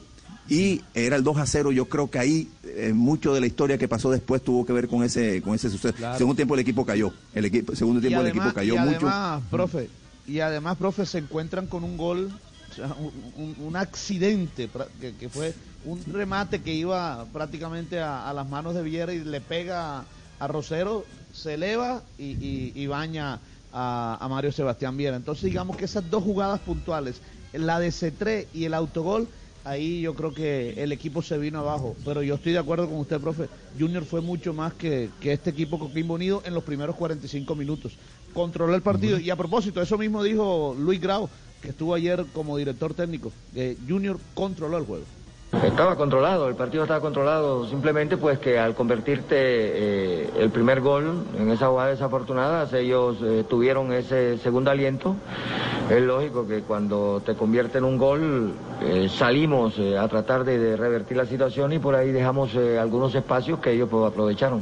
[0.50, 3.78] Y era el 2 a 0, yo creo que ahí eh, mucho de la historia
[3.78, 5.94] que pasó después tuvo que ver con ese, con ese suceso.
[5.96, 6.18] Claro.
[6.18, 8.80] Segundo tiempo el equipo cayó, el equipo, segundo Y tiempo el además, equipo cayó y
[8.80, 9.08] mucho.
[9.08, 9.90] además, profe,
[10.28, 12.32] y además, profe, se encuentran con un gol,
[12.72, 13.12] o sea, un,
[13.44, 14.70] un- un accidente,
[15.00, 15.54] que, que fue
[15.86, 20.04] un remate que iba prácticamente a, a las manos de Viera y le pega
[20.40, 23.40] a Rosero, se eleva y, y- y baña
[23.72, 25.16] a, a Mario Sebastián Viera.
[25.16, 27.22] Entonces, digamos que esas dos jugadas puntuales,
[27.54, 29.28] la de C3 y el autogol,
[29.70, 31.96] ahí yo creo que el equipo se vino abajo.
[32.04, 33.48] Pero yo estoy de acuerdo con usted, profe.
[33.80, 37.94] Junior fue mucho más que, que este equipo Coquimbo Unido en los primeros 45 minutos.
[38.34, 39.20] Controló el partido.
[39.20, 41.30] Y a propósito, eso mismo dijo Luis Grau,
[41.62, 43.32] que estuvo ayer como director técnico.
[43.54, 45.06] que Junior controló el juego.
[45.52, 51.26] Estaba controlado, el partido estaba controlado, simplemente pues que al convertirte eh, el primer gol
[51.36, 55.16] en esa jugada desafortunada, ellos eh, tuvieron ese segundo aliento.
[55.90, 61.18] Es lógico que cuando te convierte en un gol eh, salimos a tratar de, revertir
[61.18, 64.62] la situación y por ahí dejamos algunos espacios que ellos pues, aprovecharon.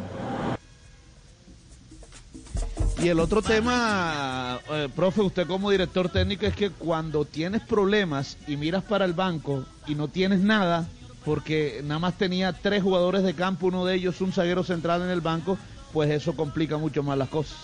[3.02, 8.38] Y el otro tema, eh, profe, usted como director técnico, es que cuando tienes problemas
[8.48, 10.88] y miras para el banco y no tienes nada,
[11.24, 15.10] porque nada más tenía tres jugadores de campo, uno de ellos un zaguero central en
[15.10, 15.60] el banco,
[15.94, 17.58] pues eso complica mucho más las cosas.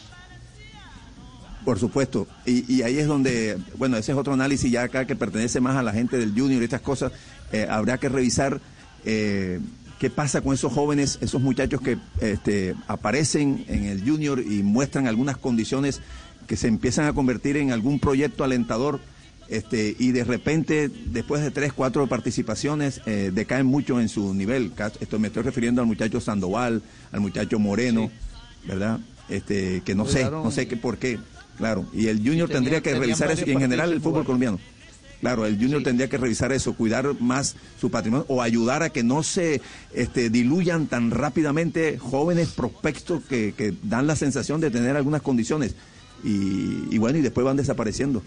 [1.66, 5.62] Por supuesto, y, ahí es donde, bueno, ese es otro análisis ya acá que pertenece
[5.62, 7.12] más a la gente del junior y estas cosas,
[7.52, 8.60] eh, habrá que revisar
[9.06, 9.60] eh,
[10.04, 15.08] ¿Qué pasa con esos jóvenes, esos muchachos que este, aparecen en el junior y muestran
[15.08, 16.02] algunas condiciones
[16.46, 19.00] que se empiezan a convertir en algún proyecto alentador?
[19.48, 24.74] Este, y de repente, después de tres, cuatro participaciones, eh, decaen mucho en su nivel.
[25.00, 26.82] Esto me estoy refiriendo al muchacho Sandoval,
[27.14, 28.12] al muchacho Moreno,
[28.68, 29.00] ¿verdad?
[29.30, 31.18] Este, que no sé, no sé qué por qué,
[31.58, 31.86] claro.
[31.94, 34.60] Y el Junior tendría que revisar eso, y en general el fútbol colombiano.
[35.24, 39.04] Claro, el Junior tendría que revisar eso, cuidar más su patrimonio o ayudar a que
[39.04, 39.62] no se
[39.94, 45.76] este, diluyan tan rápidamente jóvenes prospectos que, que dan la sensación de tener algunas condiciones.
[46.26, 48.22] Y, y bueno, y después van desapareciendo.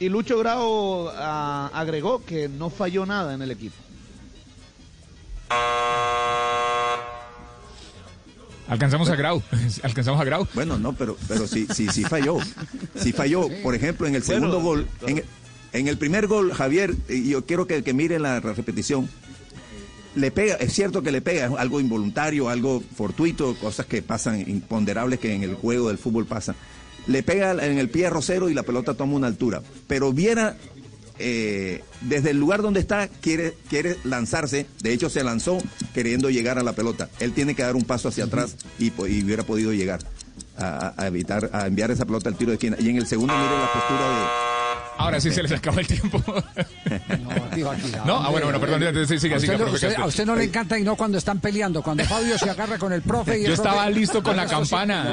[0.00, 3.76] Y Lucho Grau ah, agregó que no falló nada en el equipo.
[8.66, 9.42] Alcanzamos a Grau.
[9.82, 10.48] Alcanzamos a Grau.
[10.54, 12.38] Bueno, no, pero, pero sí, sí, sí falló.
[12.96, 13.46] Sí falló.
[13.62, 15.24] Por ejemplo, en el Bueno, segundo gol, en, el-
[15.72, 19.08] en el primer gol, Javier, yo quiero que, que miren la repetición.
[20.14, 24.40] Le pega, es cierto que le pega, es algo involuntario, algo fortuito, cosas que pasan,
[24.40, 26.54] imponderables que en el juego del fútbol pasan.
[27.06, 29.62] Le pega en el pie a Rosero y la pelota toma una altura.
[29.86, 30.56] Pero Viera,
[31.18, 34.66] eh, desde el lugar donde está, quiere, quiere lanzarse.
[34.82, 35.58] De hecho, se lanzó
[35.94, 37.08] queriendo llegar a la pelota.
[37.18, 40.00] Él tiene que dar un paso hacia atrás y hubiera podido llegar
[40.58, 42.76] a, evitar, a enviar esa pelota al tiro de esquina.
[42.78, 44.52] Y en el segundo, miren la postura de.
[44.98, 46.22] Ahora sí se les acabó el tiempo.
[48.06, 50.04] No, ah, bueno, bueno, perdón, sí, a, usted, no- profe usted- Castro.
[50.04, 52.92] a usted no le encanta y no cuando están peleando, cuando Fabio se agarra con
[52.92, 55.04] el profe y el Yo profe- estaba listo con la campana.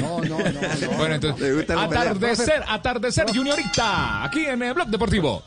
[0.00, 0.90] No, no, no.
[0.96, 5.42] Bueno, entonces, atardecer, atardecer juniorita, aquí en el Blog Deportivo.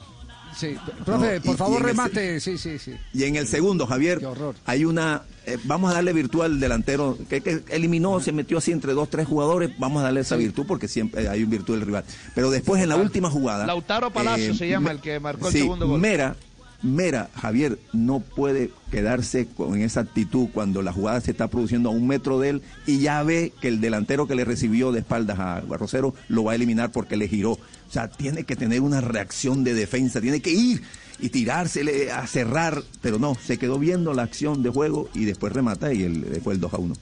[0.55, 0.75] Sí,
[1.05, 2.39] profe, No, por y- favor y en el remate.
[2.39, 2.93] Sí, sí, sí.
[3.13, 4.21] Y en el segundo, Javier,
[4.65, 5.23] hay una.
[5.45, 9.09] eh, vamos a darle virtud al delantero que, que eliminó, se metió así entre dos,
[9.09, 9.71] tres jugadores.
[9.79, 12.03] Vamos a darle esa virtud porque siempre hay un virtud del rival.
[12.35, 13.65] Pero después, en la última jugada.
[13.65, 15.99] Lautaro Palacio eh, se llama el que marcó el sí, segundo gol.
[15.99, 16.35] Mera,
[16.83, 21.91] Mera, Javier, no puede quedarse con esa actitud cuando la jugada se está produciendo a
[21.91, 25.37] un metro de él y ya ve que el delantero que le recibió de espaldas
[25.39, 27.59] a Rosero lo va a eliminar porque le giró.
[27.91, 30.81] O sea, tiene que tener una reacción de defensa, tiene que ir
[31.19, 35.51] y tirársele a cerrar, pero no, se quedó viendo la acción de juego y después
[35.51, 36.95] remata y el, fue el 2 a 1.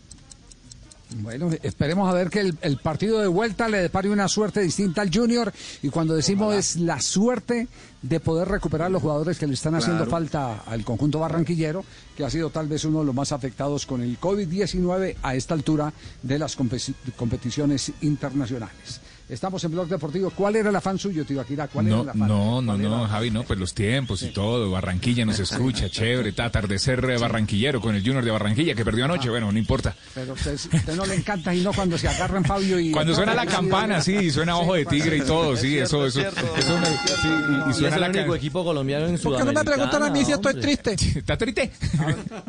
[1.22, 5.02] Bueno, esperemos a ver que el, el partido de vuelta le depare una suerte distinta
[5.04, 5.52] al Junior
[5.84, 7.68] y cuando decimos es la suerte
[8.02, 10.12] de poder recuperar los jugadores que le están haciendo Claro.
[10.12, 11.84] falta al conjunto barranquillero,
[12.18, 15.54] que ha sido tal vez uno de los más afectados con el COVID-19 a esta
[15.56, 15.94] altura
[16.24, 19.02] de las competi- competiciones internacionales.
[19.30, 20.32] Estamos en Blog Deportivo.
[20.32, 21.68] ¿Cuál era el afán suyo, Tibaquirá?
[21.68, 22.28] ¿Cuál No, era el afán?
[22.28, 24.72] no, no, no, Javi, no, pues los tiempos y todo.
[24.72, 26.32] Barranquilla nos escucha, chévere.
[26.32, 29.30] ta- Atardecer eh, barranquillero con el Junior de Barranquilla que perdió anoche.
[29.30, 29.96] Bueno, no importa.
[30.16, 32.90] Pero usted, usted no le encanta y no cuando se agarran Fabio y...
[32.92, 36.22] Cuando suena la campana, sí, suena ojo de tigre y todo, sí, eso, eso.
[36.22, 39.44] sí, y- y Y es suena el la único can- equipo colombiano en ¿Por qué
[39.44, 40.94] no me preguntan a mí si estoy triste?
[41.16, 41.72] ¿Está triste?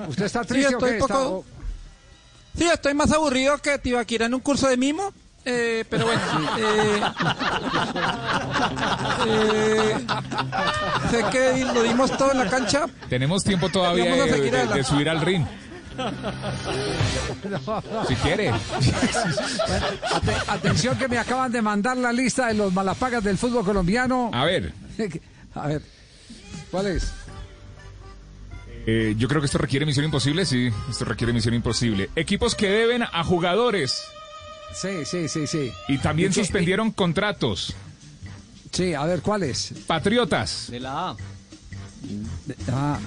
[0.08, 0.98] ¿Usted está Sí, triste o estoy qué?
[0.98, 1.44] poco...
[2.56, 5.12] Sí, estoy más aburrido que Tibaquira en un curso de mimo.
[5.44, 6.20] Eh, pero bueno,
[6.58, 7.00] eh,
[9.26, 10.06] eh,
[11.10, 12.86] sé que lo dimos todo en la cancha.
[13.08, 14.84] Tenemos tiempo todavía Vamos a de, seguir de- de adelante.
[14.84, 15.44] subir al ring.
[18.08, 18.50] Si quiere.
[18.50, 24.30] Ate- atención que me acaban de mandar la lista de los malapagas del fútbol colombiano.
[24.32, 24.72] A ver,
[25.54, 25.82] A ver,
[26.70, 27.12] ¿cuál es?
[28.86, 32.08] eh, yo creo que esto requiere misión imposible, sí, esto requiere misión imposible.
[32.16, 34.02] Equipos que deben a jugadores
[34.74, 35.72] Sí, sí, sí, sí.
[35.88, 37.74] y también ¿Y qué- suspendieron contratos.
[38.72, 39.72] Sí, a ver, ¿cuál es?
[39.86, 41.16] Patriotas, De la A,
[42.72, 42.98] Ah,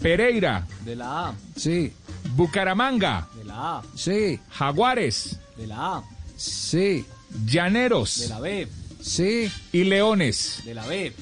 [0.00, 1.92] Pereira, de la A, sí,
[2.34, 6.04] Bucaramanga, de la A, sí, Jaguares, de la A,
[6.36, 7.04] sí,
[7.44, 8.68] Llaneros de la B,
[9.02, 9.50] sí.
[9.72, 10.62] y Leones.
[10.64, 11.12] de la B.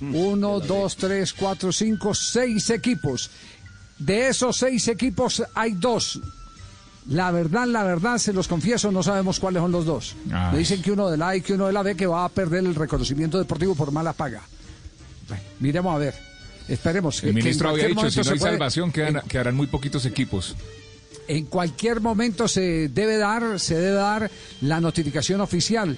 [0.00, 3.30] Uno, dos, tres, cuatro, cinco, seis equipos.
[3.98, 6.20] De esos seis equipos hay dos.
[7.08, 10.14] La verdad, la verdad, se los confieso, no sabemos cuáles son los dos.
[10.30, 10.52] Ay.
[10.52, 12.24] Me dicen que uno de la A y que uno de la B que va
[12.24, 14.42] a perder el reconocimiento deportivo por mala paga.
[15.28, 16.14] Bueno, miremos a ver.
[16.68, 17.20] Esperemos.
[17.20, 19.56] que- El que en ministro había cualquier dicho, si no hay puede- salvación, quedan, quedarán
[19.56, 20.54] muy poquitos equipos.
[21.28, 24.30] En cualquier momento se debe dar, se debe dar
[24.60, 25.96] la notificación oficial,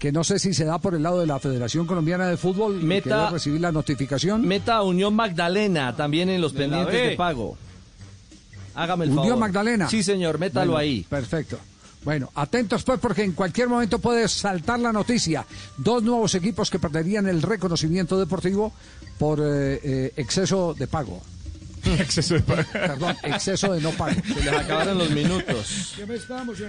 [0.00, 2.80] que no sé si se da por el lado de la Federación Colombiana de Fútbol,
[2.80, 4.44] y Meta- que debe recibir la notificación.
[4.46, 7.56] Meta Unión Magdalena también en los De pendientes de pago.
[8.74, 9.38] Hágame el Unión favor.
[9.40, 9.88] Magdalena.
[9.88, 11.06] Sí, señor, métalo Bueno, ahí.
[11.08, 11.58] Perfecto.
[12.04, 15.46] Bueno, atentos pues porque en cualquier momento puede saltar la noticia.
[15.76, 18.72] Dos nuevos equipos que perderían el reconocimiento deportivo
[19.18, 21.22] por eh, eh, exceso de pago.
[21.98, 22.62] exceso de pago.
[22.72, 24.20] Perdón, exceso de no pago.
[24.20, 25.94] Se les acabaron los minutos.
[25.96, 26.02] Se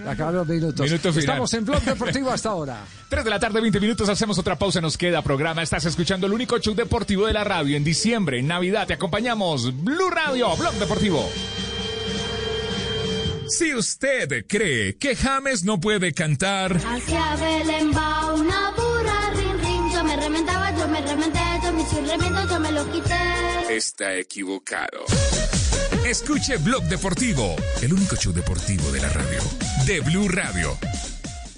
[0.07, 0.85] acabaron los minutos.
[0.85, 1.19] Minuto final.
[1.19, 2.85] Estamos en Blog Deportivo hasta ahora.
[3.09, 5.63] 3 de la tarde, 20 minutos, hacemos otra pausa, nos queda programa.
[5.63, 7.75] Estás escuchando el único show deportivo de la radio.
[7.75, 11.27] En diciembre, en Navidad, te acompañamos Blue Radio, Blog Deportivo.
[13.55, 19.91] Si usted cree que James no puede cantar, Hacia Belén va una burra, rin, rin.
[19.93, 23.75] Yo me rementaba, yo me rementé, yo me hice un remiendo, yo me lo quité.
[23.75, 25.05] está equivocado.
[26.03, 29.39] Escuche Blog Deportivo, el único show deportivo de la radio.
[29.85, 30.75] De Blue Radio.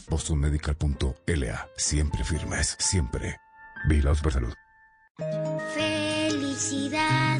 [0.09, 1.69] BostonMedical.la.
[1.77, 3.37] Siempre firmes, siempre.
[3.87, 4.53] Vigilados por salud.
[5.73, 7.39] Felicidad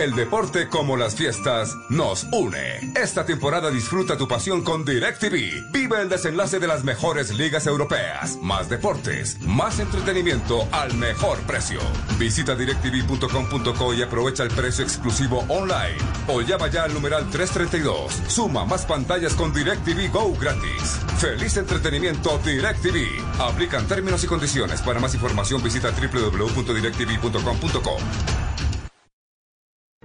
[0.00, 2.90] El deporte como las fiestas nos une.
[2.96, 5.70] Esta temporada disfruta tu pasión con DirecTV.
[5.72, 8.38] Vive el desenlace de las mejores ligas europeas.
[8.40, 11.80] Más deportes, más entretenimiento al mejor precio.
[12.18, 15.98] Visita directv.com.co y aprovecha el precio exclusivo online.
[16.28, 18.22] O llama ya al numeral 332.
[18.26, 20.98] Suma más pantallas con DirecTV Go gratis.
[21.18, 23.38] Feliz entretenimiento DirecTV.
[23.38, 24.80] Aplican términos y condiciones.
[24.80, 28.49] Para más información visita www.directv.com.co.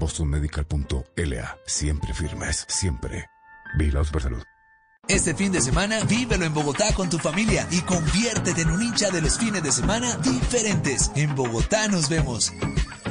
[0.05, 1.57] BostonMedical.la.
[1.65, 3.25] Siempre firmes, siempre.
[3.75, 4.43] Vigilados por salud.
[5.07, 9.09] Este fin de semana, vívelo en Bogotá con tu familia y conviértete en un hincha
[9.09, 11.11] de los fines de semana diferentes.
[11.15, 12.53] En Bogotá nos vemos.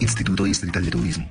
[0.01, 1.29] Instituto Distrital de Turismo.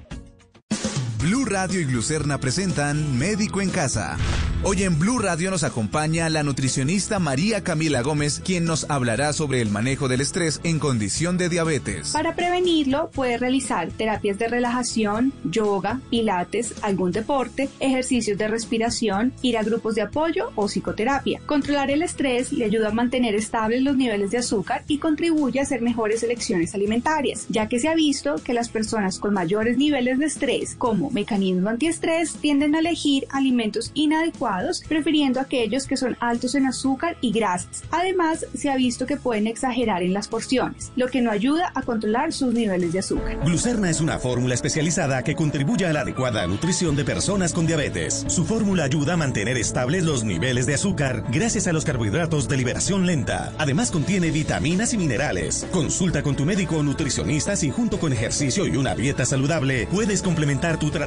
[1.23, 4.17] Blue Radio y Glucerna presentan Médico en Casa.
[4.65, 9.61] Hoy en Blue Radio nos acompaña la nutricionista María Camila Gómez, quien nos hablará sobre
[9.61, 12.11] el manejo del estrés en condición de diabetes.
[12.11, 19.57] Para prevenirlo, puede realizar terapias de relajación, yoga, pilates, algún deporte, ejercicios de respiración, ir
[19.57, 21.41] a grupos de apoyo o psicoterapia.
[21.45, 25.63] Controlar el estrés le ayuda a mantener estables los niveles de azúcar y contribuye a
[25.63, 30.19] hacer mejores elecciones alimentarias, ya que se ha visto que las personas con mayores niveles
[30.19, 36.55] de estrés, como mecanismo antiestrés, tienden a elegir alimentos inadecuados, prefiriendo aquellos que son altos
[36.55, 37.83] en azúcar y grasas.
[37.91, 41.83] Además, se ha visto que pueden exagerar en las porciones, lo que no ayuda a
[41.83, 43.39] controlar sus niveles de azúcar.
[43.45, 48.25] Glucerna es una fórmula especializada que contribuye a la adecuada nutrición de personas con diabetes.
[48.27, 52.57] Su fórmula ayuda a mantener estables los niveles de azúcar gracias a los carbohidratos de
[52.57, 53.53] liberación lenta.
[53.57, 55.67] Además contiene vitaminas y minerales.
[55.71, 60.21] Consulta con tu médico o nutricionista si junto con ejercicio y una dieta saludable puedes
[60.21, 61.02] complementar tu tratamiento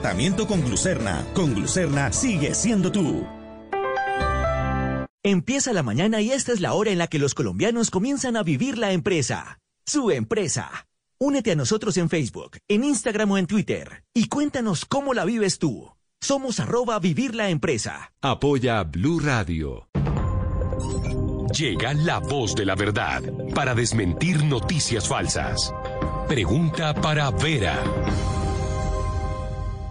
[0.47, 1.27] con Glucerna.
[1.35, 3.27] Con Glucerna sigue siendo tú.
[5.23, 8.43] Empieza la mañana y esta es la hora en la que los colombianos comienzan a
[8.43, 9.59] vivir la empresa.
[9.85, 10.87] Su empresa.
[11.19, 15.59] Únete a nosotros en Facebook, en Instagram o en Twitter y cuéntanos cómo la vives
[15.59, 15.91] tú.
[16.21, 18.13] Somos arroba vivir la empresa.
[18.21, 19.89] Apoya Blue Radio.
[21.57, 23.23] Llega la voz de la verdad
[23.55, 25.73] para desmentir noticias falsas.
[26.29, 27.83] Pregunta para Vera.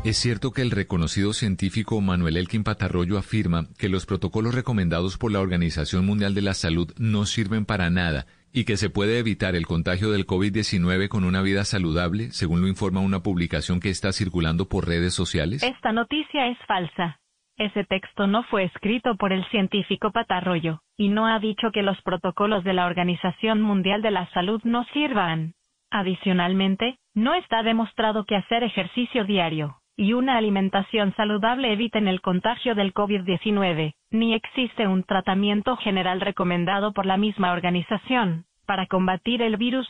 [0.05, 5.31] Es cierto que el reconocido científico Manuel Elkin Patarroyo afirma que los protocolos recomendados por
[5.31, 9.55] la Organización Mundial de la Salud no sirven para nada y que se puede evitar
[9.55, 14.11] el contagio del COVID-19 con una vida saludable, según lo informa una publicación que está
[14.13, 15.63] circulando por redes sociales.
[15.63, 17.19] Esta noticia es falsa.
[17.57, 21.99] Ese texto no fue escrito por el científico Patarroyo, y no ha dicho que los
[22.03, 25.55] protocolos de la Organización Mundial de la Salud no sirvan.
[25.89, 32.75] Adicionalmente, no está demostrado que hacer ejercicio diario y una alimentación saludable eviten el contagio
[32.75, 39.57] del COVID-19, ni existe un tratamiento general recomendado por la misma organización para combatir el
[39.57, 39.87] virus.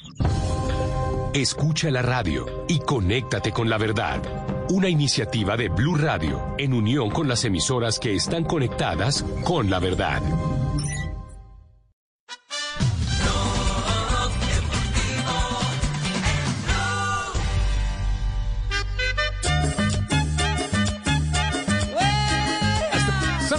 [1.34, 4.22] Escucha la radio y conéctate con la verdad.
[4.70, 9.80] Una iniciativa de Blue Radio en unión con las emisoras que están conectadas con la
[9.80, 10.22] verdad.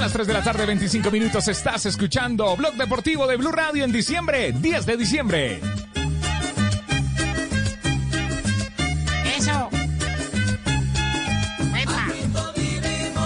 [0.06, 3.90] Las 3 de la tarde, 25 minutos, estás escuchando Blog Deportivo de Blue Radio en
[3.90, 5.60] diciembre, 10 de diciembre.
[9.36, 9.68] Eso.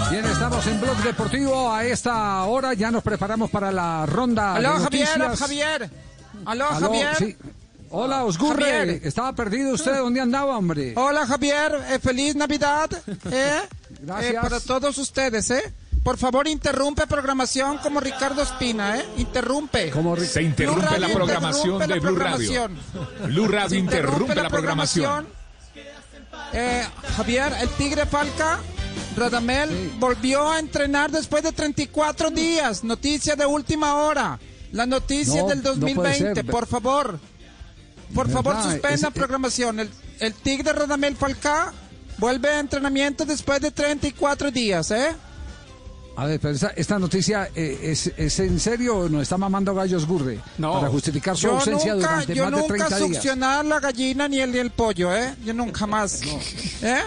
[0.09, 1.71] Bien, estamos en Blog Deportivo.
[1.71, 5.39] A esta hora ya nos preparamos para la ronda Aló, de Javier, noticias.
[5.39, 5.89] Javier.
[6.45, 7.15] Aló, Aló, Javier.
[7.15, 7.37] sí.
[7.91, 8.71] Hola, Osgurre.
[8.79, 9.01] Javier.
[9.03, 9.97] Estaba perdido usted.
[9.97, 10.93] ¿Dónde andaba, hombre?
[10.95, 11.75] Hola, Javier.
[11.91, 12.89] eh, feliz Navidad.
[13.31, 13.59] ¿eh?
[14.01, 14.33] Gracias.
[14.33, 15.71] Eh, para todos ustedes, ¿eh?
[16.03, 19.05] Por favor, interrumpe programación como Ricardo Espina, ¿eh?
[19.17, 19.91] Interrumpe.
[20.25, 22.47] Se interrumpe Blue la programación interrumpe de la Blue Radio.
[22.71, 23.31] programación.
[23.31, 25.27] Blue Radio interrumpe la programación.
[26.53, 26.83] Eh,
[27.15, 28.59] Javier, el Tigre Falca,
[29.15, 32.83] Radamel volvió a entrenar después de 34 días.
[32.83, 34.39] Noticia de última hora.
[34.71, 36.45] La noticia No, del no puede 2020, ser.
[36.51, 37.19] por favor.
[38.15, 38.43] Por ¿Verdad?
[38.43, 39.79] favor, suspenda Ese- programación.
[39.81, 41.73] El, el Tigre Radamel Falcá
[42.17, 45.15] vuelve a entrenamiento después de 34 días, ¿eh?
[46.15, 49.73] A ver, pero esta, esta noticia eh, es, es en serio o nos está mamando
[49.73, 52.99] gallos Gurre para justificar su yo ausencia nunca, durante yo más de nunca 30 días.
[52.99, 55.33] succionar la gallina ni el, ni el pollo, ¿eh?
[55.45, 56.21] Yo nunca más.
[56.81, 56.97] ¿Eh?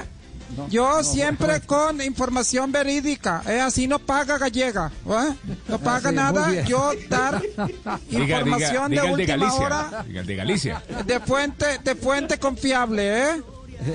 [0.71, 3.61] yo siempre con información verídica, ¿eh?
[3.61, 5.35] Así no paga gallega, ¿eh?
[5.69, 7.43] No paga Sí, muy nada, yo dar
[8.09, 9.67] Diga, información diga, diga de el de última Galicia.
[9.67, 10.83] hora Diga el de Galicia.
[11.07, 13.43] de fuente, de fuente confiable, ¿eh?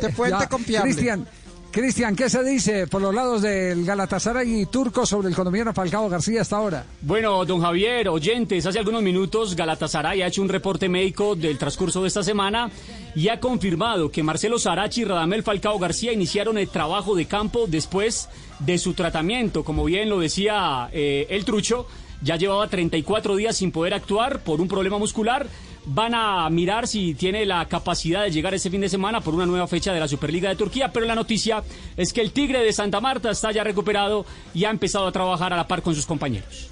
[0.02, 0.92] De fuente Ya, confiable.
[0.92, 1.28] Cristian,
[1.72, 6.10] Cristian, ¿qué se dice por los lados del Galatasaray y Turco sobre el colombiano Falcao
[6.10, 6.86] García hasta ahora?
[7.02, 12.02] Bueno, don Javier, oyentes, hace algunos minutos Galatasaray ha hecho un reporte médico del transcurso
[12.02, 12.72] de esta semana
[13.14, 17.66] y ha confirmado que Marcelo Sarachi y Radamel Falcao García iniciaron el trabajo de campo
[17.68, 19.64] después de su tratamiento.
[19.64, 21.86] Como bien lo decía eh, el trucho,
[22.22, 25.48] ya llevaba 34 días sin poder actuar por un problema muscular.
[25.92, 29.48] Van a mirar si tiene la capacidad de llegar ese fin de semana por una
[29.48, 31.64] nueva fecha de la Superliga de Turquía, pero la noticia
[31.98, 35.52] es que el Tigre de Santa Marta está ya recuperado y ha empezado a trabajar
[35.52, 36.70] a la par con sus compañeros.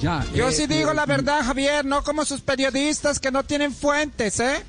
[0.00, 3.42] Ya, Yo eh, sí digo eh, la verdad, Javier, no como sus periodistas que no
[3.42, 4.64] tienen fuentes, ¿eh?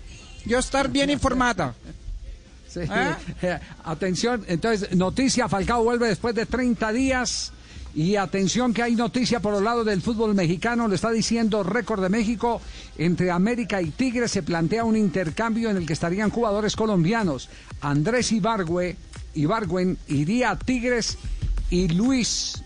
[0.45, 1.75] Yo estar bien informada.
[2.67, 2.81] Sí.
[3.41, 3.59] ¿Eh?
[3.85, 7.53] Atención, entonces, noticia, Falcao vuelve después de 30 días.
[7.95, 12.01] Y atención que hay noticia por el lado del fútbol mexicano, lo está diciendo Récord
[12.03, 12.61] de México,
[12.97, 17.49] entre América y Tigres se plantea un intercambio en el que estarían jugadores colombianos.
[17.81, 18.95] Andrés Ibargüe,
[19.33, 21.17] Ibargüen iría a Tigres
[21.71, 22.61] y Luis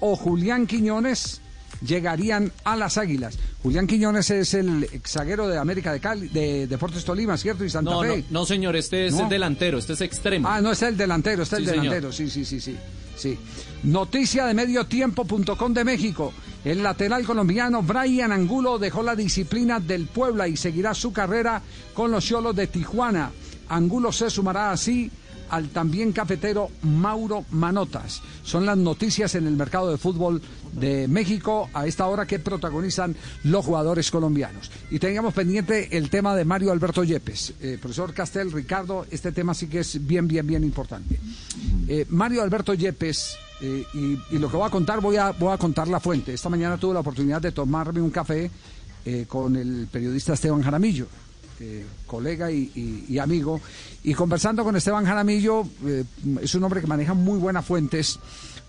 [0.00, 1.40] o Julián Quiñones
[1.86, 3.38] llegarían a las Águilas.
[3.62, 7.64] Julián Quiñones es el zaguero de América de Cali, de Deportes Tolima, ¿cierto?
[7.64, 8.24] Y Santa No, no, Fe.
[8.30, 9.22] no, señor, este es ¿No?
[9.24, 10.48] el delantero, este es extremo.
[10.48, 11.84] Ah, no, es el delantero, está el Sí, señor.
[11.84, 12.76] delantero, sí, sí, sí, sí,
[13.16, 13.38] sí.
[13.86, 16.32] Noticia de mediotiempo.com de México.
[16.64, 21.62] El lateral colombiano Brian Angulo dejó la disciplina del Puebla y seguirá su carrera
[21.94, 23.30] con los Cholos de Tijuana.
[23.68, 25.08] Angulo se sumará así
[25.50, 28.22] al también cafetero Mauro Manotas.
[28.42, 30.42] Son las noticias en el mercado de fútbol
[30.72, 33.14] de México a esta hora que protagonizan
[33.44, 34.68] los jugadores colombianos.
[34.90, 37.54] Y teníamos pendiente el tema de Mario Alberto Yepes.
[37.60, 41.20] Eh, profesor Castel, Ricardo, este tema sí que es bien, bien, bien importante.
[41.86, 45.58] Eh, Mario Alberto Yepes, eh, y, lo que voy a contar, voy a, voy a
[45.58, 46.34] contar la fuente.
[46.34, 48.50] Esta mañana tuve la oportunidad de tomarme un café
[49.04, 51.06] eh, con el periodista Esteban Jaramillo
[52.06, 53.60] colega y, amigo,
[54.02, 56.04] y conversando con Esteban Jaramillo, eh,
[56.42, 58.18] es un hombre que maneja muy buenas fuentes.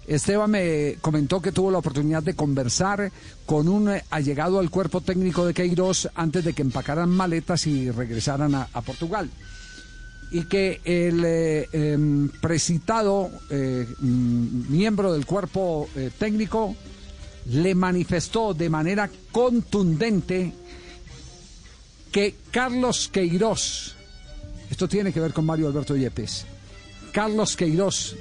[0.08, 3.12] Esteban me comentó que tuvo la oportunidad de conversar
[3.46, 8.56] con un allegado al cuerpo técnico de Queiroz antes de que empacaran maletas y regresaran
[8.56, 9.30] a Portugal.
[10.32, 16.76] Y que el eh, em, precitado eh, mm, miembro del cuerpo eh, técnico
[17.50, 20.54] le manifestó de manera contundente
[22.12, 23.96] que Carlos Queiroz,
[24.70, 26.46] esto tiene que ver con Mario Alberto Yepes,
[27.14, 28.16] Carlos Queiroz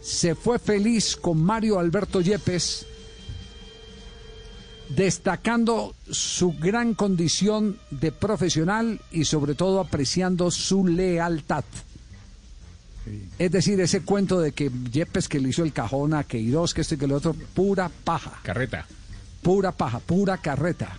[0.00, 2.86] se fue feliz con Mario Alberto Yepes,
[4.90, 11.64] destacando su gran condición de profesional y sobre todo apreciando su lealtad.
[13.38, 16.82] Es decir, ese cuento de que Yepes que le hizo el cajón a Queiroz, que
[16.82, 18.38] esto y que lo otro, pura paja.
[18.42, 18.86] Carreta.
[19.42, 20.98] Pura paja, pura carreta.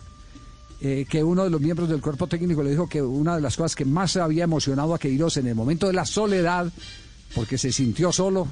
[0.81, 3.55] Eh, que uno de los miembros del cuerpo técnico le dijo que una de las
[3.55, 6.71] cosas que más había emocionado a Queiroz en el momento de la soledad,
[7.35, 8.47] porque se sintió solo,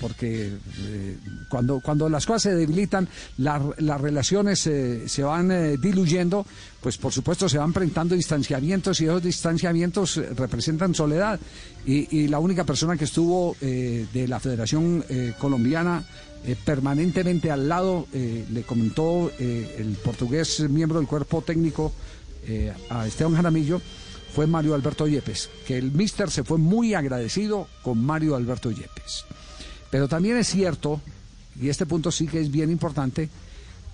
[0.00, 1.16] porque eh,
[1.48, 3.08] cuando, cuando las cosas se debilitan,
[3.38, 6.46] la- las relaciones eh, se van eh, diluyendo,
[6.80, 11.38] pues por supuesto se van presentando distanciamientos y esos distanciamientos representan soledad.
[11.86, 15.04] Y, y la única persona que estuvo de la Federación
[15.38, 16.04] Colombiana
[16.64, 21.92] permanentemente al lado, le comentó el portugués miembro del cuerpo técnico
[22.90, 23.80] a Esteban Jaramillo,
[24.34, 29.24] fue Mario Alberto Yepes, que el míster se fue muy agradecido con Mario Alberto Yepes.
[29.90, 31.00] Pero también es cierto
[31.60, 33.28] y este punto sí que es bien importante,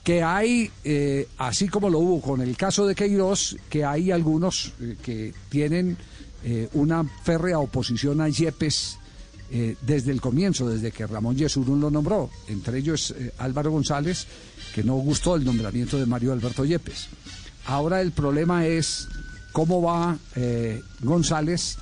[0.03, 4.73] que hay, eh, así como lo hubo con el caso de Queiroz, que hay algunos
[4.81, 5.97] eh, que tienen
[6.45, 8.99] eh, una férrea oposición a Yepes
[9.83, 14.27] desde el comienzo, desde que Ramón Yesurún lo nombró, entre ellos Álvaro González,
[14.75, 17.07] que no gustó el nombramiento de Mario Alberto Yepes.
[17.67, 19.07] Ahora el problema es
[19.53, 20.19] cómo va
[21.03, 21.79] González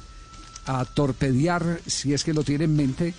[0.67, 3.15] a torpedear, si es que lo tiene en mente,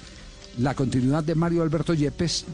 [0.59, 2.45] la continuidad de Mario Alberto Yepes,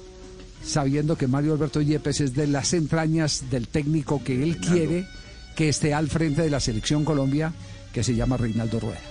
[0.64, 5.08] sabiendo que Mario Alberto Yepes es de las entrañas del técnico que él quiere
[5.56, 7.54] que esté al frente de la selección Colombia,
[7.94, 9.02] que se llama Reinaldo Rueda.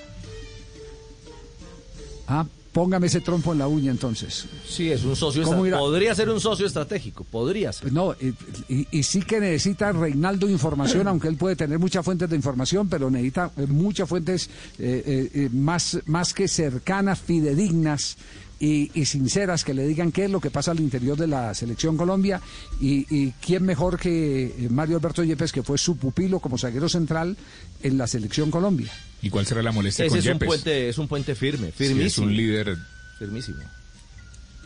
[2.26, 4.46] Ah, póngame ese trompo en la uña entonces.
[4.68, 5.44] Sí, es un socio.
[5.78, 7.92] Podría ser un socio estratégico, podría ser.
[7.92, 8.34] No, y,
[8.72, 12.88] y- y sí que necesita Reinaldo información, aunque él puede tener muchas fuentes de información,
[12.88, 14.48] pero necesita eh, muchas fuentes
[14.78, 18.16] eh, eh, más, más que cercanas, fidedignas
[18.60, 21.54] y, y sinceras que le digan qué es lo que pasa al interior de la
[21.54, 22.40] selección Colombia
[22.80, 26.88] y, y quién mejor que eh, Mario Alberto Yepes, que fue su pupilo como zaguero
[26.88, 27.36] central
[27.82, 28.90] en la selección Colombia.
[29.22, 30.46] ¿Y cuál será la molestia Ese con es un, Yepes?
[30.48, 32.06] puente, es un puente firme, Sí, firmísimo.
[32.06, 32.76] es un líder
[33.18, 33.58] Firmísimo.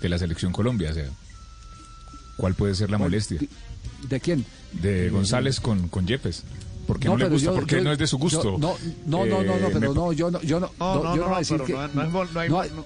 [0.01, 1.09] de la selección Colombia, o sea,
[2.37, 3.39] ¿cuál puede ser la molestia?
[4.09, 4.45] ¿De quién?
[4.73, 6.43] De González con, con Yepes.
[6.93, 7.47] ¿Por qué no, le pero gusta?
[7.51, 8.43] yo- ¿Por qué yo- no es de su gusto?
[8.43, 10.95] yo- no, no, no, no, no, Eh, pero me- no, yo no, yo no, No,
[10.95, 12.49] no, no, yo no, no voy a decir que no es- no es no hay-
[12.51, 12.85] no,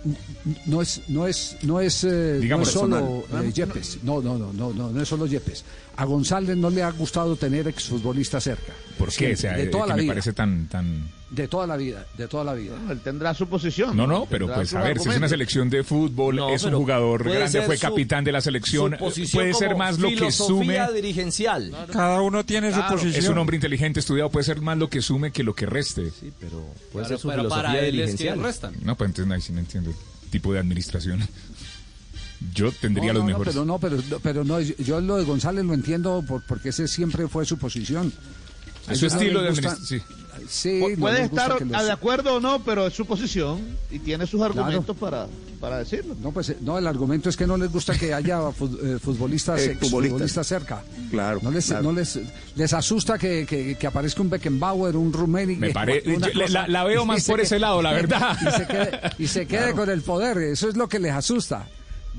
[0.66, 4.52] no es, no es, no es, eh, no Digamos solo eh, Yepes, no, no, no,
[4.52, 5.64] no, no, no es solo Yepes.
[5.98, 8.72] A González no le ha gustado tener exfutbolistas cerca.
[8.98, 9.32] ¿Por qué?
[9.32, 11.08] O sea, de eh, toda que la me vida, parece tan, tan...
[11.30, 12.74] de toda la vida, de toda la vida.
[12.90, 13.96] Él tendrá su posición.
[13.96, 16.74] No, no, pero pues a ver, si es una selección de fútbol, No, es un
[16.74, 20.94] jugador grande, fue su- capitán de la selección, puede ser más lo que filosofía sume.
[20.94, 21.74] dirigencial.
[21.92, 23.14] Cada uno tiene su posición.
[23.24, 26.10] Es un hombre inteligente, estudiado, puede ser más lo que sume que lo que reste.
[26.10, 26.62] Sí, pero
[26.92, 28.42] puede Claro, ser su pero filosofía para él es que dirigencial.
[28.42, 28.74] restan.
[28.82, 31.26] No, pues entonces ahí sí no entiendo el tipo de administración.
[32.54, 33.54] Yo tendría no, los no, mejores.
[33.56, 36.68] No, pero no, pero, no, pero no, yo lo de González lo entiendo por- porque
[36.70, 38.12] ese siempre fue su posición.
[38.88, 40.02] A su estilo de administración.
[40.48, 43.58] Sí, no Puede estar de acuerdo o no, pero es su posición
[43.90, 45.26] y tiene sus argumentos para,
[45.60, 46.14] para decirlo.
[46.22, 49.60] No, pues eh, no, el argumento es que no les gusta que haya eh, futbolistas,
[49.62, 49.90] Eh, futbolistas.
[50.12, 50.82] futbolistas cerca.
[51.10, 51.84] Claro, No les, claro.
[51.84, 52.20] no les,
[52.54, 55.58] les asusta que, que- que aparezca un Beckenbauer, un Rummenigge.
[55.58, 56.18] Me pare- yo-
[56.48, 58.36] la- la veo más por ese lado, la verdad.
[58.40, 60.36] Y se quede, y se quede con el poder.
[60.38, 61.66] Eso es lo que les asusta.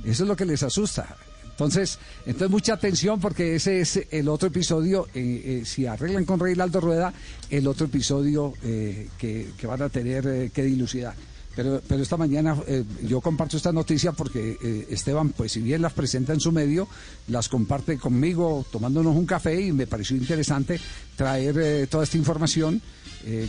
[0.03, 1.17] Eso es lo que les asusta.
[1.57, 1.97] Entonces,
[2.27, 6.79] entonces mucha atención porque ese es el otro episodio, eh, eh, si arreglan con Reinaldo
[6.79, 7.11] Rueda,
[7.49, 11.15] el otro episodio eh, que, que van a tener que dilucidar.
[11.55, 12.55] Pero, pero esta mañana
[13.01, 16.87] yo comparto esta noticia porque Esteban, pues si bien las presenta en su medio,
[17.29, 20.79] las comparte conmigo tomándonos un café y me pareció interesante
[21.15, 22.79] traer toda esta información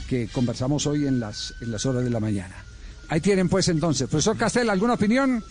[0.09, 2.65] que conversamos hoy en las, en las horas de la mañana.
[3.11, 4.09] Ahí tienen pues entonces.
[4.09, 5.45] Profesor Castel, ¿alguna opinión?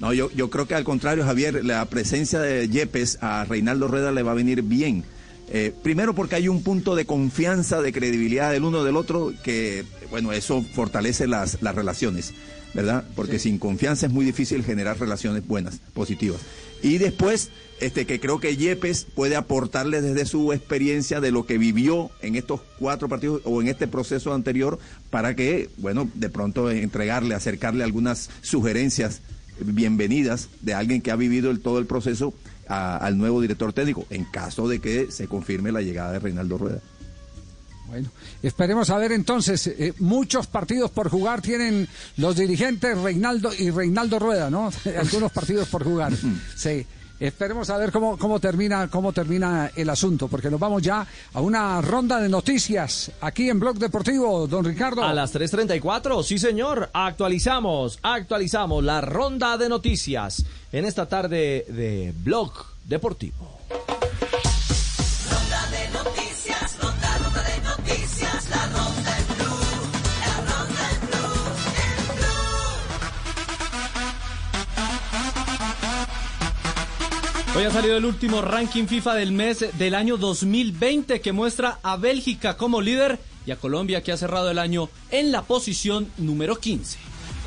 [0.00, 4.12] No, yo, yo creo que al contrario, Javier, la presencia de Yepes a Reinaldo Rueda
[4.12, 5.04] le va a venir bien.
[5.48, 9.84] Eh, primero porque hay un punto de confianza, de credibilidad del uno del otro, que,
[10.10, 12.34] bueno, eso fortalece las, las relaciones,
[12.74, 13.04] ¿verdad?
[13.14, 16.40] Porque sin confianza es muy difícil generar relaciones buenas, positivas.
[16.82, 17.50] Y después,
[17.80, 22.34] este, que creo que Yepes puede aportarle desde su experiencia de lo que vivió en
[22.34, 24.78] estos cuatro partidos o en este proceso anterior,
[25.10, 29.22] para que, bueno, de pronto entregarle, acercarle algunas sugerencias
[29.60, 32.34] bienvenidas de alguien que ha vivido el, todo el proceso
[32.68, 36.58] a- al nuevo director técnico, en caso de que se confirme la llegada de Reinaldo
[36.58, 36.80] Rueda.
[37.86, 38.08] Bueno,
[38.42, 39.64] esperemos a ver entonces.
[39.68, 44.72] eh, muchos partidos por jugar tienen los dirigentes Reinaldo y Reinaldo Rueda, ¿no?
[44.98, 46.12] Algunos partidos por jugar.
[46.56, 46.84] Sí.
[47.18, 51.40] Esperemos a ver cómo, cómo termina cómo termina el asunto, porque nos vamos ya a
[51.40, 55.02] una ronda de noticias aquí en Blog Deportivo, don Ricardo.
[55.02, 62.12] A las 3.34, sí señor, actualizamos, actualizamos la ronda de noticias en esta tarde de
[62.22, 62.52] Blog
[62.84, 63.56] Deportivo.
[77.56, 81.96] Hoy ha salido el último ranking FIFA del mes del año 2020 que muestra a
[81.96, 86.56] Bélgica como líder y a Colombia que ha cerrado el año en la posición número
[86.56, 86.98] 15.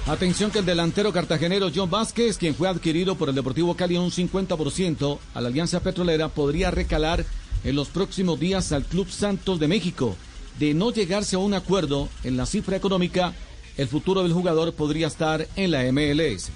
[0.07, 4.09] Atención que el delantero cartagenero John Vázquez, quien fue adquirido por el Deportivo Cali un
[4.09, 7.23] 50% a la Alianza Petrolera, podría recalar
[7.63, 10.15] en los próximos días al Club Santos de México.
[10.57, 13.35] De no llegarse a un acuerdo en la cifra económica,
[13.77, 16.49] el futuro del jugador podría estar en la MLS.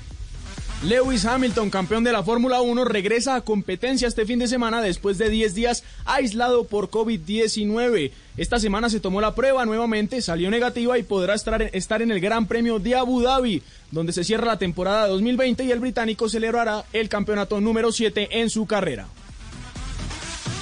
[0.84, 5.18] Lewis Hamilton, campeón de la Fórmula 1, regresa a competencia este fin de semana después
[5.18, 8.12] de 10 días aislado por COVID-19.
[8.36, 12.48] Esta semana se tomó la prueba nuevamente, salió negativa y podrá estar, en el Gran
[12.48, 17.08] Premio de Abu Dhabi, donde se cierra la temporada 2020 y el británico celebrará el
[17.08, 19.08] campeonato número 7 en su carrera.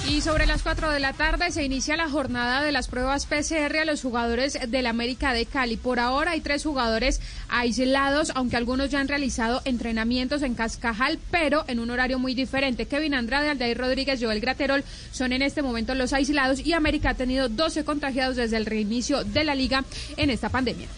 [0.08, 3.78] Y sobre las 4 de la tarde se inicia la jornada de las pruebas PCR
[3.78, 5.76] a los jugadores del América de Cali.
[5.76, 11.64] Por ahora hay tres jugadores aislados, aunque algunos ya han realizado entrenamientos en Cascajal, pero
[11.68, 12.86] en un horario muy diferente.
[12.86, 17.14] Kevin Andrade, Aldair Rodríguez, Joel Graterol son en este momento los aislados y América ha
[17.14, 19.84] tenido 12 contagiados desde el reinicio de la liga
[20.16, 20.88] en esta pandemia.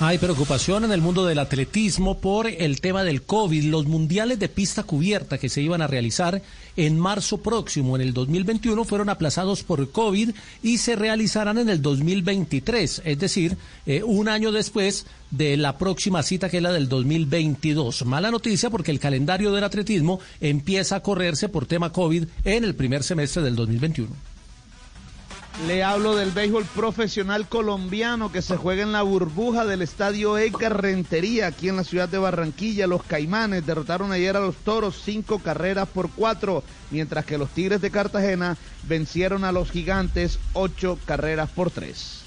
[0.00, 3.64] Hay preocupación en el mundo del atletismo por el tema del COVID.
[3.64, 6.40] Los mundiales de pista cubierta que se iban a realizar
[6.76, 10.30] en marzo próximo, en el 2021, fueron aplazados por COVID
[10.62, 13.56] y se realizarán en el 2023, es decir,
[13.86, 18.06] eh, un año después de la próxima cita que es la del 2022.
[18.06, 22.76] Mala noticia porque el calendario del atletismo empieza a correrse por tema COVID en el
[22.76, 24.27] primer semestre del 2021.
[25.66, 30.80] Le hablo del béisbol profesional colombiano que se juega en la burbuja del estadio Edgar
[30.80, 32.86] Rentería, aquí en la ciudad de Barranquilla.
[32.86, 36.62] Los Caimanes derrotaron ayer a los Toros cinco carreras por cuatro,
[36.92, 42.22] mientras que los Tigres de Cartagena vencieron a los Gigantes ocho carreras por tres.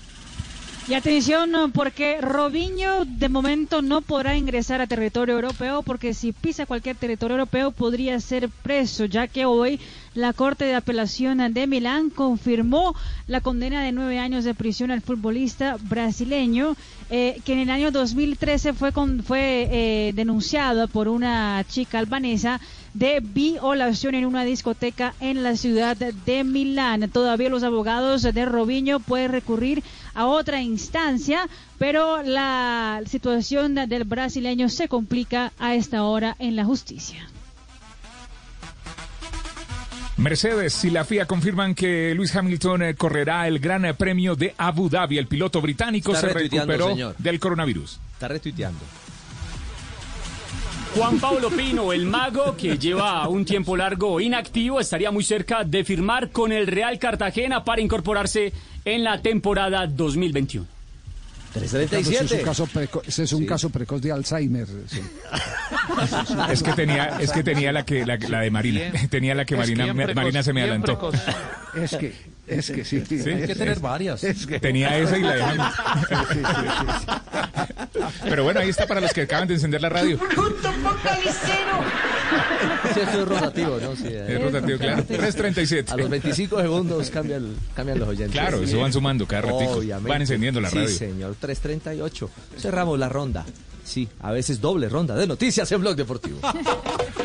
[0.87, 6.65] Y atención porque Robinho de momento no podrá ingresar a territorio europeo porque si pisa
[6.65, 9.79] cualquier territorio europeo podría ser preso, ya que hoy
[10.13, 12.95] la Corte de Apelación de Milán confirmó
[13.27, 16.75] la condena de nueve años de prisión al futbolista brasileño
[17.09, 22.59] eh, que en el año 2013 fue, con, fue eh, denunciado por una chica albanesa
[22.93, 27.09] de violación en una discoteca en la ciudad de Milán.
[27.09, 29.81] Todavía los abogados de Robinho pueden recurrir
[30.13, 31.47] a otra instancia,
[31.77, 37.29] pero la situación del brasileño se complica a esta hora en la justicia.
[40.21, 44.87] Mercedes y la FIA confirman que Luis Hamilton eh, correrá el Gran Premio de Abu
[44.87, 45.17] Dhabi.
[45.17, 47.15] El piloto británico Está se recuperó señor.
[47.17, 47.99] del coronavirus.
[48.13, 48.79] Está retuiteando.
[50.95, 55.83] Juan Pablo Pino, el mago que lleva un tiempo largo inactivo, estaría muy cerca de
[55.83, 58.53] firmar con el Real Cartagena para incorporarse
[58.85, 60.80] en la temporada 2021.
[61.53, 64.67] Ese es un caso, preco- ese es un caso precoz de Alzheimer.
[64.87, 65.01] sí.
[66.51, 68.81] Es que tenía, es que tenía la que la, la de Marina.
[69.09, 70.97] Tenía la que Es Marina, precoz, Marina se me adelantó.
[71.11, 71.15] precoz.
[71.73, 72.13] Es que,
[72.47, 72.97] es que sí.
[72.97, 74.21] Hay que tener varias.
[74.59, 75.71] Tenía esa y la de Hamilton.
[78.23, 80.19] Pero bueno, ahí está para los que acaban de encender la radio.
[82.93, 83.95] Sí, esto es rotativo, ¿no?
[83.95, 84.35] Sí, eh.
[84.35, 85.03] Es rotativo, claro.
[85.03, 85.91] 3.37.
[85.91, 88.31] A los 25 segundos cambian, cambian los oyentes.
[88.31, 89.53] Claro, eso van sumando cada.
[89.53, 90.09] Obviamente.
[90.09, 90.87] Van encendiendo la radio.
[90.87, 91.35] Sí, señor.
[91.41, 92.29] 3.38.
[92.57, 93.45] Cerramos la ronda.
[93.83, 96.39] Sí, a veces doble ronda de noticias en Blog Deportivo.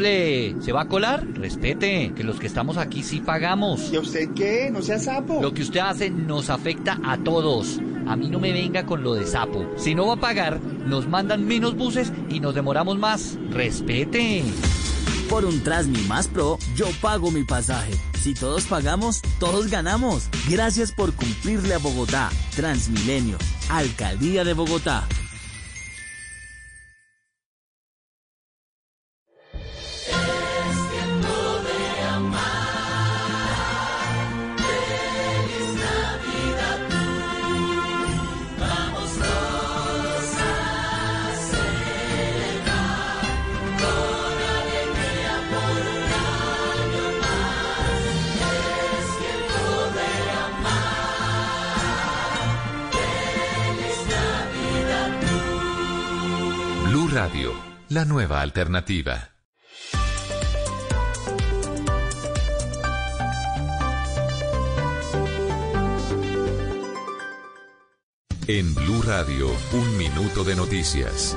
[0.00, 1.26] Ole, ¿se va a colar?
[1.34, 3.92] Respete, que los que estamos aquí sí pagamos.
[3.92, 4.70] ¿Y a usted qué?
[4.72, 5.42] No sea sapo.
[5.42, 7.78] Lo que usted hace nos afecta a todos.
[8.08, 9.70] A mí no me venga con lo de sapo.
[9.76, 13.36] Si no va a pagar, nos mandan menos buses y nos demoramos más.
[13.50, 14.42] Respete.
[15.28, 17.92] Por un Trasmi más Pro, yo pago mi pasaje.
[18.22, 20.30] Si todos pagamos, todos ganamos.
[20.48, 22.30] Gracias por cumplirle a Bogotá.
[22.56, 23.36] Transmilenio,
[23.68, 25.06] Alcaldía de Bogotá.
[57.90, 59.32] La nueva alternativa.
[68.46, 71.36] En Blue Radio, un minuto de noticias.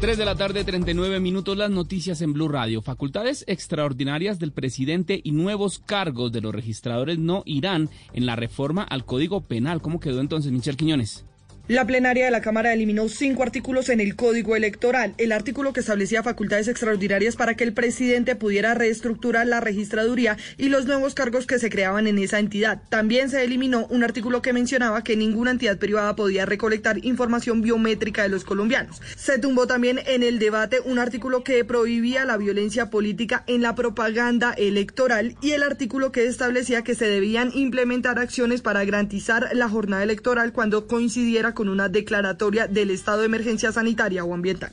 [0.00, 2.82] 3 de la tarde, 39 minutos, las noticias en Blue Radio.
[2.82, 8.82] Facultades extraordinarias del presidente y nuevos cargos de los registradores no irán en la reforma
[8.82, 9.80] al Código Penal.
[9.82, 11.27] ¿Cómo quedó entonces, Michel Quiñones?
[11.68, 15.12] La plenaria de la Cámara eliminó cinco artículos en el Código Electoral.
[15.18, 20.70] El artículo que establecía facultades extraordinarias para que el presidente pudiera reestructurar la registraduría y
[20.70, 22.80] los nuevos cargos que se creaban en esa entidad.
[22.88, 28.22] También se eliminó un artículo que mencionaba que ninguna entidad privada podía recolectar información biométrica
[28.22, 29.02] de los colombianos.
[29.18, 33.74] Se tumbó también en el debate un artículo que prohibía la violencia política en la
[33.74, 39.68] propaganda electoral y el artículo que establecía que se debían implementar acciones para garantizar la
[39.68, 44.70] jornada electoral cuando coincidiera con una declaratoria del estado de emergencia sanitaria o ambiental.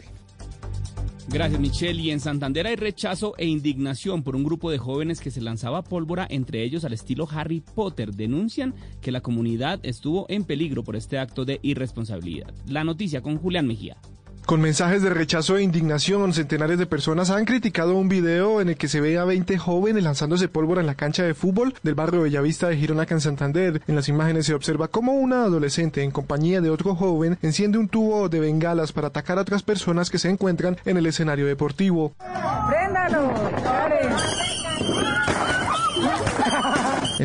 [1.30, 2.00] Gracias, Michelle.
[2.00, 5.82] Y en Santander hay rechazo e indignación por un grupo de jóvenes que se lanzaba
[5.82, 8.14] pólvora entre ellos al estilo Harry Potter.
[8.14, 12.54] Denuncian que la comunidad estuvo en peligro por este acto de irresponsabilidad.
[12.68, 13.98] La noticia con Julián Mejía.
[14.46, 18.78] Con mensajes de rechazo e indignación, centenares de personas han criticado un video en el
[18.78, 22.22] que se ve a 20 jóvenes lanzándose pólvora en la cancha de fútbol del barrio
[22.22, 23.82] Bellavista de Girona, en Santander.
[23.88, 27.90] En las imágenes se observa cómo una adolescente en compañía de otro joven enciende un
[27.90, 32.14] tubo de bengalas para atacar a otras personas que se encuentran en el escenario deportivo.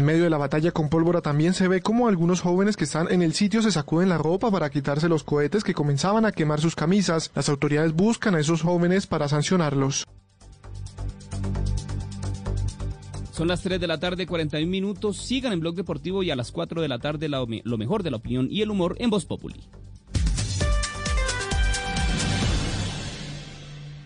[0.01, 3.13] En medio de la batalla con pólvora también se ve cómo algunos jóvenes que están
[3.13, 6.59] en el sitio se sacuden la ropa para quitarse los cohetes que comenzaban a quemar
[6.59, 7.31] sus camisas.
[7.35, 10.07] Las autoridades buscan a esos jóvenes para sancionarlos.
[13.31, 15.19] Son las 3 de la tarde, 41 minutos.
[15.19, 18.17] Sigan en Blog Deportivo y a las 4 de la tarde lo mejor de la
[18.17, 19.69] opinión y el humor en Voz Populi.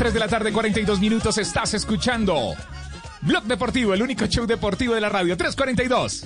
[0.00, 1.36] 3 de la tarde, 42 minutos.
[1.36, 2.54] Estás escuchando
[3.20, 5.36] Blog Deportivo, el único show deportivo de la radio.
[5.36, 6.24] 342.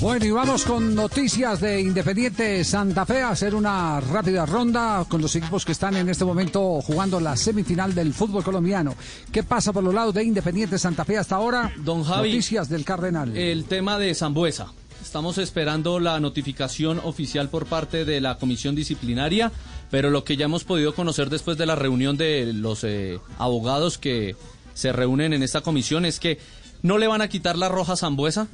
[0.00, 5.20] Bueno, y vamos con noticias de Independiente Santa Fe, a hacer una rápida ronda con
[5.20, 8.94] los equipos que están en este momento jugando la semifinal del fútbol colombiano.
[9.30, 11.70] ¿Qué pasa por los lados de Independiente Santa Fe hasta ahora?
[11.76, 13.36] Don Javi, Noticias del Cardenal.
[13.36, 14.72] El tema de Zambuesa.
[15.10, 19.50] Estamos esperando la notificación oficial por parte de la comisión disciplinaria,
[19.90, 23.98] pero lo que ya hemos podido conocer después de la reunión de los eh, abogados
[23.98, 24.36] que
[24.72, 26.38] se reúnen en esta comisión es que
[26.82, 28.46] no le van a quitar la roja Zambuesa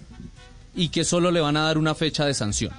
[0.74, 2.72] y que solo le van a dar una fecha de sanción.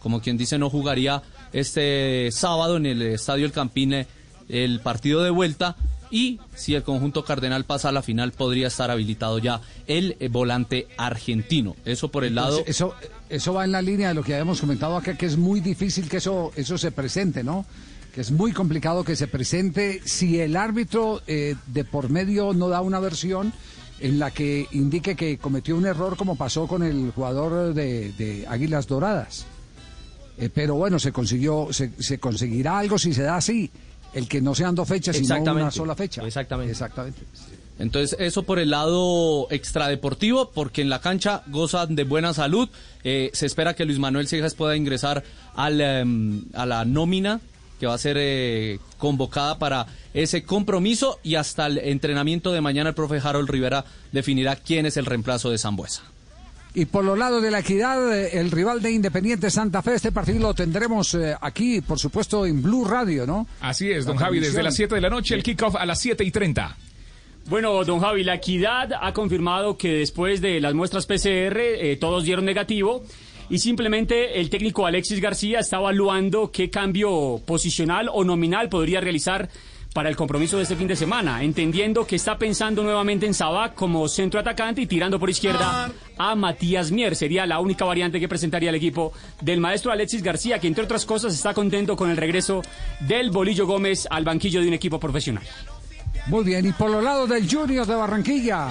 [0.00, 1.22] Como quien dice, no jugaría
[1.52, 4.08] este sábado en el Estadio El Campine
[4.48, 5.76] el partido de vuelta
[6.12, 10.28] y si el conjunto cardenal pasa a la final podría estar habilitado ya el eh,
[10.28, 11.74] volante argentino.
[11.84, 12.62] Eso por el lado...
[12.66, 12.94] Eso,
[13.30, 16.08] eso va en la línea de lo que habíamos comentado acá, que es muy difícil
[16.10, 17.64] que eso, eso se presente, ¿no?
[18.14, 22.68] Que es muy complicado que se presente si el árbitro eh, de por medio no
[22.68, 23.54] da una versión
[24.00, 28.46] en la que indique que cometió un error como pasó con el jugador de, de
[28.48, 29.46] Águilas Doradas.
[30.36, 33.70] Eh, pero bueno, se consiguió, se, se conseguirá algo si se da así.
[34.14, 36.22] El que no sean dos fechas, sino una sola fecha.
[36.22, 36.72] Exactamente.
[36.72, 37.22] Exactamente.
[37.78, 42.68] Entonces, eso por el lado extradeportivo, porque en la cancha gozan de buena salud.
[43.02, 45.24] Eh, se espera que Luis Manuel Cejas pueda ingresar
[45.54, 47.40] al, em, a la nómina
[47.80, 52.90] que va a ser eh, convocada para ese compromiso y hasta el entrenamiento de mañana
[52.90, 56.02] el profe Harold Rivera definirá quién es el reemplazo de Zambuesa.
[56.74, 60.10] Y por los lados de la equidad, eh, el rival de Independiente Santa Fe, este
[60.10, 63.46] partido lo tendremos eh, aquí, por supuesto, en Blue Radio, ¿no?
[63.60, 66.00] Así es, don La Javi, desde las 7 de la noche, el kickoff a las
[66.00, 66.76] 7 y 30.
[67.46, 72.24] Bueno, don Javi, la equidad ha confirmado que después de las muestras PCR eh, todos
[72.24, 73.04] dieron negativo
[73.50, 79.50] y simplemente el técnico Alexis García está evaluando qué cambio posicional o nominal podría realizar
[79.92, 83.74] para el compromiso de este fin de semana, entendiendo que está pensando nuevamente en Sabac
[83.74, 87.14] como centro atacante y tirando por izquierda a Matías Mier.
[87.14, 91.04] Sería la única variante que presentaría el equipo del maestro Alexis García, que entre otras
[91.04, 92.62] cosas está contento con el regreso
[93.00, 95.44] del Bolillo Gómez al banquillo de un equipo profesional.
[96.26, 98.68] Muy bien, y por los lados del Junior de Barranquilla.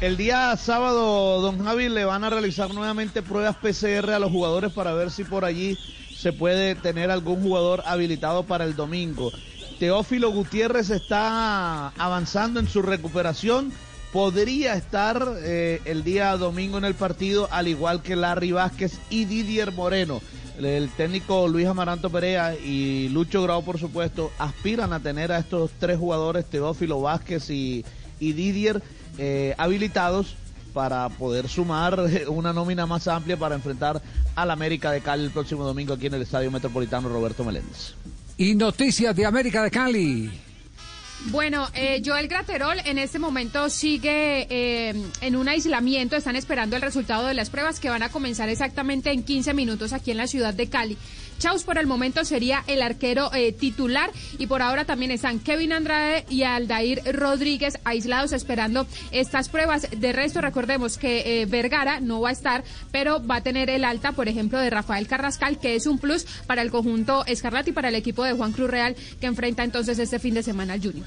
[0.00, 4.72] El día sábado, don Javi, le van a realizar nuevamente pruebas PCR a los jugadores
[4.72, 5.78] para ver si por allí
[6.24, 9.30] se puede tener algún jugador habilitado para el domingo.
[9.78, 13.70] Teófilo Gutiérrez está avanzando en su recuperación,
[14.10, 19.26] podría estar eh, el día domingo en el partido, al igual que Larry Vázquez y
[19.26, 20.22] Didier Moreno.
[20.58, 25.72] El técnico Luis Amaranto Perea y Lucho Grau, por supuesto, aspiran a tener a estos
[25.78, 27.84] tres jugadores, Teófilo Vázquez y,
[28.18, 28.82] Didier,
[29.18, 30.36] eh, habilitados
[30.74, 31.98] para poder sumar
[32.28, 34.02] una nómina más amplia para enfrentar
[34.34, 37.94] al América de Cali el próximo domingo aquí en el Estadio Metropolitano Roberto Meléndez.
[38.36, 40.30] Y noticias de América de Cali.
[41.30, 46.16] Bueno, eh, Joel Graterol en este momento sigue eh, en un aislamiento.
[46.16, 49.92] Están esperando el resultado de las pruebas que van a comenzar exactamente en 15 minutos
[49.92, 50.98] aquí en la ciudad de Cali.
[51.38, 55.72] Chaus por el momento sería el arquero eh, titular y por ahora también están Kevin
[55.72, 59.88] Andrade y Aldair Rodríguez aislados esperando estas pruebas.
[59.90, 63.84] De resto, recordemos que eh, Vergara no va a estar, pero va a tener el
[63.84, 67.72] alta, por ejemplo, de Rafael Carrascal, que es un plus para el conjunto Escarlata y
[67.72, 70.82] para el equipo de Juan Cruz Real que enfrenta entonces este fin de semana al
[70.82, 71.06] Junior.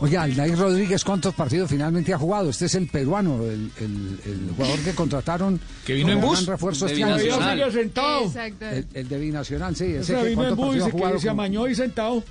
[0.00, 2.48] Oye, Aldair Rodríguez, ¿cuántos partidos finalmente ha jugado?
[2.50, 5.60] Este es el peruano, el, el- el jugador que contrataron.
[5.84, 6.46] Que vino en bus.
[6.46, 7.70] refuerzo este año.
[7.70, 8.24] Sentado.
[8.24, 8.64] Exacto.
[8.66, 9.84] El, el de Binacional, sí.
[9.84, 11.74] Ese Se que vino en cuántos bus y se, ha jugado que- se amañó y
[11.74, 12.24] sentado.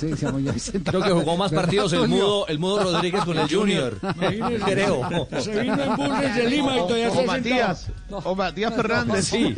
[0.00, 0.80] Sí, se.
[0.82, 3.98] Creo que jugó más ¿Verdad, partidos el mudo, el mudo Rodríguez con el Junior.
[4.02, 4.64] Imagínese.
[4.72, 5.28] Creo.
[5.40, 9.24] Se vino en bus desde Lima y todavía está Matías, o Matías Fernández.
[9.26, 9.54] Sí.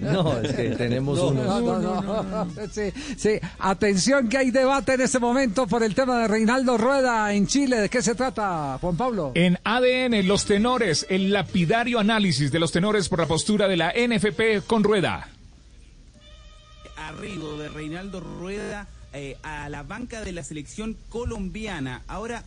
[0.00, 1.60] No, es que tenemos No, uno.
[1.60, 2.46] no, no, no.
[2.70, 3.38] Sí, sí.
[3.58, 7.76] Atención que hay debate en este momento por el tema de Reinaldo Rueda en Chile.
[7.80, 9.32] ¿De qué se trata, Juan Pablo?
[9.34, 13.92] En ADN, los tenores, el lapidario análisis de los tenores por la postura de la
[13.92, 15.28] NFP con Rueda.
[17.08, 22.02] Arribo de Reinaldo Rueda eh, a la banca de la selección colombiana.
[22.08, 22.44] Ahora,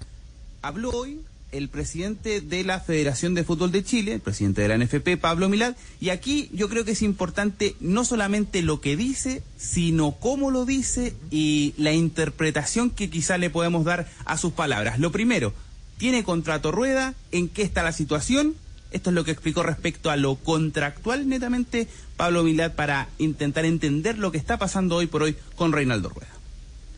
[0.61, 1.21] habló hoy
[1.51, 5.49] el presidente de la Federación de Fútbol de Chile, el presidente de la NFP, Pablo
[5.49, 10.51] Milad, y aquí yo creo que es importante no solamente lo que dice, sino cómo
[10.51, 14.99] lo dice y la interpretación que quizá le podemos dar a sus palabras.
[14.99, 15.53] Lo primero,
[15.97, 17.15] ¿tiene contrato Rueda?
[17.31, 18.55] ¿En qué está la situación?
[18.91, 21.87] Esto es lo que explicó respecto a lo contractual netamente
[22.17, 26.29] Pablo Milad para intentar entender lo que está pasando hoy por hoy con Reinaldo Rueda.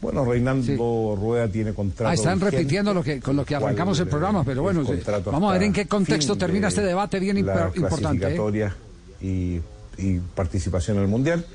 [0.01, 2.09] Bueno, Reinaldo Rueda tiene contrato.
[2.09, 4.83] Ah, están vigente, repitiendo lo que, con lo que arrancamos el programa, pero bueno,
[5.25, 7.77] vamos a ver en qué contexto termina este debate bien la importante.
[7.77, 7.89] ¿eh?
[7.99, 8.75] clasificatoria
[9.21, 9.59] y,
[9.97, 11.45] y participación en el Mundial.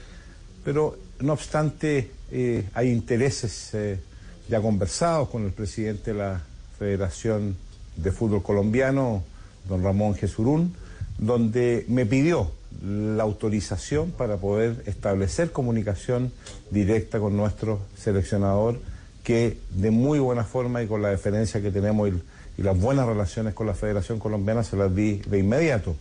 [0.65, 3.99] Pero, no obstante, eh, hay intereses eh,
[4.49, 6.41] ya conversados con el presidente de la
[6.79, 7.57] Federación
[7.97, 9.25] de Fútbol Colombiano,
[9.69, 10.75] don Ramón Jesurún,
[11.19, 12.51] donde me pidió
[12.83, 16.33] la autorización para poder establecer comunicación
[16.71, 18.81] directa con nuestro seleccionador,
[19.25, 22.13] que de muy buena forma y con la deferencia que tenemos y,
[22.59, 25.97] y las buenas relaciones con la Federación Colombiana se las di de inmediato.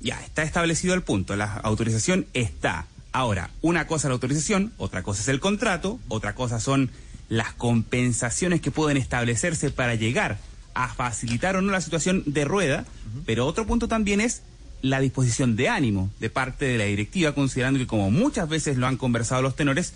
[0.00, 1.36] Ya, está establecido el punto.
[1.36, 2.86] La autorización está.
[3.12, 6.90] Ahora, una cosa es la autorización, otra cosa es el contrato, otra cosa son
[7.28, 10.38] las compensaciones que pueden establecerse para llegar
[10.74, 12.84] a facilitar o no la situación de rueda,
[13.26, 14.42] pero otro punto también es
[14.82, 18.86] la disposición de ánimo de parte de la directiva, considerando que como muchas veces lo
[18.86, 19.92] han conversado los tenores,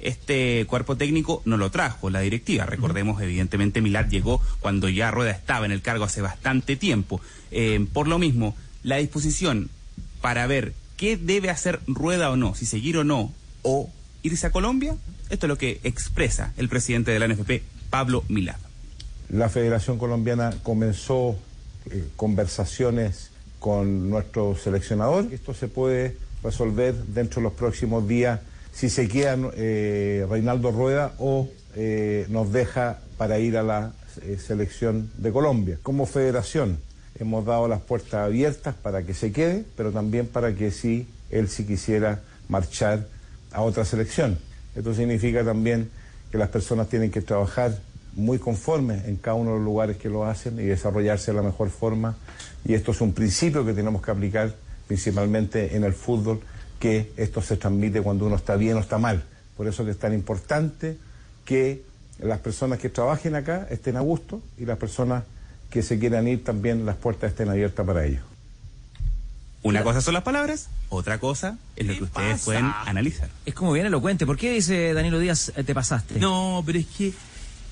[0.00, 2.66] este cuerpo técnico no lo trajo la directiva.
[2.66, 7.20] Recordemos, evidentemente, Milad llegó cuando ya Rueda estaba en el cargo hace bastante tiempo.
[7.50, 9.70] Eh, por lo mismo, la disposición
[10.20, 13.32] para ver qué debe hacer Rueda o no, si seguir o no,
[13.62, 13.90] o
[14.22, 14.96] irse a Colombia,
[15.30, 18.67] esto es lo que expresa el presidente de la NFP, Pablo Milad.
[19.30, 21.36] La Federación Colombiana comenzó
[21.90, 25.26] eh, conversaciones con nuestro seleccionador.
[25.32, 28.40] Esto se puede resolver dentro de los próximos días
[28.72, 33.92] si se queda eh, Reinaldo Rueda o eh, nos deja para ir a la
[34.38, 35.78] selección de Colombia.
[35.82, 36.78] Como federación
[37.18, 41.48] hemos dado las puertas abiertas para que se quede, pero también para que si él
[41.48, 43.06] si quisiera marchar
[43.52, 44.38] a otra selección.
[44.74, 45.90] Esto significa también
[46.30, 47.78] que las personas tienen que trabajar
[48.18, 51.42] muy conformes en cada uno de los lugares que lo hacen y desarrollarse de la
[51.42, 52.16] mejor forma.
[52.64, 54.54] Y esto es un principio que tenemos que aplicar
[54.86, 56.40] principalmente en el fútbol,
[56.78, 59.24] que esto se transmite cuando uno está bien o está mal.
[59.56, 60.98] Por eso que es tan importante
[61.44, 61.82] que
[62.18, 65.24] las personas que trabajen acá estén a gusto y las personas
[65.70, 68.22] que se quieran ir también las puertas estén abiertas para ellos.
[69.62, 72.44] Una cosa son las palabras, otra cosa es lo que ustedes pasa?
[72.44, 73.28] pueden analizar.
[73.44, 74.24] Es como bien elocuente.
[74.24, 76.18] ¿Por qué dice Danilo Díaz, eh, te pasaste?
[76.20, 77.12] No, pero es que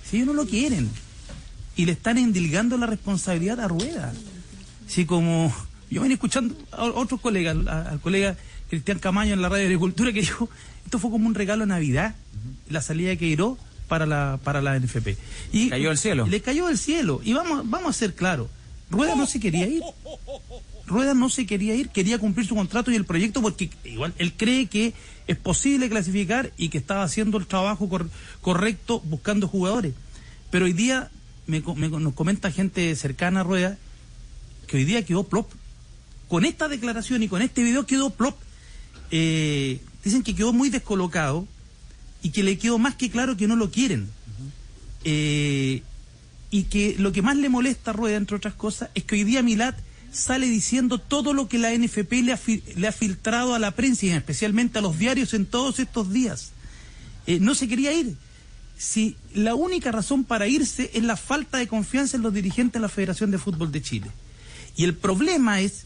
[0.08, 0.88] si ellos no lo quieren
[1.76, 4.12] y le están endilgando la responsabilidad a Rueda.
[4.86, 5.54] Si como
[5.90, 8.36] yo venía escuchando a otros colegas, a- al colega
[8.70, 10.48] Cristian Camaño en la radio de agricultura que dijo,
[10.84, 12.14] esto fue como un regalo a Navidad,
[12.68, 13.58] la salida de Queiroz
[13.88, 15.16] para la, para la NFP.
[15.52, 16.26] Y Cayó del cielo.
[16.26, 17.20] Le cayó del cielo.
[17.22, 18.48] Y vamos, vamos a ser claros,
[18.90, 19.82] Rueda no se quería ir.
[20.86, 24.32] Rueda no se quería ir, quería cumplir su contrato y el proyecto porque igual él
[24.36, 24.94] cree que
[25.26, 28.08] es posible clasificar y que estaba haciendo el trabajo cor-
[28.40, 29.94] correcto buscando jugadores.
[30.50, 31.10] Pero hoy día
[31.46, 33.78] me, me- nos comenta gente cercana a Rueda
[34.66, 35.50] que hoy día quedó plop.
[36.28, 38.36] Con esta declaración y con este video quedó plop.
[39.10, 41.46] Eh, dicen que quedó muy descolocado
[42.22, 44.08] y que le quedó más que claro que no lo quieren.
[45.04, 45.82] Eh,
[46.50, 49.24] y que lo que más le molesta a Rueda, entre otras cosas, es que hoy
[49.24, 49.76] día Milat
[50.12, 52.40] sale diciendo todo lo que la NFP le ha,
[52.76, 56.52] le ha filtrado a la prensa y especialmente a los diarios en todos estos días.
[57.26, 58.16] Eh, no se quería ir.
[58.78, 62.80] Si la única razón para irse es la falta de confianza en los dirigentes de
[62.80, 64.10] la Federación de Fútbol de Chile.
[64.76, 65.84] Y el problema es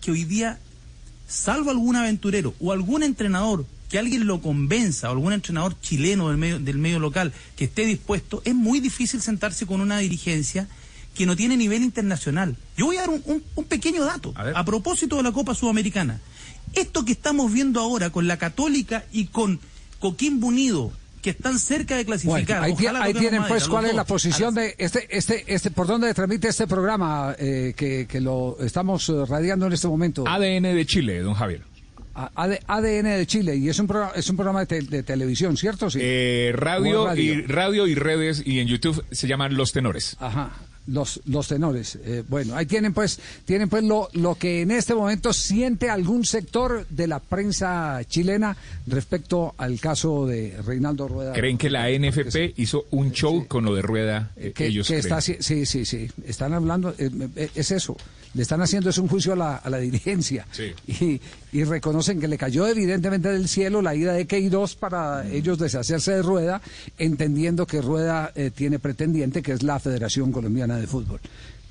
[0.00, 0.58] que hoy día,
[1.28, 6.38] salvo algún aventurero o algún entrenador que alguien lo convenza, o algún entrenador chileno del
[6.38, 10.66] medio, del medio local que esté dispuesto, es muy difícil sentarse con una dirigencia
[11.14, 12.56] que no tiene nivel internacional.
[12.76, 16.20] Yo voy a dar un, un- un pequeño dato a, propósito de la Copa Sudamericana.
[16.74, 19.60] Esto que estamos viendo ahora con la Católica y con
[19.98, 20.90] Coquimbo Unido,
[21.20, 22.60] que están cerca de clasificar.
[22.60, 25.86] Bueno, ahí, ojalá tienen madera, pues cuál es la posición de este, este, este, por
[25.86, 30.24] dónde transmite este programa eh, que, que lo estamos eh, radiando en este momento.
[30.26, 31.62] ADN de Chile, don Javier.
[32.14, 35.90] ADN de Chile y es un programa, es un programa de, te- de televisión, ¿cierto?
[35.90, 35.98] Sí.
[36.02, 40.16] Eh, ¿O radio, Y, radio y redes y en YouTube se llaman Los Tenores.
[40.20, 40.50] Ajá.
[40.86, 41.96] Los, los tenores.
[42.04, 46.24] Eh, bueno, ahí tienen pues, tienen pues lo, lo que en este momento siente algún
[46.24, 48.56] sector de la prensa chilena
[48.88, 51.32] respecto al caso de Reinaldo Rueda.
[51.34, 54.32] ¿Creen que la NFP hizo un show con lo de rueda?
[54.36, 57.96] Eh, que, ellos que está sí sí sí están hablando eh, eh, es eso
[58.34, 60.72] le están haciendo es un juicio a la, a la dirigencia Sí.
[60.86, 61.20] y,
[61.52, 66.12] y reconocen que le cayó evidentemente del cielo la ida de Queiroz para ellos deshacerse
[66.12, 66.62] de Rueda
[66.98, 71.20] entendiendo que Rueda eh, tiene pretendiente que es la Federación Colombiana de Fútbol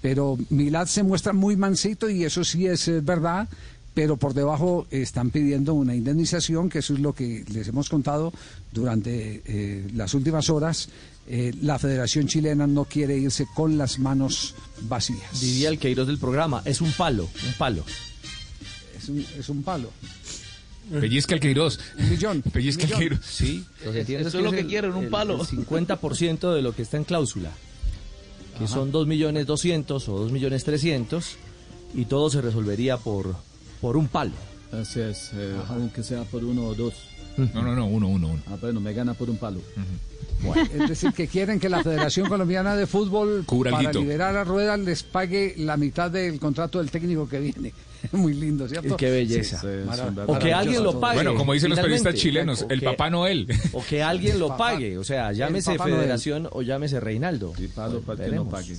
[0.01, 3.47] pero Milad se muestra muy mansito y eso sí es eh, verdad
[3.93, 8.31] pero por debajo están pidiendo una indemnización, que eso es lo que les hemos contado
[8.71, 10.87] durante eh, las últimas horas.
[11.27, 15.41] Eh, la Federación Chilena no quiere irse con las manos vacías.
[15.41, 17.83] Diría el Queiroz del programa, es un palo, un palo.
[18.97, 19.91] Es un, es un palo.
[20.89, 21.77] Pellizca el Queiroz.
[21.99, 22.41] Un millón.
[22.43, 22.99] Pellizca el millón.
[22.99, 23.25] Queiroz.
[23.25, 25.41] Sí, lo que entiendo Eso es lo que que el- quieren, un el- palo.
[25.41, 27.51] El 50% de lo que está en cláusula,
[28.61, 28.75] que Ajá.
[28.75, 31.35] son 2 millones 200 o 2 millones 300,
[31.95, 33.35] y todo se resolvería por,
[33.81, 34.33] por un palo.
[34.71, 36.93] Así es, eh, aunque sea por uno o dos.
[37.37, 38.43] No, no, no, uno, uno, uno.
[38.47, 39.61] Ah, bueno, me gana por un palo.
[40.73, 44.75] Es decir, que quieren que la Federación Colombiana de Fútbol, Cubra para liberar a Rueda,
[44.75, 47.73] les pague la mitad del contrato del técnico que viene.
[48.11, 48.97] Muy lindo, ¿cierto?
[48.97, 49.61] Qué belleza.
[49.61, 49.67] Sí,
[50.25, 51.17] o que alguien lo pague.
[51.17, 53.47] Bueno, como dicen los periodistas chilenos, el Papá Noel.
[53.73, 56.01] O que alguien lo pague, o sea, llámese Papá Noel.
[56.01, 57.53] Federación o llámese Reinaldo.
[57.75, 58.75] palo para que no pague.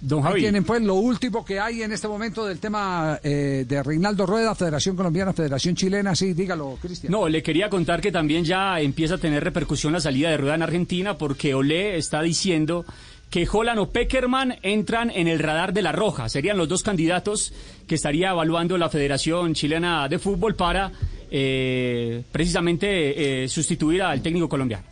[0.00, 0.40] Don Ahí Javi.
[0.40, 4.54] tienen pues lo último que hay en este momento del tema eh, de Reinaldo Rueda,
[4.54, 6.14] Federación Colombiana, Federación Chilena.
[6.16, 7.10] Sí, dígalo, Cristian.
[7.12, 10.54] No, le quería contar que también ya empieza a tener repercusión la salida de Rueda
[10.54, 12.84] en Argentina porque Olé está diciendo
[13.28, 16.28] que Holland o Peckerman entran en el radar de la Roja.
[16.28, 17.52] Serían los dos candidatos
[17.86, 20.90] que estaría evaluando la Federación Chilena de Fútbol para
[21.30, 24.84] eh, precisamente eh, sustituir al técnico colombiano.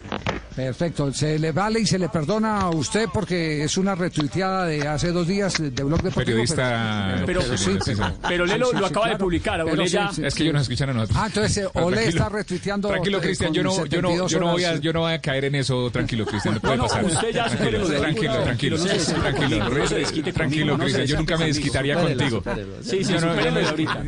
[0.54, 4.88] Perfecto, se le vale y se le perdona a usted porque es una retuiteada de
[4.88, 6.24] hace dos días de Blog Deportivo.
[6.36, 7.22] Periodista.
[7.24, 8.02] Pero- sí, sí, sí.
[8.26, 10.42] Pero Olé lo- lo acaba de publicar, Pero Olé sí, ya- sí, Es que sí.
[10.44, 11.16] ellos nos escuchan a nosotros.
[11.20, 12.08] Ah, entonces eh, Olé tranquilo.
[12.24, 12.88] está retuiteando.
[12.88, 15.20] Tranquilo, Cristian, yo no, yo no, 72 yo no voy a, yo no voy a
[15.20, 15.90] caer en eso.
[15.92, 17.04] Tranquilo, Cristian, no puede No, no, pasar.
[17.04, 21.06] usted ya tranquilo, tranquilo, tranquilo, no tranquilo, conmigo, no se desquite tranquilo, no Cristian.
[21.06, 22.42] Yo nunca me desquitaría contigo.
[22.82, 24.02] Sí, sí, Yo no- yo no- ahorita,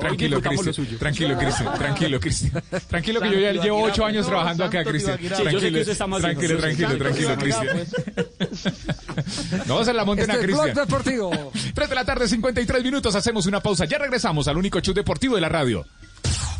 [0.00, 0.40] tranquilo.
[0.40, 0.98] Cristian.
[0.98, 1.71] Tranquilo, Cristian.
[1.78, 2.62] Tranquilo, Cristian.
[2.88, 5.18] Tranquilo, que yo ya llevo ocho años no, trabajando acá, Cristian.
[5.18, 5.60] Tranquilo,
[6.20, 7.86] tranquilo, tranquilo, tranquilo, Cristian.
[9.66, 10.74] No se la monten Este a Cristian.
[10.74, 11.52] Deportivo.
[11.74, 13.14] 3 de la tarde, 53 minutos.
[13.14, 13.84] Hacemos una pausa.
[13.84, 15.84] Ya regresamos al único show deportivo de la radio.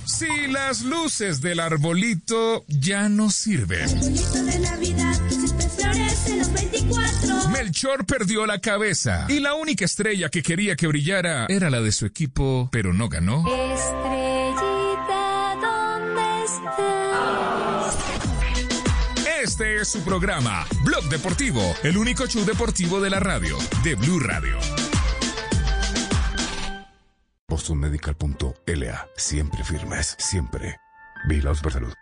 [0.05, 3.89] Si las luces del arbolito ya no sirven.
[3.89, 7.49] de Navidad siempre florece los 24.
[7.51, 11.93] Melchor perdió la cabeza y la única estrella que quería que brillara era la de
[11.93, 13.45] su equipo, pero no ganó.
[13.47, 14.22] Estrellita, ¿dónde estás?
[19.43, 24.21] Este es su programa, Blog Deportivo, el único show deportivo de la radio, de Blue
[24.21, 24.59] Radio.
[27.49, 29.09] BostonMedical.la.
[29.15, 30.79] Siempre firmes, siempre.
[31.29, 32.02] Vigilados por salud.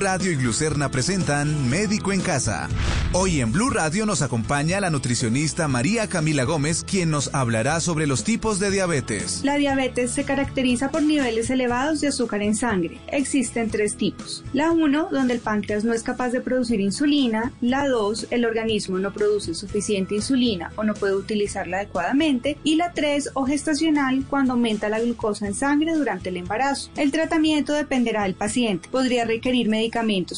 [0.00, 2.68] Radio y Glucerna presentan Médico en Casa.
[3.12, 8.06] Hoy en Blue Radio nos acompaña la nutricionista María Camila Gómez, quien nos hablará sobre
[8.06, 9.44] los tipos de diabetes.
[9.44, 12.98] La diabetes se caracteriza por niveles elevados de azúcar en sangre.
[13.08, 14.42] Existen tres tipos.
[14.54, 17.52] La 1, donde el páncreas no es capaz de producir insulina.
[17.60, 22.56] La 2, el organismo no produce suficiente insulina o no puede utilizarla adecuadamente.
[22.64, 26.90] Y la 3, o gestacional, cuando aumenta la glucosa en sangre durante el embarazo.
[26.96, 28.88] El tratamiento dependerá del paciente.
[28.88, 29.89] Podría requerir medicamentos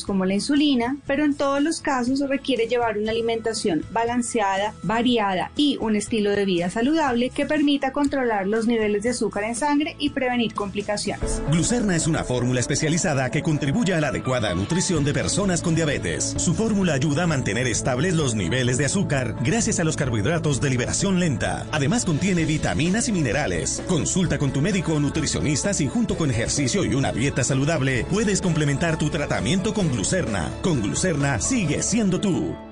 [0.07, 5.77] como la insulina, pero en todos los casos requiere llevar una alimentación balanceada, variada y
[5.81, 10.11] un estilo de vida saludable que permita controlar los niveles de azúcar en sangre y
[10.11, 11.43] prevenir complicaciones.
[11.51, 16.35] Glucerna es una fórmula especializada que contribuye a la adecuada nutrición de personas con diabetes.
[16.39, 20.71] Su fórmula ayuda a mantener estables los niveles de azúcar gracias a los carbohidratos de
[20.71, 21.67] liberación lenta.
[21.73, 23.83] Además contiene vitaminas y minerales.
[23.87, 28.41] Consulta con tu médico o nutricionista si junto con ejercicio y una dieta saludable puedes
[28.41, 29.42] complementar tu tratamiento
[29.75, 30.51] con glucerna.
[30.63, 32.72] Con glucerna sigue siendo tú.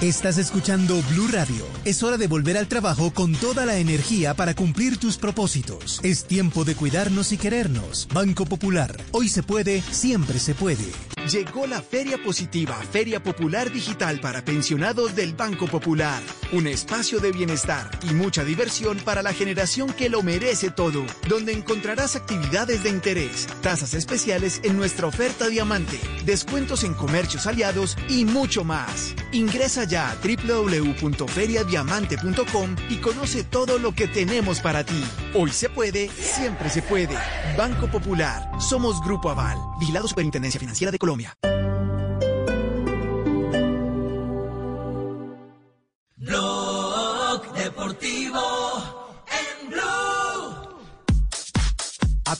[0.00, 1.64] Estás escuchando Blue Radio.
[1.84, 6.00] Es hora de volver al trabajo con toda la energía para cumplir tus propósitos.
[6.02, 8.08] Es tiempo de cuidarnos y querernos.
[8.12, 8.96] Banco Popular.
[9.12, 10.84] Hoy se puede, siempre se puede.
[11.30, 16.22] Llegó la Feria Positiva, Feria Popular Digital para pensionados del Banco Popular.
[16.52, 21.52] Un espacio de bienestar y mucha diversión para la generación que lo merece todo, donde
[21.52, 28.26] encontrarás actividades de interés, tasas especiales en nuestra oferta diamante, descuentos en comercios aliados y
[28.26, 29.14] mucho más.
[29.32, 35.04] Ingresa ya a www.feriadiamante.com y conoce todo lo que tenemos para ti.
[35.34, 37.16] Hoy se puede, siempre se puede.
[37.56, 38.50] Banco Popular.
[38.60, 39.58] Somos Grupo Aval.
[39.78, 41.36] Vigilado Superintendencia Financiera de Colombia.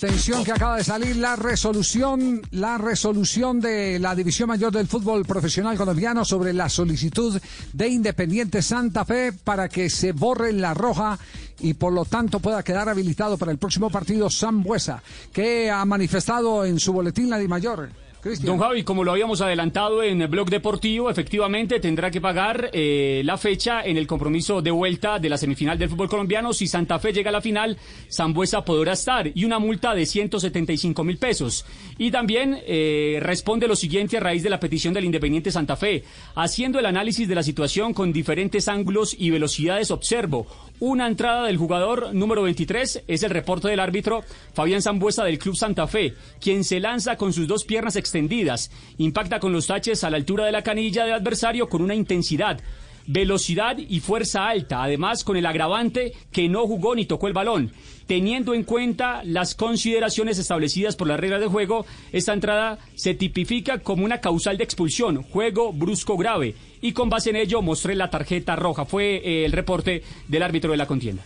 [0.04, 5.24] Atención que acaba de salir la resolución, la resolución de la División Mayor del Fútbol
[5.24, 7.40] Profesional Colombiano sobre la solicitud
[7.72, 11.18] de Independiente Santa Fe para que se borre la roja
[11.60, 15.02] y por lo tanto pueda quedar habilitado para el próximo partido Sam Buesa,
[15.32, 18.03] que ha manifestado en su boletín la Di Mayor.
[18.40, 23.20] Don Javi, como lo habíamos adelantado en el blog deportivo, efectivamente tendrá que pagar eh,
[23.22, 26.54] la fecha en el compromiso de vuelta de la semifinal del fútbol colombiano.
[26.54, 27.76] Si Santa Fe llega a la final,
[28.10, 31.66] Zambuesa podrá estar y una multa de 175 mil pesos.
[31.98, 36.04] Y también eh, responde lo siguiente a raíz de la petición del Independiente Santa Fe.
[36.34, 40.46] Haciendo el análisis de la situación con diferentes ángulos y velocidades, observo
[40.80, 45.56] una entrada del jugador número 23, es el reporte del árbitro Fabián Zambuesa del Club
[45.56, 50.10] Santa Fe, quien se lanza con sus dos piernas extendidas, impacta con los taches a
[50.10, 52.60] la altura de la canilla del adversario con una intensidad
[53.06, 57.72] velocidad y fuerza alta, además con el agravante que no jugó ni tocó el balón.
[58.06, 63.78] Teniendo en cuenta las consideraciones establecidas por las reglas de juego, esta entrada se tipifica
[63.78, 68.10] como una causal de expulsión, juego brusco grave, y con base en ello mostré la
[68.10, 68.84] tarjeta roja.
[68.84, 71.22] Fue eh, el reporte del árbitro de la contienda.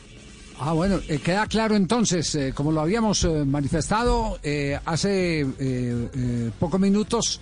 [0.61, 4.39] Ah, bueno, eh, queda claro entonces, eh, como lo habíamos manifestado
[4.85, 5.47] hace
[6.61, 7.41] pocos minutos,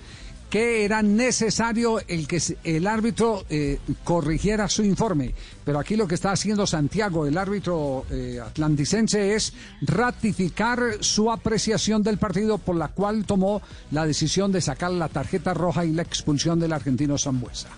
[0.51, 5.35] que era necesario el que el árbitro eh, corrigiera su informe.
[5.64, 9.52] Pero aquí lo que está haciendo Santiago, el árbitro eh, atlanticense, es
[9.82, 13.60] ratificar su apreciación del partido por la cual tomó
[13.90, 17.68] la decisión de sacar la tarjeta roja y la expulsión del argentino Zambuesa.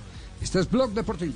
[0.41, 1.35] Este es Blog Deportivo.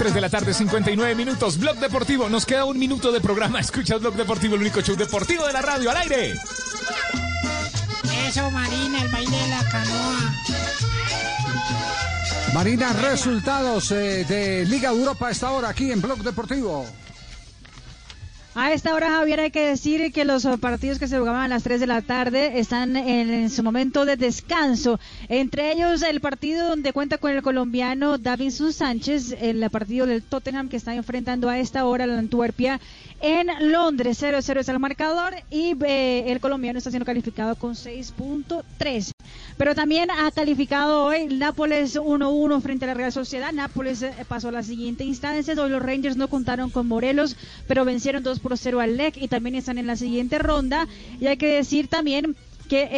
[0.00, 1.58] 3 de la tarde, 59 minutos.
[1.58, 2.30] Blog Deportivo.
[2.30, 3.60] Nos queda un minuto de programa.
[3.60, 5.90] Escuchas Blog Deportivo, el único show deportivo de la radio.
[5.90, 6.32] ¡Al aire!
[8.26, 10.34] Eso, Marina, el baile de la canoa.
[12.54, 16.86] Marina, resultados eh, de Liga Europa a esta hora aquí en Blog Deportivo.
[18.62, 21.62] A esta hora, Javier, hay que decir que los partidos que se jugaban a las
[21.62, 25.00] 3 de la tarde están en, su momento de descanso.
[25.30, 30.68] Entre ellos, el partido donde cuenta con el colombiano Davinson Sánchez, el partido del Tottenham
[30.68, 32.82] que está enfrentando a esta hora la Antuerpia
[33.20, 34.22] en Londres.
[34.22, 39.12] 0-0 es el marcador y eh, el colombiano está siendo calificado con 6.3.
[39.56, 43.52] Pero también ha calificado hoy Nápoles 1-1 frente a la Real Sociedad.
[43.52, 45.54] Nápoles eh, pasó a la siguiente instancia.
[45.54, 47.36] Los Rangers no contaron con Morelos,
[47.66, 50.88] pero vencieron 2 por 0 al LEC y también están en la siguiente ronda.
[51.20, 52.36] Y hay que decir también
[52.70, 52.88] que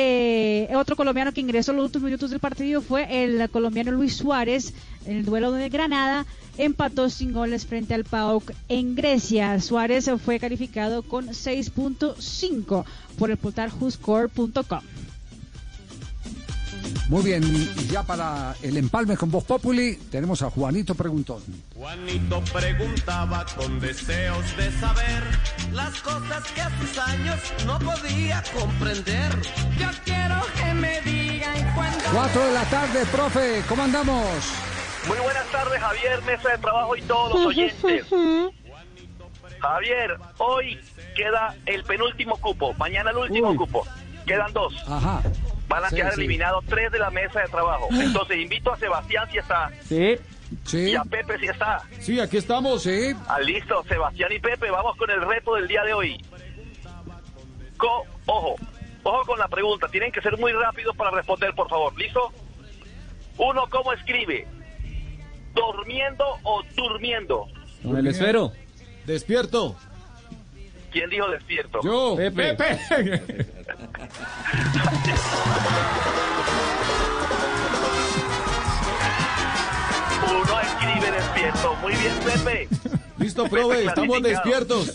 [0.71, 4.75] eh, otro colombiano que ingresó los últimos minutos del partido fue el colombiano Luis Suárez
[5.07, 6.27] en el duelo de Granada
[6.59, 9.59] empató sin goles frente al PAOK en Grecia.
[9.63, 12.85] Suárez fue calificado con 6.5
[13.17, 14.81] por el portal whoscore.com.
[17.09, 21.43] Muy bien, y ya para el empalme con Voz Populi tenemos a Juanito Preguntón.
[21.75, 25.23] Juanito preguntaba con deseos de saber
[25.73, 29.33] las cosas que a sus años no podía comprender.
[29.79, 31.99] Yo quiero que me digan cuándo.
[32.13, 34.27] Cuatro de la tarde, profe, ¿cómo andamos?
[35.09, 38.07] Muy buenas tardes, Javier, mesa de trabajo y todos los oyentes.
[39.61, 40.79] Javier, hoy
[41.15, 43.87] queda el penúltimo cupo, mañana el último cupo.
[44.27, 44.75] Quedan dos.
[44.87, 45.23] Ajá.
[45.73, 46.21] Van a Sí, quedar sí.
[46.21, 47.89] eliminados tres de la mesa de trabajo.
[47.93, 49.71] Entonces invito a Sebastián si está.
[49.89, 50.19] Sí.
[50.91, 51.83] Y a Pepe si está.
[51.99, 52.83] Sí, aquí estamos.
[52.83, 53.15] Sí.
[53.27, 56.23] Ah, listo, Sebastián y Pepe, vamos con el reto del día de hoy.
[57.79, 58.57] Co- ojo,
[59.03, 61.97] ojo con la pregunta, tienen que ser muy rápidos para responder, por favor.
[61.99, 62.31] ¿Listo?
[63.39, 64.47] Uno, ¿cómo escribe?
[65.55, 67.47] ¿Durmiendo o durmiendo?
[67.83, 68.53] Con el esfero.
[69.07, 69.75] Despierto.
[70.93, 71.81] ¿Quién dijo despierto?
[71.83, 72.17] Yo.
[72.17, 72.79] Pepe.
[80.29, 81.75] Uno escribe despierto.
[81.77, 82.69] Muy bien, Pepe.
[83.19, 84.95] Listo, profe, estamos despiertos.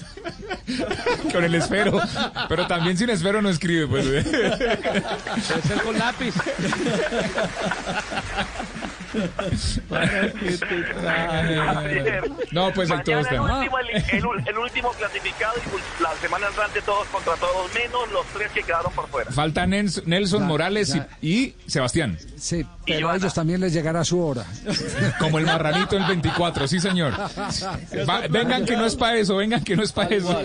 [1.32, 1.99] Con el esfero.
[2.48, 4.06] Pero también sin esfero no escribe, pues.
[4.06, 6.36] Puede ser con lápiz.
[12.52, 13.35] No, pues el todo está.
[13.35, 18.26] el último, el, el último clasificado y la semana entrante todos contra todos, menos los
[18.27, 19.31] tres que quedaron por fuera.
[19.31, 21.07] Falta Nels- Nelson Ya, Morales y- ya.
[21.22, 22.18] y, Sebastián.
[22.38, 24.45] Sí, pero a ellos también les llegará su hora.
[25.19, 27.14] Como el marranito el 24, sí, señor.
[27.14, 30.41] Va- vengan que no es para eso, vengan que no es para eso.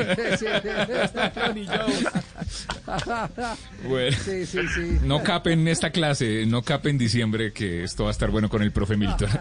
[3.88, 4.16] Bueno.
[4.24, 4.98] Sí, sí, sí.
[5.02, 8.72] No capen esta clase, no capen diciembre, que esto va a estar bueno con el
[8.72, 9.28] profe Milton.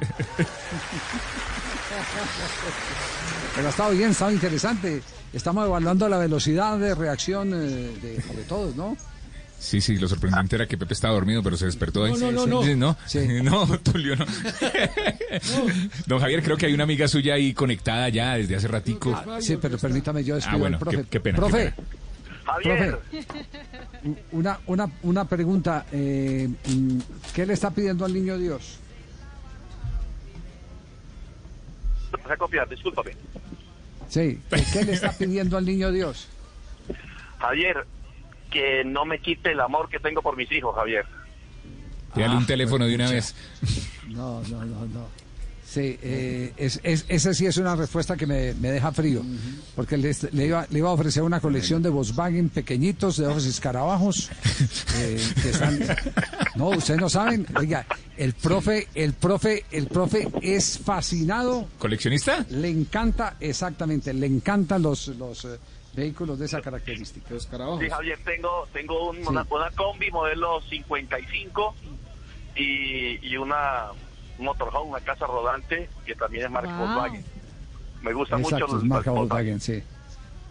[3.56, 5.02] Pero ha estado bien, ha estado interesante.
[5.34, 7.57] Estamos evaluando la velocidad de reacción eh,
[8.02, 8.95] de, de todos, ¿no?
[9.60, 12.14] Sí, sí, lo sorprendente era que Pepe estaba dormido, pero se despertó ahí.
[12.14, 12.95] No, no, no, Sí, no.
[13.43, 14.26] No, no, Tulio, no.
[16.07, 19.15] Don Javier, creo que hay una amiga suya ahí conectada ya desde hace ratico.
[19.39, 20.98] Sí, pero permítame yo despedir Ah, bueno, al profe.
[21.03, 21.84] qué- qué pena, Profe, qué
[22.43, 22.99] Javier,
[24.31, 25.85] una, una, una pregunta.
[25.91, 26.49] eh,
[27.35, 28.80] ¿Qué le está pidiendo al niño Dios?
[32.22, 33.11] Empecé a copiar, discúlpame.
[34.07, 34.39] Sí,
[34.73, 36.27] ¿qué, le está pidiendo al niño Dios?
[37.39, 37.85] Javier,
[38.52, 41.06] que no me quite el amor que tengo por mis hijos, Javier.
[42.15, 43.35] Dale un teléfono de una vez.
[44.07, 45.20] No, no, no, no.
[45.72, 49.23] Sí, eh, es, es- esa sí es una respuesta que me, me deja frío,
[49.73, 53.45] porque le, le iba, le iba a ofrecer una colección de Volkswagen pequeñitos, de ojos
[53.45, 54.30] escarabajos,
[54.98, 55.80] eh, que están...
[56.56, 57.85] No, ustedes no saben, oiga,
[58.18, 61.69] el profe, el profe, el profe es fascinado.
[61.80, 62.45] ¿Coleccionista?
[62.49, 65.57] Le encanta, exactamente, le encantan los, los eh,
[65.95, 67.34] vehículos de esa característica.
[67.34, 71.76] Los Sí, Javier, tengo, tengo un- una, una combi modelo 55
[72.57, 73.85] y, y una
[74.41, 76.88] motorhome, una casa rodante que también es marca Wow.
[76.88, 77.26] Volkswagen.
[78.01, 79.84] Me gusta Exacto, mucho es los marca los Volkswagen, sí.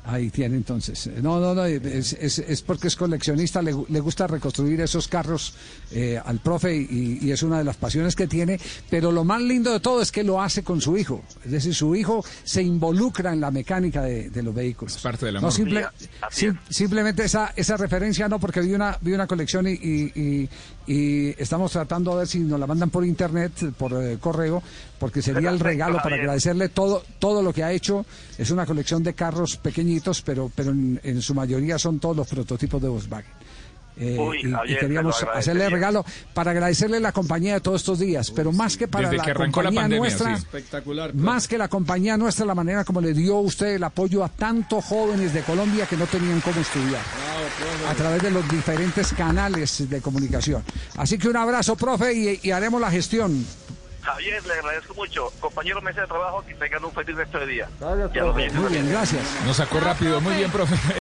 [0.04, 1.08] Ahí tiene entonces.
[1.22, 5.54] No, no, no, es, es- es porque es coleccionista, le, le gusta reconstruir esos carros
[5.92, 8.58] eh, al profe y, y es una de las pasiones que tiene,
[8.88, 11.22] pero lo más lindo de todo es que lo hace con su hijo.
[11.44, 14.96] Es decir, su hijo se involucra en la mecánica de, de los vehículos.
[14.96, 18.96] Es parte No, simple- Sí, así sim- simplemente esa, esa referencia no, porque vi una,
[19.00, 20.48] vi una colección y, y- y-
[20.86, 24.62] y estamos tratando a ver si nos la mandan por internet, por eh, correo,
[25.00, 28.06] porque sería el regalo para agradecerle todo, todo lo que ha hecho.
[28.38, 32.28] Es una colección de carros pequeñitos, pero, pero en, en su mayoría son todos los
[32.28, 33.32] prototipos de Volkswagen.
[33.96, 38.50] Eh, Uy, y- queríamos hacerle regalo para agradecerle la compañía de todos estos días, pero
[38.52, 40.42] más que para Desde la que arrancó la compañía pandemia, nuestra, sí.
[40.42, 41.14] Espectacular.
[41.14, 44.84] más que la compañía nuestra, la manera como le dio usted el apoyo a tantos
[44.86, 47.02] jóvenes de Colombia que no tenían cómo estudiar
[47.90, 50.62] a través de los diferentes canales de comunicación.
[50.96, 53.44] Así que un abrazo, profe, y, y haremos la gestión.
[54.12, 55.32] Javier, le agradezco mucho.
[55.40, 57.68] Compañero mesa de trabajo, que tengan un feliz resto de día.
[57.80, 58.12] A los
[58.54, 59.22] Muy bien, gracias.
[59.46, 60.20] Nos sacó rápido.
[60.20, 60.74] Muy bien, profe.